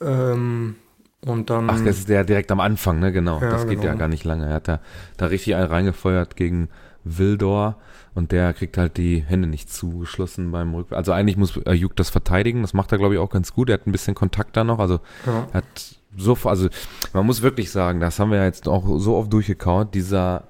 Ähm, 0.00 0.76
und 1.24 1.48
dann. 1.48 1.70
Ach, 1.70 1.82
das 1.82 2.00
ist 2.00 2.08
der 2.08 2.24
direkt 2.24 2.52
am 2.52 2.60
Anfang, 2.60 2.98
ne? 2.98 3.12
Genau. 3.12 3.40
Ja, 3.40 3.50
das 3.50 3.62
geht 3.62 3.80
genau. 3.80 3.92
ja 3.92 3.94
gar 3.94 4.08
nicht 4.08 4.24
lange. 4.24 4.46
Er 4.46 4.54
hat 4.54 4.68
da, 4.68 4.80
da 5.16 5.26
richtig 5.26 5.54
einen 5.54 5.68
reingefeuert 5.68 6.36
gegen 6.36 6.68
Wildor 7.04 7.76
und 8.14 8.32
der 8.32 8.52
kriegt 8.52 8.76
halt 8.76 8.96
die 8.96 9.20
Hände 9.20 9.48
nicht 9.48 9.72
zugeschlossen 9.72 10.50
beim 10.52 10.74
Rück. 10.74 10.92
Also 10.92 11.12
eigentlich 11.12 11.36
muss 11.36 11.64
Ayuk 11.66 11.96
das 11.96 12.10
verteidigen. 12.10 12.62
Das 12.62 12.74
macht 12.74 12.92
er, 12.92 12.98
glaube 12.98 13.14
ich, 13.14 13.20
auch 13.20 13.30
ganz 13.30 13.54
gut. 13.54 13.70
Er 13.70 13.74
hat 13.74 13.86
ein 13.86 13.92
bisschen 13.92 14.14
Kontakt 14.14 14.56
da 14.56 14.64
noch. 14.64 14.80
Also 14.80 15.00
ja. 15.24 15.46
er 15.52 15.58
hat 15.58 15.96
so, 16.16 16.36
also 16.44 16.68
man 17.12 17.26
muss 17.26 17.42
wirklich 17.42 17.70
sagen, 17.70 18.00
das 18.00 18.18
haben 18.18 18.30
wir 18.30 18.38
ja 18.38 18.44
jetzt 18.44 18.68
auch 18.68 18.98
so 18.98 19.16
oft 19.16 19.32
durchgekaut. 19.32 19.94
Dieser, 19.94 20.44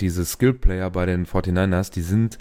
diese 0.00 0.24
Skill-Player 0.24 0.90
bei 0.90 1.06
den 1.06 1.26
49ers, 1.26 1.92
die 1.92 2.02
sind 2.02 2.38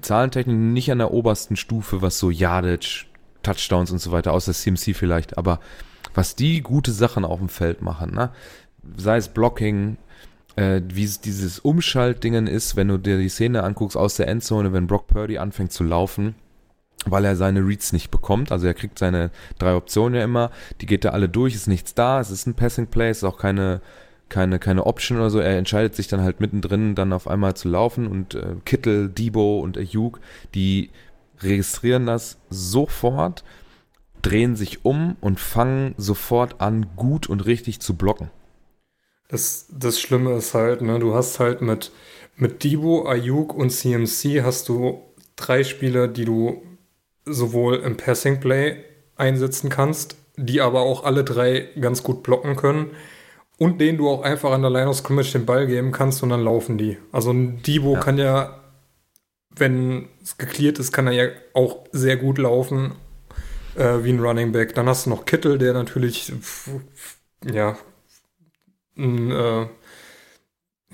zahlentechnisch 0.00 0.56
nicht 0.56 0.90
an 0.90 0.98
der 0.98 1.12
obersten 1.12 1.56
Stufe, 1.56 2.00
was 2.00 2.18
so 2.18 2.30
Yardage, 2.30 3.06
Touchdowns 3.42 3.90
und 3.90 3.98
so 3.98 4.10
weiter, 4.10 4.32
außer 4.32 4.54
CMC 4.54 4.94
vielleicht, 4.94 5.36
aber 5.36 5.60
was 6.14 6.34
die 6.34 6.62
gute 6.62 6.92
Sachen 6.92 7.24
auf 7.24 7.38
dem 7.38 7.48
Feld 7.48 7.82
machen, 7.82 8.14
ne? 8.14 8.30
sei 8.96 9.16
es 9.16 9.28
Blocking, 9.28 9.98
äh, 10.56 10.80
wie 10.86 11.04
es 11.04 11.20
dieses 11.20 11.58
Umschaltdingen 11.58 12.46
ist, 12.46 12.76
wenn 12.76 12.88
du 12.88 12.98
dir 12.98 13.18
die 13.18 13.28
Szene 13.28 13.62
anguckst 13.64 13.96
aus 13.96 14.16
der 14.16 14.28
Endzone, 14.28 14.72
wenn 14.72 14.86
Brock 14.86 15.08
Purdy 15.08 15.38
anfängt 15.38 15.72
zu 15.72 15.84
laufen, 15.84 16.34
weil 17.06 17.24
er 17.24 17.36
seine 17.36 17.60
Reads 17.60 17.92
nicht 17.92 18.10
bekommt. 18.10 18.52
Also 18.52 18.66
er 18.66 18.74
kriegt 18.74 18.98
seine 18.98 19.30
drei 19.58 19.74
Optionen 19.74 20.14
ja 20.14 20.24
immer, 20.24 20.50
die 20.80 20.86
geht 20.86 21.04
er 21.04 21.14
alle 21.14 21.28
durch, 21.28 21.54
ist 21.54 21.68
nichts 21.68 21.94
da, 21.94 22.20
es 22.20 22.30
ist 22.30 22.46
ein 22.46 22.54
Passing 22.54 22.86
Play, 22.86 23.10
es 23.10 23.18
ist 23.18 23.24
auch 23.24 23.38
keine 23.38 23.80
keine, 24.28 24.58
keine 24.58 24.86
Option 24.86 25.18
oder 25.18 25.30
so. 25.30 25.38
Er 25.38 25.58
entscheidet 25.58 25.94
sich 25.94 26.08
dann 26.08 26.22
halt 26.22 26.40
mittendrin 26.40 26.94
dann 26.94 27.12
auf 27.12 27.28
einmal 27.28 27.54
zu 27.54 27.68
laufen 27.68 28.06
und 28.06 28.34
äh, 28.34 28.56
Kittel, 28.64 29.08
Debo 29.08 29.60
und 29.60 29.78
Ayuk, 29.78 30.20
die 30.54 30.90
registrieren 31.40 32.06
das 32.06 32.38
sofort, 32.50 33.44
drehen 34.22 34.56
sich 34.56 34.84
um 34.84 35.16
und 35.20 35.38
fangen 35.38 35.94
sofort 35.98 36.60
an, 36.60 36.86
gut 36.96 37.28
und 37.28 37.46
richtig 37.46 37.80
zu 37.80 37.94
blocken. 37.94 38.30
Das, 39.28 39.68
das 39.70 40.00
Schlimme 40.00 40.32
ist 40.34 40.54
halt, 40.54 40.82
ne, 40.82 40.98
du 40.98 41.14
hast 41.14 41.40
halt 41.40 41.60
mit, 41.60 41.92
mit 42.36 42.64
Debo, 42.64 43.06
Ayuk 43.06 43.54
und 43.54 43.70
CMC 43.70 44.42
hast 44.42 44.68
du 44.68 45.02
drei 45.36 45.64
Spieler, 45.64 46.08
die 46.08 46.24
du 46.24 46.62
sowohl 47.24 47.76
im 47.76 47.96
Passing 47.96 48.40
Play 48.40 48.84
einsetzen 49.16 49.70
kannst, 49.70 50.16
die 50.36 50.60
aber 50.60 50.82
auch 50.82 51.04
alle 51.04 51.24
drei 51.24 51.68
ganz 51.80 52.02
gut 52.02 52.22
blocken 52.22 52.56
können 52.56 52.90
und 53.58 53.80
denen 53.80 53.98
du 53.98 54.08
auch 54.08 54.22
einfach 54.22 54.52
an 54.52 54.62
der 54.62 54.70
Line 54.70 54.88
of 54.88 54.96
Scrimmage 54.96 55.32
den 55.32 55.46
Ball 55.46 55.66
geben 55.66 55.92
kannst 55.92 56.22
und 56.22 56.30
dann 56.30 56.42
laufen 56.42 56.78
die. 56.78 56.98
Also 57.12 57.30
ein 57.30 57.62
Debo 57.62 57.94
ja. 57.94 58.00
kann 58.00 58.18
ja 58.18 58.60
wenn 59.56 60.08
es 60.22 60.38
geklärt 60.38 60.78
ist, 60.78 60.92
kann 60.92 61.06
er 61.06 61.12
ja 61.12 61.28
auch 61.52 61.84
sehr 61.92 62.16
gut 62.16 62.38
laufen, 62.38 62.94
äh, 63.76 64.02
wie 64.02 64.10
ein 64.10 64.20
Running 64.20 64.52
Back. 64.52 64.74
Dann 64.74 64.88
hast 64.88 65.06
du 65.06 65.10
noch 65.10 65.24
Kittel, 65.24 65.58
der 65.58 65.72
natürlich, 65.72 66.32
ja, 67.44 67.76
ein, 68.96 69.30
äh, 69.30 69.66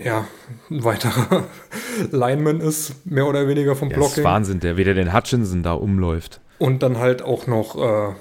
ja, 0.03 0.26
ein 0.70 0.84
weiterer 0.84 1.44
Lineman 2.11 2.61
ist, 2.61 3.07
mehr 3.07 3.26
oder 3.26 3.46
weniger 3.48 3.76
vom 3.76 3.90
ja, 3.90 3.96
Blocking. 3.96 4.11
Das 4.11 4.18
ist 4.18 4.24
Wahnsinn, 4.24 4.61
der 4.61 4.76
wieder 4.76 4.94
den 4.94 5.12
Hutchinson 5.12 5.62
da 5.62 5.72
umläuft. 5.72 6.40
Und 6.59 6.82
dann 6.82 6.98
halt 6.98 7.22
auch 7.22 7.46
noch 7.46 7.76
äh, 7.76 8.14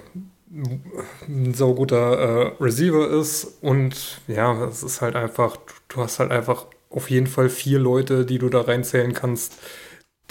ein 1.27 1.53
sauguter 1.53 2.17
äh, 2.17 2.63
Receiver 2.63 3.09
ist. 3.09 3.57
Und 3.61 4.21
ja, 4.27 4.65
es 4.65 4.83
ist 4.83 5.01
halt 5.01 5.15
einfach, 5.15 5.57
du 5.87 6.01
hast 6.01 6.19
halt 6.19 6.31
einfach 6.31 6.65
auf 6.89 7.09
jeden 7.09 7.27
Fall 7.27 7.49
vier 7.49 7.79
Leute, 7.79 8.25
die 8.25 8.39
du 8.39 8.49
da 8.49 8.61
reinzählen 8.61 9.13
kannst, 9.13 9.57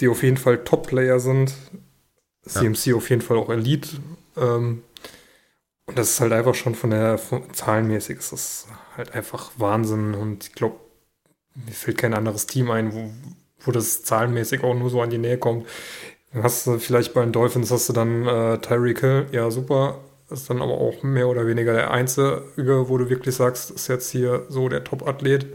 die 0.00 0.08
auf 0.08 0.22
jeden 0.22 0.36
Fall 0.36 0.64
Top-Player 0.64 1.20
sind. 1.20 1.54
CMC 2.44 2.86
ja. 2.86 2.94
auf 2.96 3.10
jeden 3.10 3.22
Fall 3.22 3.36
auch 3.36 3.50
Elite. 3.50 3.88
Ähm, 4.36 4.82
und 5.86 5.98
das 5.98 6.10
ist 6.10 6.20
halt 6.20 6.32
einfach 6.32 6.54
schon 6.54 6.74
von 6.74 6.90
der 6.90 7.18
von, 7.18 7.42
zahlenmäßig 7.54 8.18
ist 8.18 8.32
das 8.32 8.66
halt 8.96 9.14
einfach 9.14 9.52
Wahnsinn. 9.56 10.14
Und 10.14 10.44
ich 10.44 10.52
glaube, 10.52 10.76
mir 11.66 11.72
fällt 11.72 11.98
kein 11.98 12.14
anderes 12.14 12.46
Team 12.46 12.70
ein, 12.70 12.92
wo, 12.92 13.10
wo 13.60 13.72
das 13.72 14.02
zahlenmäßig 14.02 14.62
auch 14.62 14.74
nur 14.74 14.90
so 14.90 15.00
an 15.00 15.10
die 15.10 15.18
Nähe 15.18 15.38
kommt. 15.38 15.66
Dann 16.32 16.42
hast 16.42 16.66
du 16.66 16.78
vielleicht 16.78 17.14
bei 17.14 17.22
den 17.22 17.32
Dolphins 17.32 17.70
hast 17.70 17.88
du 17.88 17.92
dann 17.92 18.26
äh, 18.26 18.58
Tyreek 18.58 19.00
Hill, 19.00 19.26
ja 19.32 19.50
super, 19.50 20.00
ist 20.30 20.50
dann 20.50 20.60
aber 20.60 20.74
auch 20.74 21.02
mehr 21.02 21.28
oder 21.28 21.46
weniger 21.46 21.72
der 21.72 21.90
Einzige, 21.90 22.42
wo 22.88 22.98
du 22.98 23.08
wirklich 23.08 23.34
sagst, 23.34 23.70
ist 23.70 23.88
jetzt 23.88 24.10
hier 24.10 24.44
so 24.48 24.68
der 24.68 24.84
Top-Athlet. 24.84 25.46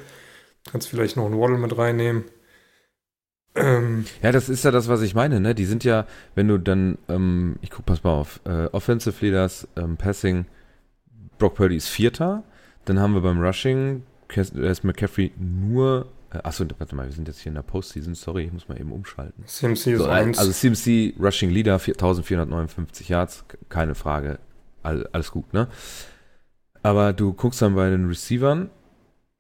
Kannst 0.72 0.88
vielleicht 0.88 1.18
noch 1.18 1.26
einen 1.26 1.40
Waddle 1.40 1.58
mit 1.58 1.78
reinnehmen. 1.78 2.24
Ähm, 3.56 4.06
ja, 4.24 4.32
das 4.32 4.50
ist 4.50 4.66
ja 4.66 4.72
das, 4.72 4.88
was 4.88 5.02
ich 5.02 5.14
meine, 5.14 5.40
ne? 5.40 5.54
Die 5.54 5.66
sind 5.66 5.84
ja, 5.84 6.08
wenn 6.34 6.48
du 6.48 6.58
dann, 6.58 6.98
ähm, 7.08 7.58
ich 7.62 7.70
guck, 7.70 7.86
pass 7.86 8.04
mal 8.04 8.14
auf, 8.14 8.40
äh, 8.46 8.66
Offensive 8.72 9.24
Leaders, 9.24 9.68
ähm, 9.76 9.98
Passing, 9.98 10.46
Brock 11.38 11.56
Purdy 11.56 11.76
ist 11.76 11.90
Vierter, 11.90 12.44
dann 12.86 13.00
haben 13.00 13.14
wir 13.14 13.22
beim 13.22 13.40
Rushing, 13.40 14.04
ist 14.38 14.84
McCaffrey 14.84 15.32
nur, 15.38 16.08
äh, 16.32 16.40
achso, 16.44 16.66
warte 16.78 16.96
mal, 16.96 17.06
wir 17.06 17.14
sind 17.14 17.28
jetzt 17.28 17.40
hier 17.40 17.50
in 17.50 17.56
der 17.56 17.62
Postseason, 17.62 18.16
sorry, 18.16 18.46
ich 18.46 18.54
muss 18.54 18.68
mal 18.68 18.80
eben 18.80 18.92
umschalten. 18.92 19.46
CMC 19.46 19.88
ist 19.94 20.00
so, 20.00 20.06
eins. 20.06 20.38
Also 20.38 20.52
CMC, 20.52 21.16
Rushing 21.20 21.50
Leader, 21.50 21.74
1459 21.74 23.10
Yards, 23.10 23.46
keine 23.70 23.96
Frage, 23.96 24.40
all, 24.82 25.08
alles 25.12 25.32
gut, 25.32 25.54
ne? 25.54 25.68
Aber 26.82 27.14
du 27.14 27.34
guckst 27.34 27.62
dann 27.62 27.76
bei 27.76 27.90
den 27.90 28.08
Receivern, 28.08 28.70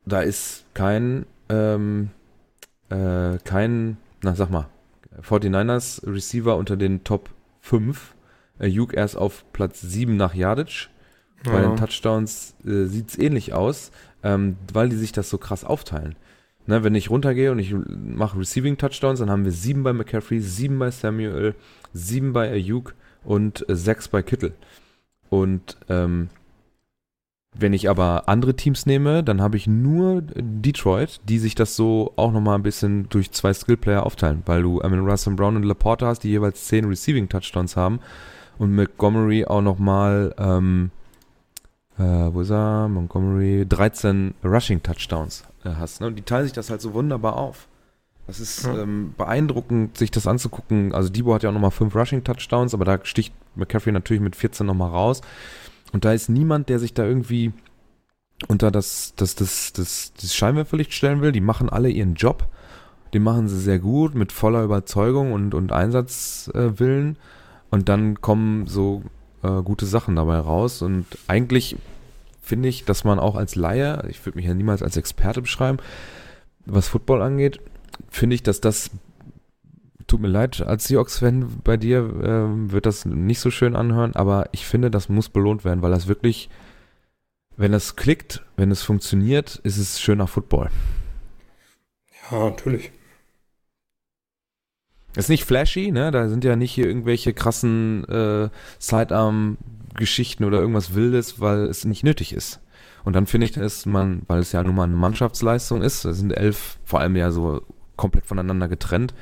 da 0.05 0.21
ist 0.21 0.65
kein, 0.73 1.25
ähm, 1.49 2.09
äh, 2.89 3.37
keinen, 3.43 3.97
na 4.21 4.35
sag 4.35 4.49
mal, 4.49 4.69
49ers 5.21 6.05
Receiver 6.07 6.55
unter 6.57 6.77
den 6.77 7.03
Top 7.03 7.29
5. 7.61 8.15
Ayuk 8.59 8.93
erst 8.93 9.17
auf 9.17 9.45
Platz 9.51 9.81
7 9.81 10.15
nach 10.15 10.33
Yardage. 11.45 11.63
Bei 11.63 11.67
den 11.67 11.77
Touchdowns 11.77 12.55
äh, 12.65 12.85
sieht 12.85 13.09
es 13.09 13.17
ähnlich 13.17 13.53
aus, 13.53 13.91
ähm, 14.23 14.57
weil 14.73 14.89
die 14.89 14.95
sich 14.95 15.11
das 15.11 15.29
so 15.29 15.37
krass 15.37 15.63
aufteilen. 15.63 16.15
Ne, 16.65 16.83
wenn 16.83 16.95
ich 16.95 17.09
runtergehe 17.09 17.51
und 17.51 17.59
ich 17.59 17.75
mache 17.87 18.39
Receiving 18.39 18.77
Touchdowns, 18.77 19.19
dann 19.19 19.29
haben 19.29 19.43
wir 19.43 19.51
sieben 19.51 19.83
bei 19.83 19.91
McCaffrey, 19.91 20.39
sieben 20.39 20.79
bei 20.79 20.91
Samuel, 20.91 21.55
sieben 21.91 22.31
bei 22.31 22.49
Ayuk 22.49 22.95
und 23.25 23.67
äh, 23.67 23.75
sechs 23.75 24.07
bei 24.07 24.21
Kittel. 24.23 24.53
Und 25.29 25.77
ähm, 25.89 26.29
wenn 27.55 27.73
ich 27.73 27.89
aber 27.89 28.27
andere 28.27 28.55
Teams 28.55 28.85
nehme, 28.85 29.23
dann 29.23 29.41
habe 29.41 29.57
ich 29.57 29.67
nur 29.67 30.21
Detroit, 30.21 31.21
die 31.27 31.37
sich 31.37 31.53
das 31.53 31.75
so 31.75 32.13
auch 32.15 32.31
nochmal 32.31 32.57
ein 32.57 32.63
bisschen 32.63 33.07
durch 33.09 33.31
zwei 33.31 33.53
Skillplayer 33.53 34.05
aufteilen, 34.05 34.41
weil 34.45 34.63
du 34.63 34.81
Amon 34.81 35.07
Russell 35.07 35.35
Brown 35.35 35.55
und 35.55 35.63
Laporta 35.63 36.07
hast, 36.07 36.23
die 36.23 36.29
jeweils 36.29 36.65
zehn 36.65 36.85
Receiving 36.85 37.29
Touchdowns 37.29 37.75
haben 37.75 37.99
und 38.57 38.73
Montgomery 38.73 39.45
auch 39.45 39.61
nochmal, 39.61 40.33
ähm, 40.37 40.91
äh, 41.97 42.01
wo 42.01 42.41
ist 42.41 42.49
er? 42.49 42.87
Montgomery 42.87 43.65
13 43.67 44.33
Rushing 44.43 44.81
Touchdowns 44.81 45.43
äh, 45.63 45.69
hast. 45.69 46.01
Ne? 46.01 46.07
Und 46.07 46.15
die 46.15 46.23
teilen 46.23 46.45
sich 46.45 46.53
das 46.53 46.69
halt 46.69 46.81
so 46.81 46.93
wunderbar 46.93 47.37
auf. 47.37 47.67
Das 48.27 48.39
ist 48.39 48.65
ja. 48.65 48.81
ähm, 48.81 49.13
beeindruckend, 49.17 49.97
sich 49.97 50.09
das 50.09 50.27
anzugucken. 50.27 50.93
Also 50.93 51.09
Debo 51.09 51.33
hat 51.33 51.43
ja 51.43 51.49
auch 51.49 51.53
nochmal 51.53 51.71
fünf 51.71 51.95
Rushing 51.95 52.23
Touchdowns, 52.23 52.73
aber 52.73 52.85
da 52.85 52.99
sticht 53.03 53.33
McCaffrey 53.55 53.91
natürlich 53.91 54.23
mit 54.23 54.35
14 54.35 54.65
nochmal 54.65 54.89
raus. 54.89 55.21
Und 55.91 56.05
da 56.05 56.13
ist 56.13 56.29
niemand, 56.29 56.69
der 56.69 56.79
sich 56.79 56.93
da 56.93 57.03
irgendwie 57.03 57.51
unter 58.47 58.71
das, 58.71 59.13
das, 59.15 59.35
das, 59.35 59.73
das, 59.73 60.13
das 60.19 60.33
Scheinwerferlicht 60.33 60.93
stellen 60.93 61.21
will. 61.21 61.31
Die 61.31 61.41
machen 61.41 61.69
alle 61.69 61.89
ihren 61.89 62.15
Job. 62.15 62.47
Den 63.13 63.23
machen 63.23 63.47
sie 63.47 63.59
sehr 63.59 63.77
gut, 63.77 64.15
mit 64.15 64.31
voller 64.31 64.63
Überzeugung 64.63 65.33
und, 65.33 65.53
und 65.53 65.71
Einsatzwillen. 65.71 67.15
Äh, 67.15 67.19
und 67.69 67.89
dann 67.89 68.21
kommen 68.21 68.67
so 68.67 69.03
äh, 69.43 69.61
gute 69.61 69.85
Sachen 69.85 70.15
dabei 70.15 70.37
raus. 70.37 70.81
Und 70.81 71.05
eigentlich 71.27 71.77
finde 72.41 72.69
ich, 72.69 72.85
dass 72.85 73.03
man 73.03 73.19
auch 73.19 73.35
als 73.35 73.55
Laie, 73.55 74.05
ich 74.09 74.25
würde 74.25 74.37
mich 74.37 74.45
ja 74.45 74.53
niemals 74.53 74.83
als 74.83 74.97
Experte 74.97 75.41
beschreiben, 75.41 75.77
was 76.65 76.87
Football 76.87 77.21
angeht, 77.21 77.59
finde 78.09 78.35
ich, 78.35 78.43
dass 78.43 78.61
das 78.61 78.91
tut 80.07 80.21
mir 80.21 80.27
leid, 80.27 80.61
als 80.61 80.85
Seahawks-Fan 80.85 81.61
bei 81.63 81.77
dir 81.77 81.99
äh, 81.99 82.71
wird 82.71 82.85
das 82.85 83.05
nicht 83.05 83.39
so 83.39 83.49
schön 83.51 83.75
anhören, 83.75 84.15
aber 84.15 84.49
ich 84.51 84.65
finde, 84.65 84.91
das 84.91 85.09
muss 85.09 85.29
belohnt 85.29 85.63
werden, 85.63 85.81
weil 85.81 85.91
das 85.91 86.07
wirklich, 86.07 86.49
wenn 87.55 87.71
das 87.71 87.95
klickt, 87.95 88.43
wenn 88.57 88.71
es 88.71 88.83
funktioniert, 88.83 89.55
ist 89.63 89.77
es 89.77 90.01
schöner 90.01 90.27
Football. 90.27 90.69
Ja, 92.29 92.49
natürlich. 92.49 92.91
Ist 95.15 95.29
nicht 95.29 95.45
flashy, 95.45 95.91
ne? 95.91 96.11
Da 96.11 96.27
sind 96.27 96.43
ja 96.43 96.55
nicht 96.55 96.71
hier 96.71 96.87
irgendwelche 96.87 97.33
krassen 97.33 98.03
äh, 98.09 98.49
Sidearm-Geschichten 98.79 100.43
oder 100.43 100.59
irgendwas 100.59 100.95
Wildes, 100.95 101.39
weil 101.39 101.65
es 101.65 101.85
nicht 101.85 102.03
nötig 102.03 102.33
ist. 102.33 102.59
Und 103.03 103.15
dann 103.15 103.27
finde 103.27 103.45
ich, 103.45 103.51
dass 103.51 103.85
man, 103.85 104.23
weil 104.27 104.39
es 104.39 104.53
ja 104.53 104.63
nun 104.63 104.75
mal 104.75 104.83
eine 104.83 104.95
Mannschaftsleistung 104.95 105.81
ist, 105.81 106.05
da 106.05 106.13
sind 106.13 106.31
elf 106.31 106.77
vor 106.85 106.99
allem 106.99 107.15
ja 107.15 107.31
so 107.31 107.61
komplett 107.95 108.25
voneinander 108.25 108.67
getrennt, 108.67 109.13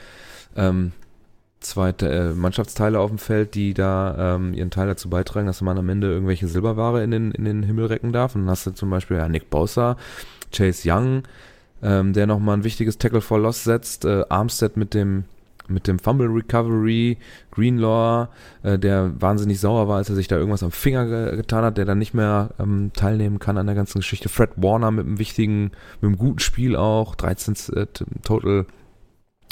ähm, 0.56 0.94
zweite 1.60 2.10
äh, 2.10 2.34
Mannschaftsteile 2.34 3.00
auf 3.00 3.10
dem 3.10 3.18
Feld, 3.18 3.56
die 3.56 3.74
da 3.74 4.36
ähm, 4.36 4.54
ihren 4.54 4.72
Teil 4.72 4.88
dazu 4.88 5.10
beitragen, 5.10 5.48
dass 5.48 5.62
man 5.62 5.78
am 5.78 5.90
Ende 5.90 6.08
irgendwelche 6.12 6.48
Silberware 6.48 7.04
in 7.04 7.12
den, 7.12 7.32
in 7.32 7.46
den 7.46 7.64
Himmel 7.64 7.86
recken 7.86 8.12
darf. 8.12 8.36
Und 8.36 8.42
dann 8.42 8.50
hast 8.50 8.66
du 8.66 8.72
zum 8.72 8.90
Beispiel 8.90 9.18
ja, 9.18 9.30
Nick 9.30 9.50
Bosa, 9.50 9.98
Chase 10.52 10.90
Young, 10.90 11.24
ähm, 11.84 12.14
der 12.14 12.28
nochmal 12.28 12.58
ein 12.58 12.64
wichtiges 12.64 12.98
Tackle 12.98 13.22
for 13.22 13.40
Loss 13.40 13.64
setzt, 13.64 14.06
äh, 14.06 14.24
Armstead 14.30 14.76
mit 14.78 14.94
dem 14.94 15.26
mit 15.72 15.88
dem 15.88 16.00
Fumble 16.00 16.28
Recovery, 16.28 17.18
Greenlaw, 17.52 18.28
äh, 18.64 18.78
der 18.78 19.20
wahnsinnig 19.20 19.60
sauer 19.60 19.88
war, 19.88 19.98
als 19.98 20.10
er 20.10 20.16
sich 20.16 20.28
da 20.28 20.38
irgendwas 20.38 20.64
am 20.64 20.72
Finger 20.72 21.06
ge 21.06 21.36
getan 21.38 21.64
hat, 21.64 21.78
der 21.78 21.86
dann 21.86 22.00
nicht 22.00 22.14
mehr 22.14 22.52
ähm, 22.60 22.92
teilnehmen 22.94 23.40
kann 23.40 23.58
an 23.58 23.66
der 23.66 23.76
ganzen 23.76 24.00
Geschichte. 24.00 24.30
Fred 24.30 24.52
Warner 24.56 24.92
mit 24.92 25.06
einem 25.06 25.20
wichtigen, 25.20 25.72
mit 26.02 26.10
einem 26.10 26.18
guten 26.18 26.40
Spiel 26.40 26.76
auch, 26.76 27.16
13 27.16 27.56
äh, 27.76 27.86
Total 28.24 28.66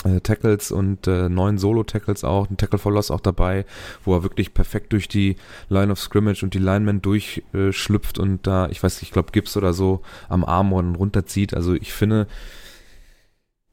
äh, 0.06 0.22
Tackles 0.22 0.72
und 0.72 1.08
äh, 1.08 1.30
neun 1.30 1.58
Solo-Tackles 1.58 2.24
auch, 2.24 2.50
ein 2.50 2.58
Tackle 2.58 2.80
for 2.80 2.92
Loss 2.92 3.12
auch 3.12 3.20
dabei, 3.20 3.66
wo 4.06 4.16
er 4.16 4.24
wirklich 4.24 4.54
perfekt 4.54 4.94
durch 4.94 5.08
die 5.08 5.36
Line 5.68 5.92
of 5.92 6.00
Scrimmage 6.00 6.44
und 6.44 6.54
die 6.54 6.60
Linemen 6.60 7.02
durchschlüpft 7.02 8.18
äh, 8.18 8.22
und 8.22 8.48
da, 8.48 8.70
ich 8.70 8.82
weiß 8.82 8.96
nicht, 8.96 9.10
ich 9.10 9.12
glaube 9.12 9.32
Gips 9.32 9.58
oder 9.58 9.74
so 9.74 10.02
am 10.30 10.46
Arm 10.46 10.72
runterzieht. 10.72 11.54
Also 11.54 11.74
ich 11.74 11.92
finde, 11.94 12.28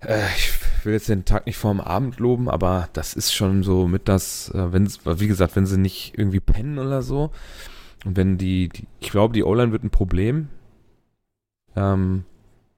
äh, 0.01 0.27
ich 0.37 0.85
will 0.85 0.95
jetzt 0.95 1.09
den 1.09 1.25
Tag 1.25 1.47
nicht 1.47 1.57
vor 1.57 1.73
dem 1.73 1.81
Abend 1.81 2.19
loben, 2.19 2.49
aber 2.49 2.89
das 2.93 3.15
ist 3.15 3.33
schon 3.33 3.63
so 3.63 3.87
mit 3.87 4.09
das, 4.09 4.51
äh, 4.51 4.73
wenn 4.73 4.87
wie 5.05 5.27
gesagt, 5.27 5.57
wenn 5.57 5.67
sie 5.67 5.79
nicht 5.79 6.17
irgendwie 6.17 6.41
pennen 6.41 6.79
oder 6.79 7.03
so 7.03 7.33
und 8.05 8.17
wenn 8.17 8.39
die, 8.39 8.69
die 8.69 8.87
ich 9.01 9.11
glaube, 9.11 9.35
die 9.35 9.45
O-Line 9.45 9.73
wird 9.73 9.85
ein 9.85 9.91
Problem 9.91 10.49
ähm, 11.75 12.25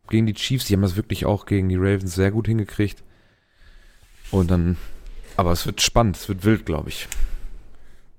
gegen 0.08 0.26
die 0.26 0.34
Chiefs, 0.34 0.66
die 0.66 0.74
haben 0.74 0.82
das 0.82 0.96
wirklich 0.96 1.26
auch 1.26 1.46
gegen 1.46 1.68
die 1.68 1.76
Ravens 1.76 2.14
sehr 2.14 2.30
gut 2.30 2.46
hingekriegt. 2.46 3.02
Und 4.30 4.50
dann, 4.50 4.76
aber 5.36 5.52
es 5.52 5.66
wird 5.66 5.80
spannend, 5.80 6.16
es 6.16 6.28
wird 6.28 6.44
wild, 6.44 6.66
glaube 6.66 6.88
ich. 6.88 7.08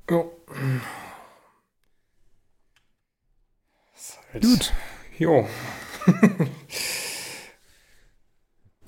Ja. 0.10 0.24
Halt 4.34 4.44
Gut. 4.44 4.74
Jo. 5.18 5.48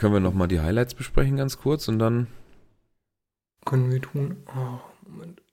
Können 0.01 0.13
wir 0.13 0.19
nochmal 0.19 0.47
die 0.47 0.59
Highlights 0.59 0.95
besprechen, 0.95 1.37
ganz 1.37 1.59
kurz 1.59 1.87
und 1.87 1.99
dann. 1.99 2.25
Können 3.67 3.91
wir 3.91 4.01
tun. 4.01 4.37
Oh, 4.47 4.79
Moment. 5.07 5.43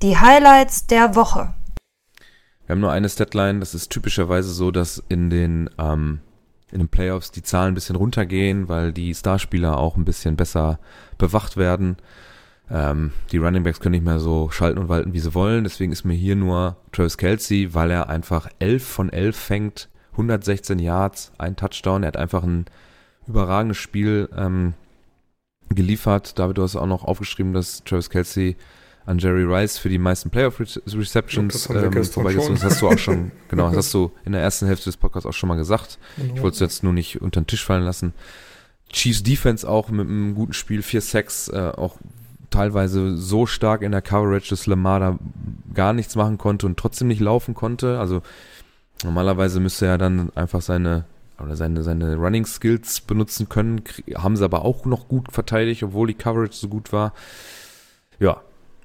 Die 0.00 0.16
Highlights 0.16 0.86
der 0.86 1.14
Woche. 1.14 1.52
Wir 2.64 2.72
haben 2.72 2.80
nur 2.80 2.90
eine 2.90 3.10
Statline, 3.10 3.60
das 3.60 3.74
ist 3.74 3.90
typischerweise 3.90 4.50
so, 4.50 4.70
dass 4.70 5.04
in 5.10 5.28
den 5.28 5.68
ähm, 5.76 6.20
in 6.72 6.78
den 6.78 6.88
Playoffs 6.88 7.32
die 7.32 7.42
Zahlen 7.42 7.72
ein 7.72 7.74
bisschen 7.74 7.96
runtergehen, 7.96 8.70
weil 8.70 8.94
die 8.94 9.14
Starspieler 9.14 9.76
auch 9.76 9.98
ein 9.98 10.06
bisschen 10.06 10.36
besser 10.36 10.78
bewacht 11.18 11.58
werden. 11.58 11.98
Ähm, 12.70 13.12
die 13.30 13.36
Runningbacks 13.36 13.80
können 13.80 13.92
nicht 13.92 14.06
mehr 14.06 14.20
so 14.20 14.48
schalten 14.48 14.78
und 14.78 14.88
walten, 14.88 15.12
wie 15.12 15.20
sie 15.20 15.34
wollen. 15.34 15.64
Deswegen 15.64 15.92
ist 15.92 16.04
mir 16.04 16.14
hier 16.14 16.34
nur 16.34 16.78
Travis 16.92 17.18
Kelsey, 17.18 17.74
weil 17.74 17.90
er 17.90 18.08
einfach 18.08 18.48
11 18.58 18.88
von 18.88 19.10
11 19.10 19.36
fängt, 19.36 19.90
116 20.14 20.78
Yards, 20.78 21.32
ein 21.38 21.56
Touchdown. 21.56 22.02
Er 22.02 22.08
hat 22.08 22.16
einfach 22.16 22.42
ein 22.42 22.66
überragendes 23.26 23.78
Spiel 23.78 24.28
ähm, 24.36 24.74
geliefert. 25.70 26.38
David, 26.38 26.58
du 26.58 26.62
hast 26.62 26.76
auch 26.76 26.86
noch 26.86 27.04
aufgeschrieben, 27.04 27.52
dass 27.52 27.84
Travis 27.84 28.10
Kelsey 28.10 28.56
an 29.06 29.18
Jerry 29.18 29.42
Rice 29.42 29.76
für 29.76 29.88
die 29.88 29.98
meisten 29.98 30.30
Playoff 30.30 30.58
Receptions 30.60 31.68
ähm, 31.68 32.04
vorbeigezogen. 32.04 32.54
Das 32.54 32.64
hast 32.64 32.82
du 32.82 32.88
auch 32.88 32.98
schon, 32.98 33.32
genau, 33.48 33.68
das 33.68 33.78
hast 33.78 33.94
du 33.94 34.12
in 34.24 34.32
der 34.32 34.40
ersten 34.40 34.66
Hälfte 34.66 34.86
des 34.86 34.96
Podcasts 34.96 35.26
auch 35.26 35.34
schon 35.34 35.48
mal 35.48 35.56
gesagt. 35.56 35.98
Genau. 36.16 36.34
Ich 36.34 36.42
wollte 36.42 36.54
es 36.54 36.60
jetzt 36.60 36.82
nur 36.82 36.92
nicht 36.92 37.20
unter 37.20 37.40
den 37.40 37.46
Tisch 37.46 37.64
fallen 37.64 37.84
lassen. 37.84 38.14
Chiefs 38.90 39.22
Defense 39.22 39.68
auch 39.68 39.90
mit 39.90 40.08
einem 40.08 40.34
guten 40.34 40.52
Spiel, 40.52 40.82
vier 40.82 41.00
Sacks, 41.00 41.48
äh, 41.48 41.72
auch 41.76 41.98
teilweise 42.50 43.16
so 43.16 43.46
stark 43.46 43.82
in 43.82 43.92
der 43.92 44.00
Coverage, 44.00 44.50
dass 44.50 44.66
Lamar 44.66 45.00
da 45.00 45.18
gar 45.74 45.92
nichts 45.92 46.14
machen 46.14 46.38
konnte 46.38 46.66
und 46.66 46.78
trotzdem 46.78 47.08
nicht 47.08 47.20
laufen 47.20 47.54
konnte. 47.54 47.98
Also 47.98 48.22
normalerweise 49.02 49.60
müsste 49.60 49.86
er 49.86 49.98
dann 49.98 50.30
einfach 50.34 50.62
seine 50.62 51.04
oder 51.42 51.56
seine, 51.56 51.82
seine 51.82 52.16
Running 52.16 52.46
Skills 52.46 53.00
benutzen 53.00 53.48
können, 53.48 53.82
haben 54.14 54.36
sie 54.36 54.44
aber 54.44 54.64
auch 54.64 54.84
noch 54.84 55.08
gut 55.08 55.32
verteidigt, 55.32 55.82
obwohl 55.82 56.06
die 56.06 56.14
Coverage 56.14 56.54
so 56.54 56.68
gut 56.68 56.92
war. 56.92 57.12
Ja, 58.20 58.40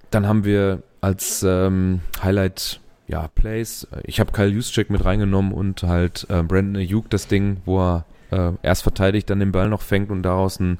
dann 0.09 0.27
haben 0.27 0.43
wir 0.43 0.81
als 1.01 1.43
ähm, 1.43 2.01
Highlight 2.23 2.79
ja, 3.07 3.27
Plays. 3.27 3.87
Ich 4.03 4.19
habe 4.19 4.31
Kyle 4.31 4.49
Juszczyk 4.49 4.89
mit 4.89 5.03
reingenommen 5.05 5.51
und 5.51 5.83
halt 5.83 6.27
äh, 6.29 6.43
Brandon 6.43 6.77
Ayuk 6.77 7.09
das 7.09 7.27
Ding, 7.27 7.57
wo 7.65 7.79
er 7.79 8.05
äh, 8.31 8.51
erst 8.61 8.83
verteidigt, 8.83 9.29
dann 9.29 9.39
den 9.39 9.51
Ball 9.51 9.69
noch 9.69 9.81
fängt 9.81 10.11
und 10.11 10.23
daraus 10.23 10.59
ein 10.59 10.79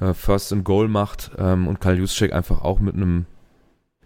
äh, 0.00 0.14
First 0.14 0.52
and 0.52 0.64
Goal 0.64 0.88
macht 0.88 1.30
ähm, 1.38 1.66
und 1.68 1.80
Kyle 1.80 1.94
Juszczyk 1.94 2.32
einfach 2.32 2.62
auch 2.62 2.80
mit 2.80 2.94
einem, 2.94 3.26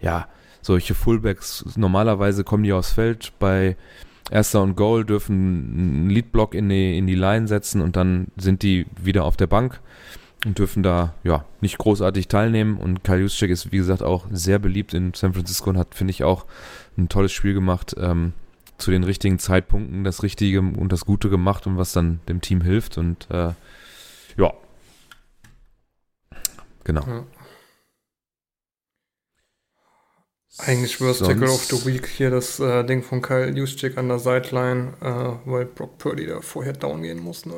ja, 0.01 0.29
solche 0.63 0.95
Fullbacks, 0.95 1.65
normalerweise 1.77 2.43
kommen 2.43 2.65
die 2.65 2.73
aufs 2.73 2.93
Feld, 2.93 3.33
bei 3.39 3.77
Erster 4.31 4.63
und 4.63 4.77
Goal 4.77 5.05
dürfen 5.05 5.35
einen 5.35 6.11
Leadblock 6.11 6.55
in 6.55 6.69
die, 6.69 6.99
in 6.99 7.07
die 7.07 7.15
Line 7.15 7.47
setzen 7.47 7.81
und 7.81 7.97
dann 7.97 8.29
sind 8.37 8.63
die 8.63 8.87
wieder 9.01 9.25
auf 9.25 9.37
der 9.37 9.47
Bank 9.47 9.81
und 10.45 10.59
dürfen 10.59 10.83
da 10.83 11.15
ja 11.23 11.45
nicht 11.61 11.79
großartig 11.79 12.29
teilnehmen. 12.29 12.79
Und 12.79 13.05
Kyle 13.05 13.21
Juszczyk 13.21 13.51
ist, 13.51 13.73
wie 13.73 13.77
gesagt, 13.79 14.03
auch 14.03 14.27
sehr 14.31 14.59
beliebt 14.59 14.95
in 14.95 15.15
San 15.15 15.33
Francisco 15.33 15.71
und 15.71 15.79
hat, 15.79 15.95
finde 15.95 16.11
ich, 16.11 16.25
auch 16.25 16.45
ein 16.99 17.09
tolles 17.09 17.33
Spiel 17.33 17.55
gemacht. 17.55 17.95
Ähm, 17.99 18.33
zu 18.79 18.91
den 18.91 19.05
richtigen 19.05 19.39
Zeitpunkten 19.39 20.05
das 20.05 20.23
Richtige 20.23 20.61
und 20.61 20.93
das 20.93 21.07
Gute 21.07 21.31
gemacht 21.31 21.67
und 21.67 21.79
was 21.79 21.93
dann 21.93 22.21
dem 22.29 22.41
Team 22.41 22.61
hilft. 22.61 22.99
Und 22.99 23.27
äh, 23.31 23.53
ja. 24.37 24.53
Genau. 26.85 27.07
Ja. 27.07 27.25
Eigentlich 30.59 31.01
Worst 31.01 31.25
Tackle 31.25 31.51
of 31.51 31.65
the 31.65 31.85
Week 31.85 32.07
hier 32.07 32.31
das 32.31 32.59
äh, 32.61 32.83
Ding 32.85 33.03
von 33.03 33.21
Kyle 33.21 33.51
Juszczyk 33.51 33.99
an 33.99 34.09
der 34.09 34.19
Sideline, 34.19 34.95
äh, 35.03 35.51
weil 35.51 35.67
Brock 35.67 35.99
Purdy 35.99 36.27
da 36.27 36.41
vorher 36.41 36.73
down 36.73 37.03
gehen 37.03 37.23
muss. 37.23 37.45
Ne? 37.45 37.55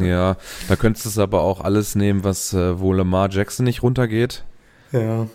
ja, 0.00 0.36
da 0.68 0.76
könntest 0.76 1.06
du 1.06 1.08
es 1.10 1.18
aber 1.18 1.42
auch 1.42 1.60
alles 1.60 1.94
nehmen, 1.96 2.22
was 2.22 2.52
äh, 2.52 2.78
wo 2.78 2.92
Lamar 2.92 3.30
Jackson 3.30 3.64
nicht 3.64 3.82
runtergeht. 3.82 4.44
Ja. 4.92 5.26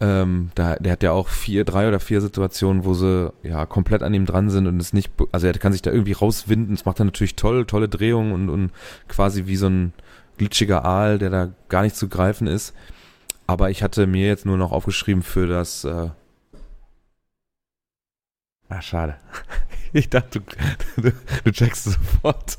Ähm, 0.00 0.50
da, 0.54 0.76
der 0.76 0.92
hat 0.92 1.02
ja 1.02 1.12
auch 1.12 1.28
vier, 1.28 1.64
drei 1.64 1.88
oder 1.88 1.98
vier 2.00 2.20
Situationen, 2.20 2.84
wo 2.84 2.94
sie 2.94 3.32
ja 3.42 3.66
komplett 3.66 4.02
an 4.02 4.14
ihm 4.14 4.26
dran 4.26 4.50
sind 4.50 4.66
und 4.66 4.80
es 4.80 4.92
nicht, 4.92 5.10
also 5.32 5.46
er 5.46 5.54
kann 5.54 5.72
sich 5.72 5.82
da 5.82 5.90
irgendwie 5.90 6.12
rauswinden. 6.12 6.76
Das 6.76 6.84
macht 6.84 7.00
er 7.00 7.06
natürlich 7.06 7.34
toll, 7.34 7.64
tolle 7.64 7.88
Drehungen 7.88 8.32
und, 8.32 8.50
und 8.50 8.70
quasi 9.08 9.46
wie 9.46 9.56
so 9.56 9.66
ein 9.66 9.92
glitschiger 10.36 10.84
Aal, 10.84 11.18
der 11.18 11.30
da 11.30 11.48
gar 11.68 11.82
nicht 11.82 11.96
zu 11.96 12.08
greifen 12.08 12.46
ist. 12.46 12.74
Aber 13.48 13.70
ich 13.70 13.82
hatte 13.82 14.06
mir 14.06 14.26
jetzt 14.26 14.44
nur 14.44 14.58
noch 14.58 14.72
aufgeschrieben 14.72 15.22
für 15.22 15.46
das. 15.46 15.82
Äh 15.82 16.10
ah, 18.68 18.82
schade. 18.82 19.16
Ich 19.94 20.10
dachte, 20.10 20.40
du, 20.40 21.00
du, 21.00 21.12
du 21.44 21.50
checkst 21.50 21.84
sofort. 21.84 22.58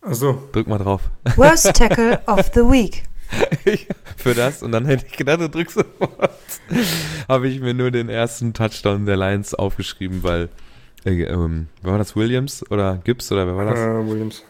Also. 0.00 0.48
Drück 0.50 0.66
mal 0.66 0.78
drauf. 0.78 1.02
Worst 1.36 1.72
Tackle 1.76 2.20
of 2.26 2.50
the 2.52 2.62
Week. 2.62 3.04
für 4.16 4.34
das 4.34 4.64
und 4.64 4.72
dann 4.72 4.86
hätte 4.86 5.06
ich 5.06 5.16
gedacht, 5.16 5.40
du 5.40 5.48
drückst 5.48 5.76
sofort. 5.76 6.32
Habe 7.28 7.46
ich 7.46 7.60
mir 7.60 7.74
nur 7.74 7.92
den 7.92 8.08
ersten 8.08 8.54
Touchdown 8.54 9.06
der 9.06 9.16
Lions 9.16 9.54
aufgeschrieben, 9.54 10.24
weil 10.24 10.48
äh, 11.04 11.22
ähm, 11.22 11.68
war 11.82 11.96
das 11.96 12.16
Williams 12.16 12.68
oder 12.72 12.96
Gibbs 13.04 13.30
oder 13.30 13.46
wer 13.46 13.56
war 13.56 13.66
das? 13.66 13.78
Äh, 13.78 14.10
Williams. 14.10 14.42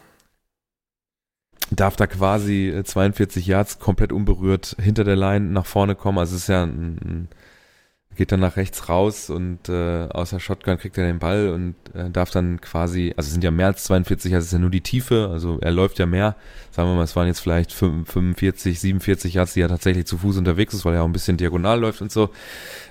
Darf 1.71 1.95
da 1.95 2.05
quasi 2.05 2.81
42 2.83 3.47
äh, 3.47 3.51
Yards 3.51 3.79
komplett 3.79 4.11
unberührt 4.11 4.75
hinter 4.79 5.03
der 5.03 5.15
Line 5.15 5.51
nach 5.51 5.65
vorne 5.65 5.95
kommen. 5.95 6.17
Also 6.17 6.35
es 6.35 6.43
ist 6.43 6.47
ja 6.49 6.63
ein, 6.63 7.29
geht 8.15 8.31
dann 8.31 8.41
nach 8.41 8.57
rechts 8.57 8.89
raus 8.89 9.29
und 9.29 9.69
äh, 9.69 10.07
außer 10.09 10.39
Shotgun 10.39 10.77
kriegt 10.77 10.97
er 10.97 11.05
den 11.05 11.19
Ball 11.19 11.49
und 11.49 11.75
äh, 11.95 12.09
darf 12.09 12.29
dann 12.29 12.59
quasi, 12.59 13.13
also 13.15 13.27
es 13.27 13.31
sind 13.31 13.43
ja 13.43 13.51
mehr 13.51 13.67
als 13.67 13.85
42, 13.85 14.33
also 14.33 14.43
es 14.43 14.47
ist 14.47 14.53
ja 14.53 14.59
nur 14.59 14.69
die 14.69 14.81
Tiefe, 14.81 15.29
also 15.31 15.59
er 15.61 15.71
läuft 15.71 15.97
ja 15.97 16.05
mehr, 16.05 16.35
sagen 16.71 16.89
wir 16.89 16.95
mal, 16.95 17.03
es 17.03 17.15
waren 17.15 17.27
jetzt 17.27 17.39
vielleicht 17.39 17.71
45, 17.71 18.79
47 18.79 19.33
Yards, 19.33 19.53
die 19.53 19.61
er 19.61 19.69
tatsächlich 19.69 20.05
zu 20.05 20.17
Fuß 20.17 20.37
unterwegs 20.37 20.73
ist, 20.73 20.83
weil 20.83 20.95
er 20.95 21.03
auch 21.03 21.07
ein 21.07 21.13
bisschen 21.13 21.37
diagonal 21.37 21.79
läuft 21.79 22.01
und 22.01 22.11
so. 22.11 22.29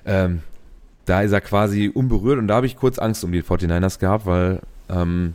Ähm, 0.06 0.42
da 1.04 1.22
ist 1.22 1.32
er 1.32 1.40
quasi 1.40 1.90
unberührt 1.92 2.38
und 2.38 2.48
da 2.48 2.56
habe 2.56 2.66
ich 2.66 2.76
kurz 2.76 2.98
Angst 2.98 3.22
um 3.22 3.32
die 3.32 3.42
49ers 3.42 3.98
gehabt, 3.98 4.26
weil 4.26 4.60
ähm, 4.88 5.34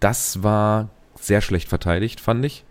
das 0.00 0.42
war 0.42 0.88
sehr 1.20 1.40
schlecht 1.40 1.68
verteidigt, 1.68 2.20
fand 2.20 2.44
ich. 2.44 2.64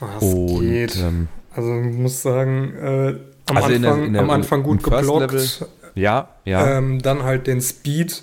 Was 0.00 0.22
und, 0.22 0.60
geht? 0.60 0.96
Ähm, 0.96 1.28
also 1.54 1.80
ich 1.80 1.96
muss 1.96 2.22
sagen, 2.22 2.74
äh, 2.76 3.16
am, 3.46 3.56
also 3.56 3.66
Anfang, 3.66 3.72
in 3.74 3.82
der, 3.82 4.04
in 4.04 4.12
der, 4.12 4.22
am 4.22 4.30
Anfang 4.30 4.62
gut 4.62 4.82
geblockt. 4.82 5.66
Ja, 5.94 6.28
ja. 6.44 6.78
Ähm, 6.78 7.02
dann 7.02 7.24
halt 7.24 7.46
den 7.46 7.60
Speed, 7.60 8.22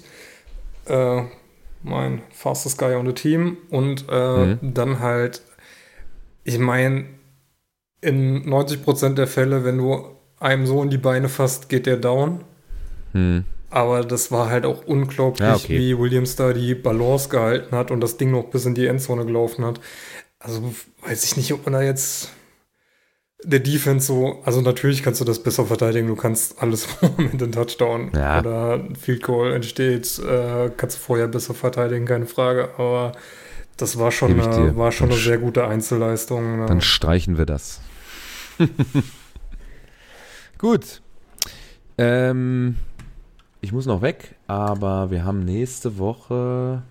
äh, 0.85 1.21
mein 1.83 2.21
fastest 2.31 2.77
guy 2.77 2.95
on 2.95 3.05
the 3.05 3.13
team. 3.13 3.57
Und 3.69 4.05
äh, 4.09 4.45
mhm. 4.45 4.73
dann 4.73 4.99
halt, 4.99 5.41
ich 6.43 6.57
meine, 6.57 7.05
in 8.01 8.45
90% 8.45 9.15
der 9.15 9.27
Fälle, 9.27 9.63
wenn 9.63 9.77
du 9.77 10.05
einem 10.39 10.65
so 10.65 10.81
in 10.81 10.89
die 10.89 10.97
Beine 10.97 11.29
fasst, 11.29 11.69
geht 11.69 11.85
der 11.85 11.97
down. 11.97 12.43
Mhm. 13.13 13.43
Aber 13.69 14.03
das 14.03 14.31
war 14.31 14.49
halt 14.49 14.65
auch 14.65 14.85
unglaublich, 14.85 15.47
ja, 15.47 15.55
okay. 15.55 15.77
wie 15.77 15.97
Williams 15.97 16.35
da 16.35 16.53
die 16.53 16.73
Balance 16.73 17.29
gehalten 17.29 17.75
hat 17.75 17.91
und 17.91 17.99
das 17.99 18.17
Ding 18.17 18.31
noch 18.31 18.45
bis 18.45 18.65
in 18.65 18.75
die 18.75 18.85
Endzone 18.85 19.25
gelaufen 19.25 19.65
hat. 19.65 19.81
Also 20.39 20.73
weiß 21.05 21.23
ich 21.25 21.35
nicht, 21.35 21.51
ob 21.53 21.65
man 21.65 21.73
da 21.73 21.81
jetzt 21.81 22.29
der 23.43 23.59
Defense 23.59 24.07
so, 24.07 24.41
also 24.43 24.61
natürlich 24.61 25.03
kannst 25.03 25.21
du 25.21 25.25
das 25.25 25.43
besser 25.43 25.65
verteidigen, 25.65 26.07
du 26.07 26.15
kannst 26.15 26.61
alles 26.61 26.87
mit 27.17 27.39
dem 27.39 27.51
Touchdown 27.51 28.11
ja. 28.15 28.39
oder 28.39 28.83
Field 28.99 29.23
Goal 29.23 29.53
entsteht, 29.53 30.19
äh, 30.19 30.71
kannst 30.75 30.97
du 30.97 31.01
vorher 31.01 31.27
besser 31.27 31.53
verteidigen, 31.53 32.05
keine 32.05 32.25
Frage, 32.25 32.69
aber 32.77 33.11
das 33.77 33.99
war 33.99 34.11
schon, 34.11 34.39
eine, 34.39 34.75
war 34.75 34.91
schon 34.91 35.11
eine 35.11 35.19
sehr 35.19 35.37
gute 35.37 35.67
Einzelleistung. 35.67 36.61
Ne? 36.61 36.65
Dann 36.65 36.81
streichen 36.81 37.37
wir 37.37 37.45
das. 37.45 37.79
Gut. 40.57 41.01
Ähm, 41.99 42.77
ich 43.67 43.73
muss 43.73 43.85
noch 43.85 44.01
weg, 44.01 44.35
aber 44.47 45.11
wir 45.11 45.25
haben 45.25 45.43
nächste 45.43 45.97
Woche 45.97 46.83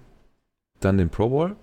dann 0.81 0.99
den 0.99 1.09
Pro 1.09 1.31
Bowl. 1.31 1.57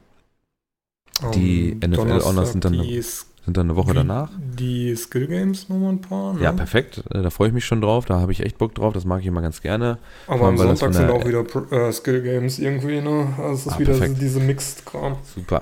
Die 1.36 1.78
um, 1.84 1.92
NFL 1.92 2.24
Honors 2.24 2.52
sind 2.54 2.66
dann. 2.66 2.74
Die 2.74 3.00
sind 3.00 3.56
dann 3.56 3.68
eine 3.68 3.76
Woche 3.76 3.94
danach. 3.94 4.32
Die 4.40 4.96
Skill 4.96 5.28
Games 5.28 5.70
nochmal 5.70 5.92
ein 5.92 6.02
paar. 6.02 6.34
Ne? 6.34 6.42
Ja, 6.42 6.52
perfekt. 6.52 7.04
Äh, 7.12 7.22
da 7.22 7.30
freue 7.30 7.50
ich 7.50 7.54
mich 7.54 7.64
schon 7.64 7.80
drauf. 7.80 8.06
Da 8.06 8.20
habe 8.20 8.32
ich 8.32 8.40
echt 8.40 8.58
Bock 8.58 8.74
drauf. 8.74 8.92
Das 8.92 9.06
mag 9.06 9.22
ich 9.22 9.28
immer 9.28 9.44
ganz 9.44 9.62
gerne. 9.62 10.00
Aber 10.26 10.48
am 10.48 10.58
Sonntag 10.58 10.96
sind 10.96 11.12
auch 11.12 11.24
wieder 11.28 11.46
äh, 11.72 11.92
Skill 11.92 12.24
Games 12.24 12.58
irgendwie, 12.58 13.00
ne? 13.00 13.36
Also 13.38 13.54
es 13.54 13.66
ist 13.68 13.74
ah, 13.74 13.80
wieder 13.80 13.94
perfekt. 13.94 14.20
diese 14.20 14.40
Mixed-Kram. 14.40 15.18
Super. 15.36 15.62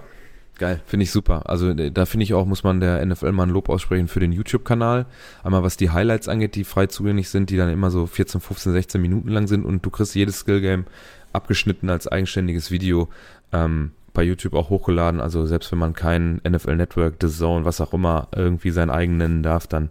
Geil, 0.61 0.79
finde 0.85 1.05
ich 1.05 1.11
super. 1.11 1.49
Also 1.49 1.69
äh, 1.69 1.89
da 1.89 2.05
finde 2.05 2.23
ich 2.23 2.35
auch, 2.35 2.45
muss 2.45 2.63
man 2.63 2.79
der 2.79 3.03
NFL 3.03 3.31
mal 3.31 3.47
ein 3.47 3.49
Lob 3.49 3.67
aussprechen 3.67 4.07
für 4.07 4.19
den 4.19 4.31
YouTube-Kanal. 4.31 5.07
Einmal 5.43 5.63
was 5.63 5.75
die 5.75 5.89
Highlights 5.89 6.27
angeht, 6.27 6.53
die 6.53 6.65
frei 6.65 6.85
zugänglich 6.85 7.29
sind, 7.29 7.49
die 7.49 7.57
dann 7.57 7.71
immer 7.71 7.89
so 7.89 8.05
14, 8.05 8.39
15, 8.41 8.71
16 8.71 9.01
Minuten 9.01 9.29
lang 9.29 9.47
sind 9.47 9.65
und 9.65 9.83
du 9.83 9.89
kriegst 9.89 10.13
jedes 10.13 10.41
Skill-Game 10.41 10.85
abgeschnitten 11.33 11.89
als 11.89 12.07
eigenständiges 12.07 12.69
Video. 12.69 13.09
Ähm, 13.51 13.93
bei 14.13 14.21
YouTube 14.21 14.53
auch 14.53 14.69
hochgeladen. 14.69 15.19
Also 15.19 15.47
selbst 15.47 15.71
wenn 15.71 15.79
man 15.79 15.93
kein 15.93 16.39
NFL 16.47 16.75
Network, 16.75 17.15
The 17.19 17.29
Zone, 17.29 17.65
was 17.65 17.81
auch 17.81 17.93
immer 17.93 18.27
irgendwie 18.35 18.69
sein 18.69 18.91
eigen 18.91 19.17
nennen 19.17 19.41
darf, 19.41 19.65
dann 19.65 19.89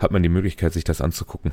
hat 0.00 0.10
man 0.10 0.22
die 0.22 0.28
Möglichkeit, 0.28 0.74
sich 0.74 0.84
das 0.84 1.00
anzugucken. 1.00 1.52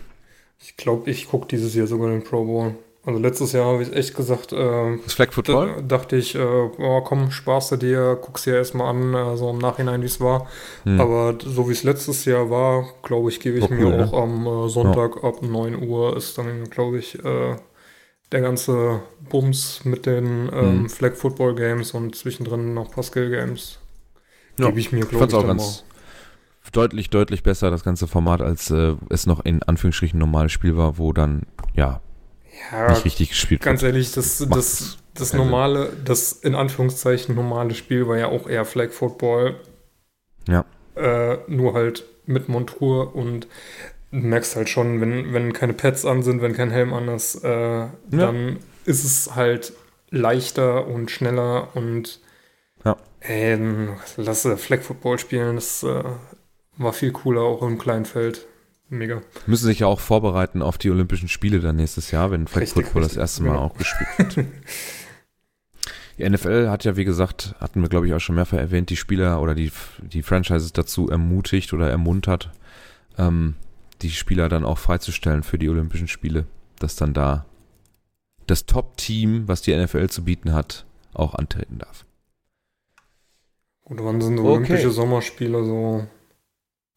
Ich 0.59 0.75
glaube, 0.75 1.09
ich 1.09 1.29
gucke 1.29 1.47
dieses 1.47 1.73
Jahr 1.73 1.87
sogar 1.87 2.09
den 2.09 2.25
Pro 2.25 2.43
Bowl. 2.43 2.75
Also 3.07 3.21
letztes 3.21 3.53
Jahr 3.53 3.67
habe 3.67 3.83
ich 3.83 3.93
echt 3.93 4.15
gesagt, 4.17 4.51
äh, 4.51 4.97
das 5.01 5.13
Flag 5.13 5.31
Football? 5.31 5.81
dachte 5.87 6.17
ich, 6.17 6.35
äh, 6.35 6.39
oh, 6.43 6.99
komm, 7.05 7.31
sparst 7.31 7.71
du 7.71 7.77
dir, 7.77 8.19
guck's 8.21 8.43
dir 8.43 8.55
erstmal 8.55 8.89
an, 8.89 9.13
äh, 9.13 9.37
so 9.37 9.49
im 9.49 9.59
Nachhinein, 9.59 10.01
wie 10.01 10.07
es 10.07 10.19
war. 10.19 10.45
Hm. 10.83 10.99
Aber 10.99 11.37
so 11.41 11.69
wie 11.69 11.71
es 11.71 11.83
letztes 11.83 12.25
Jahr 12.25 12.49
war, 12.49 12.85
glaube 13.03 13.29
ich, 13.29 13.39
gebe 13.39 13.59
ich 13.59 13.69
mir 13.69 13.85
cool, 13.85 14.03
auch 14.03 14.11
ne? 14.11 14.17
am 14.17 14.45
äh, 14.45 14.67
Sonntag 14.67 15.23
ja. 15.23 15.29
ab 15.29 15.41
9 15.41 15.87
Uhr 15.87 16.17
ist 16.17 16.37
dann, 16.37 16.65
glaube 16.65 16.97
ich, 16.97 17.23
äh, 17.23 17.55
der 18.33 18.41
ganze 18.41 18.99
Bums 19.29 19.85
mit 19.85 20.05
den 20.05 20.49
ähm, 20.51 20.81
mhm. 20.81 20.89
Flag 20.89 21.13
Football 21.15 21.55
Games 21.55 21.93
und 21.93 22.13
zwischendrin 22.13 22.73
noch 22.73 22.91
Pascal 22.91 23.29
Games 23.29 23.79
ja, 24.59 24.65
gebe 24.65 24.81
ich 24.81 24.91
mir, 24.91 25.05
glaube 25.05 25.27
ich, 25.27 25.33
auch 25.33 25.47
ganz 25.47 25.85
mal. 26.65 26.71
deutlich, 26.73 27.09
deutlich 27.09 27.41
besser, 27.41 27.71
das 27.71 27.85
ganze 27.85 28.05
Format, 28.05 28.41
als 28.41 28.69
äh, 28.69 28.95
es 29.09 29.27
noch 29.27 29.45
in 29.45 29.63
Anführungsstrichen 29.63 30.19
normales 30.19 30.51
Spiel 30.51 30.75
war, 30.75 30.97
wo 30.97 31.13
dann, 31.13 31.43
ja, 31.73 32.01
ja 32.71 32.89
nicht 32.89 33.05
richtig 33.05 33.29
gespielt 33.29 33.61
Ganz 33.61 33.81
wird. 33.81 33.93
ehrlich, 33.93 34.11
das, 34.11 34.37
das, 34.37 34.49
das, 34.49 34.97
das 35.13 35.33
normale, 35.33 35.91
das 36.03 36.33
in 36.33 36.55
Anführungszeichen 36.55 37.35
normale 37.35 37.75
Spiel 37.75 38.07
war 38.07 38.17
ja 38.17 38.27
auch 38.27 38.47
eher 38.47 38.65
Flag 38.65 38.91
Football. 38.91 39.55
Ja. 40.47 40.65
Äh, 40.95 41.39
nur 41.47 41.73
halt 41.73 42.05
mit 42.25 42.49
Montur 42.49 43.15
und 43.15 43.47
du 44.11 44.17
merkst 44.17 44.55
halt 44.55 44.69
schon, 44.69 45.01
wenn, 45.01 45.33
wenn 45.33 45.53
keine 45.53 45.73
Pads 45.73 46.05
an 46.05 46.23
sind, 46.23 46.41
wenn 46.41 46.53
kein 46.53 46.71
Helm 46.71 46.93
an 46.93 47.07
ist, 47.09 47.43
äh, 47.43 47.49
ja. 47.49 47.89
dann 48.11 48.59
ist 48.85 49.03
es 49.03 49.35
halt 49.35 49.73
leichter 50.09 50.87
und 50.87 51.11
schneller 51.11 51.75
und 51.75 52.19
ja. 52.85 52.95
Ey, 53.19 53.57
lass 54.17 54.47
Flag 54.57 54.81
Football 54.81 55.19
spielen, 55.19 55.55
das 55.55 55.83
äh, 55.83 56.03
war 56.77 56.93
viel 56.93 57.11
cooler 57.11 57.41
auch 57.41 57.61
im 57.61 57.77
kleinen 57.77 58.05
Feld. 58.05 58.46
Mega. 58.89 59.21
Müssen 59.45 59.65
sich 59.65 59.79
ja 59.79 59.87
auch 59.87 59.99
vorbereiten 59.99 60.61
auf 60.61 60.77
die 60.77 60.89
Olympischen 60.89 61.27
Spiele 61.27 61.59
dann 61.59 61.75
nächstes 61.75 62.11
Jahr, 62.11 62.31
wenn 62.31 62.47
Flag 62.47 62.61
richtig, 62.61 62.85
Football 62.85 63.03
richtig, 63.03 63.17
das 63.17 63.21
erste 63.21 63.43
Mal 63.43 63.55
ja. 63.55 63.59
auch 63.59 63.77
gespielt 63.77 64.37
wird. 64.37 64.47
Die 66.17 66.27
NFL 66.27 66.69
hat 66.69 66.83
ja, 66.83 66.97
wie 66.97 67.05
gesagt, 67.05 67.53
hatten 67.59 67.81
wir 67.81 67.89
glaube 67.89 68.07
ich 68.07 68.13
auch 68.13 68.19
schon 68.19 68.35
mehrfach 68.35 68.57
erwähnt, 68.57 68.89
die 68.89 68.95
Spieler 68.95 69.39
oder 69.39 69.53
die, 69.53 69.71
die 70.01 70.23
Franchises 70.23 70.73
dazu 70.73 71.09
ermutigt 71.09 71.73
oder 71.73 71.91
ermuntert, 71.91 72.49
ähm, 73.19 73.53
die 74.01 74.09
Spieler 74.09 74.49
dann 74.49 74.65
auch 74.65 74.79
freizustellen 74.79 75.43
für 75.43 75.59
die 75.59 75.69
Olympischen 75.69 76.07
Spiele, 76.07 76.47
dass 76.79 76.95
dann 76.95 77.13
da 77.13 77.45
das 78.47 78.65
Top-Team, 78.65 79.47
was 79.47 79.61
die 79.61 79.75
NFL 79.75 80.07
zu 80.09 80.23
bieten 80.23 80.53
hat, 80.53 80.85
auch 81.13 81.35
antreten 81.35 81.77
darf. 81.77 82.05
Und 83.83 84.03
wann 84.03 84.19
sind 84.19 84.39
Olympische 84.39 84.87
okay. 84.87 84.95
Sommerspiele 84.95 85.63
so? 85.63 86.07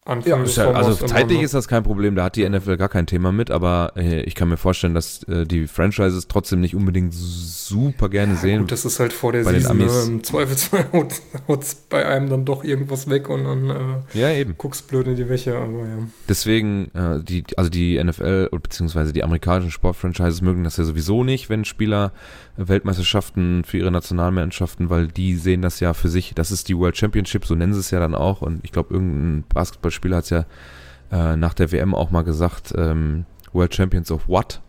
Anfang 0.03 0.45
ja, 0.47 0.71
also 0.71 1.05
zeitlich 1.05 1.43
ist 1.43 1.53
das 1.53 1.67
kein 1.67 1.83
Problem, 1.83 2.15
da 2.15 2.23
hat 2.23 2.35
die 2.35 2.49
NFL 2.49 2.75
gar 2.77 2.89
kein 2.89 3.05
Thema 3.05 3.31
mit, 3.31 3.51
aber 3.51 3.93
äh, 3.95 4.21
ich 4.23 4.33
kann 4.33 4.49
mir 4.49 4.57
vorstellen, 4.57 4.95
dass 4.95 5.21
äh, 5.23 5.45
die 5.45 5.67
Franchises 5.67 6.27
trotzdem 6.27 6.59
nicht 6.59 6.75
unbedingt 6.75 7.13
super 7.13 8.09
gerne 8.09 8.33
ja, 8.33 8.39
sehen. 8.39 8.61
Gut, 8.61 8.71
das 8.71 8.83
ist 8.83 8.99
halt 8.99 9.13
vor 9.13 9.31
der 9.31 9.45
Season, 9.45 9.77
ne? 9.77 9.87
im 10.07 10.23
Zweifelsfall 10.23 10.85
haut 11.47 11.61
es 11.61 11.75
bei 11.75 12.03
einem 12.03 12.31
dann 12.31 12.45
doch 12.45 12.63
irgendwas 12.63 13.11
weg 13.11 13.29
und 13.29 13.43
dann 13.43 13.69
äh, 13.69 14.19
ja, 14.19 14.31
eben. 14.31 14.55
guckst 14.57 14.87
blöd 14.87 15.05
in 15.05 15.17
die 15.17 15.29
Wäsche, 15.29 15.55
aber 15.55 15.85
ja. 15.87 15.97
Deswegen, 16.27 16.89
äh, 16.95 17.23
die, 17.23 17.43
also 17.55 17.69
die 17.69 18.03
NFL 18.03 18.49
beziehungsweise 18.63 19.13
die 19.13 19.23
amerikanischen 19.23 19.69
Sportfranchises 19.69 20.41
mögen 20.41 20.63
das 20.63 20.77
ja 20.77 20.83
sowieso 20.83 21.23
nicht, 21.23 21.47
wenn 21.51 21.63
Spieler 21.63 22.11
Weltmeisterschaften 22.57 23.63
für 23.63 23.77
ihre 23.77 23.91
Nationalmannschaften, 23.91 24.89
weil 24.89 25.07
die 25.07 25.35
sehen 25.35 25.61
das 25.61 25.79
ja 25.79 25.93
für 25.93 26.09
sich, 26.09 26.33
das 26.35 26.51
ist 26.51 26.69
die 26.69 26.77
World 26.77 26.97
Championship, 26.97 27.45
so 27.45 27.55
nennen 27.55 27.73
sie 27.73 27.79
es 27.79 27.91
ja 27.91 27.99
dann 27.99 28.15
auch 28.15 28.41
und 28.41 28.59
ich 28.63 28.71
glaube, 28.71 28.93
irgendein 28.93 29.43
Basketballspieler 29.91 30.17
hat 30.17 30.23
es 30.23 30.29
ja 30.29 30.45
äh, 31.11 31.35
nach 31.35 31.53
der 31.53 31.71
WM 31.71 31.93
auch 31.93 32.11
mal 32.11 32.23
gesagt, 32.23 32.73
ähm, 32.77 33.25
World 33.51 33.75
Champions 33.75 34.11
of 34.11 34.27
what? 34.27 34.61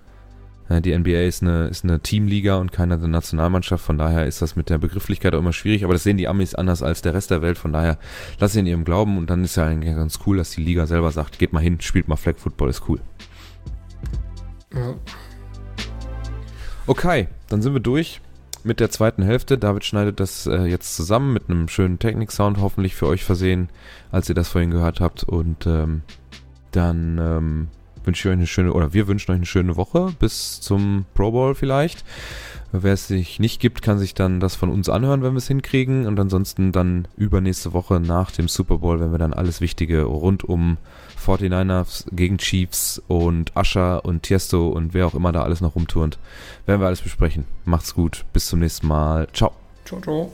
Die 0.69 0.97
NBA 0.97 1.25
ist 1.25 1.43
eine, 1.43 1.67
ist 1.67 1.85
eine 1.85 2.01
Teamliga 2.01 2.57
und 2.57 2.73
keine 2.73 2.97
Nationalmannschaft, 2.97 3.85
von 3.85 3.99
daher 3.99 4.27
ist 4.27 4.41
das 4.41 4.57
mit 4.57 4.71
der 4.71 4.79
Begrifflichkeit 4.79 5.35
auch 5.35 5.41
immer 5.41 5.53
schwierig, 5.53 5.85
aber 5.85 5.93
das 5.93 6.03
sehen 6.03 6.17
die 6.17 6.29
Amis 6.29 6.55
anders 6.55 6.83
als 6.83 7.03
der 7.03 7.13
Rest 7.13 7.31
der 7.31 7.43
Welt, 7.43 7.59
von 7.59 7.75
daher 7.75 7.99
lass 8.39 8.53
sie 8.53 8.61
in 8.61 8.67
ihrem 8.67 8.85
Glauben 8.85 9.19
und 9.19 9.29
dann 9.29 9.45
ist 9.45 9.57
ja 9.57 9.67
eigentlich 9.67 9.95
ganz 9.95 10.21
cool, 10.25 10.39
dass 10.39 10.53
die 10.53 10.63
Liga 10.63 10.87
selber 10.87 11.11
sagt, 11.11 11.39
geht 11.39 11.53
mal 11.53 11.61
hin, 11.61 11.79
spielt 11.83 12.09
mal 12.09 12.17
Flag 12.17 12.39
Football, 12.39 12.71
ist 12.71 12.89
cool. 12.89 13.01
Ja. 14.73 14.95
Okay, 16.87 17.29
dann 17.51 17.61
sind 17.61 17.75
wir 17.75 17.81
durch 17.81 18.23
mit 18.65 18.81
der 18.81 18.91
zweiten 18.91 19.23
Hälfte. 19.23 19.59
David 19.59 19.85
schneidet 19.85 20.21
das 20.21 20.47
äh, 20.47 20.65
jetzt 20.65 20.97
zusammen 20.97 21.33
mit 21.33 21.49
einem 21.49 21.69
schönen 21.69 21.99
Technik-Sound 21.99 22.59
hoffentlich 22.59 22.95
für 22.95 23.07
euch 23.07 23.25
versehen, 23.25 23.69
als 24.11 24.29
ihr 24.29 24.35
das 24.35 24.49
vorhin 24.49 24.71
gehört 24.71 25.01
habt. 25.01 25.25
Und 25.25 25.67
ähm, 25.67 26.03
dann 26.71 27.19
ähm, 27.19 27.69
wünsche 28.05 28.29
ich 28.29 28.33
euch 28.33 28.39
eine 28.39 28.47
schöne, 28.47 28.73
oder 28.73 28.93
wir 28.93 29.09
wünschen 29.09 29.31
euch 29.33 29.37
eine 29.37 29.47
schöne 29.47 29.77
Woche 29.77 30.13
bis 30.19 30.61
zum 30.61 31.05
Pro 31.15 31.31
Bowl 31.33 31.55
vielleicht. 31.55 32.05
Wer 32.73 32.95
es 32.95 33.07
sich 33.07 33.39
nicht 33.39 33.61
gibt, 33.61 33.83
kann 33.83 33.99
sich 33.99 34.15
dann 34.15 34.41
das 34.41 34.55
von 34.55 34.71
uns 34.71 34.89
anhören, 34.89 35.23
wenn 35.23 35.35
wir 35.35 35.39
es 35.39 35.49
hinkriegen. 35.49 36.07
Und 36.07 36.19
ansonsten 36.19 36.73
dann 36.73 37.07
übernächste 37.17 37.73
Woche 37.73 38.01
nach 38.01 38.31
dem 38.31 38.49
Super 38.49 38.79
Bowl, 38.79 38.99
wenn 39.01 39.13
wir 39.13 39.19
dann 39.19 39.35
alles 39.35 39.61
Wichtige 39.61 40.05
rund 40.05 40.45
um 40.45 40.79
49ers 41.27 42.05
gegen 42.13 42.39
Chiefs 42.39 43.01
und 43.09 43.53
Usher 43.57 44.05
und 44.05 44.23
Tiesto 44.23 44.69
und 44.69 44.95
wer 44.95 45.07
auch 45.07 45.15
immer 45.15 45.33
da 45.33 45.43
alles 45.43 45.61
noch 45.61 45.75
rumturnt, 45.75 46.19
werden 46.67 46.81
wir 46.81 46.87
alles 46.87 47.03
besprechen. 47.03 47.45
Macht's 47.65 47.95
gut, 47.95 48.25
bis 48.33 48.47
zum 48.47 48.61
nächsten 48.61 48.87
Mal. 48.87 49.29
Ciao. 49.33 49.53
Ciao, 49.85 50.01
ciao. 50.01 50.33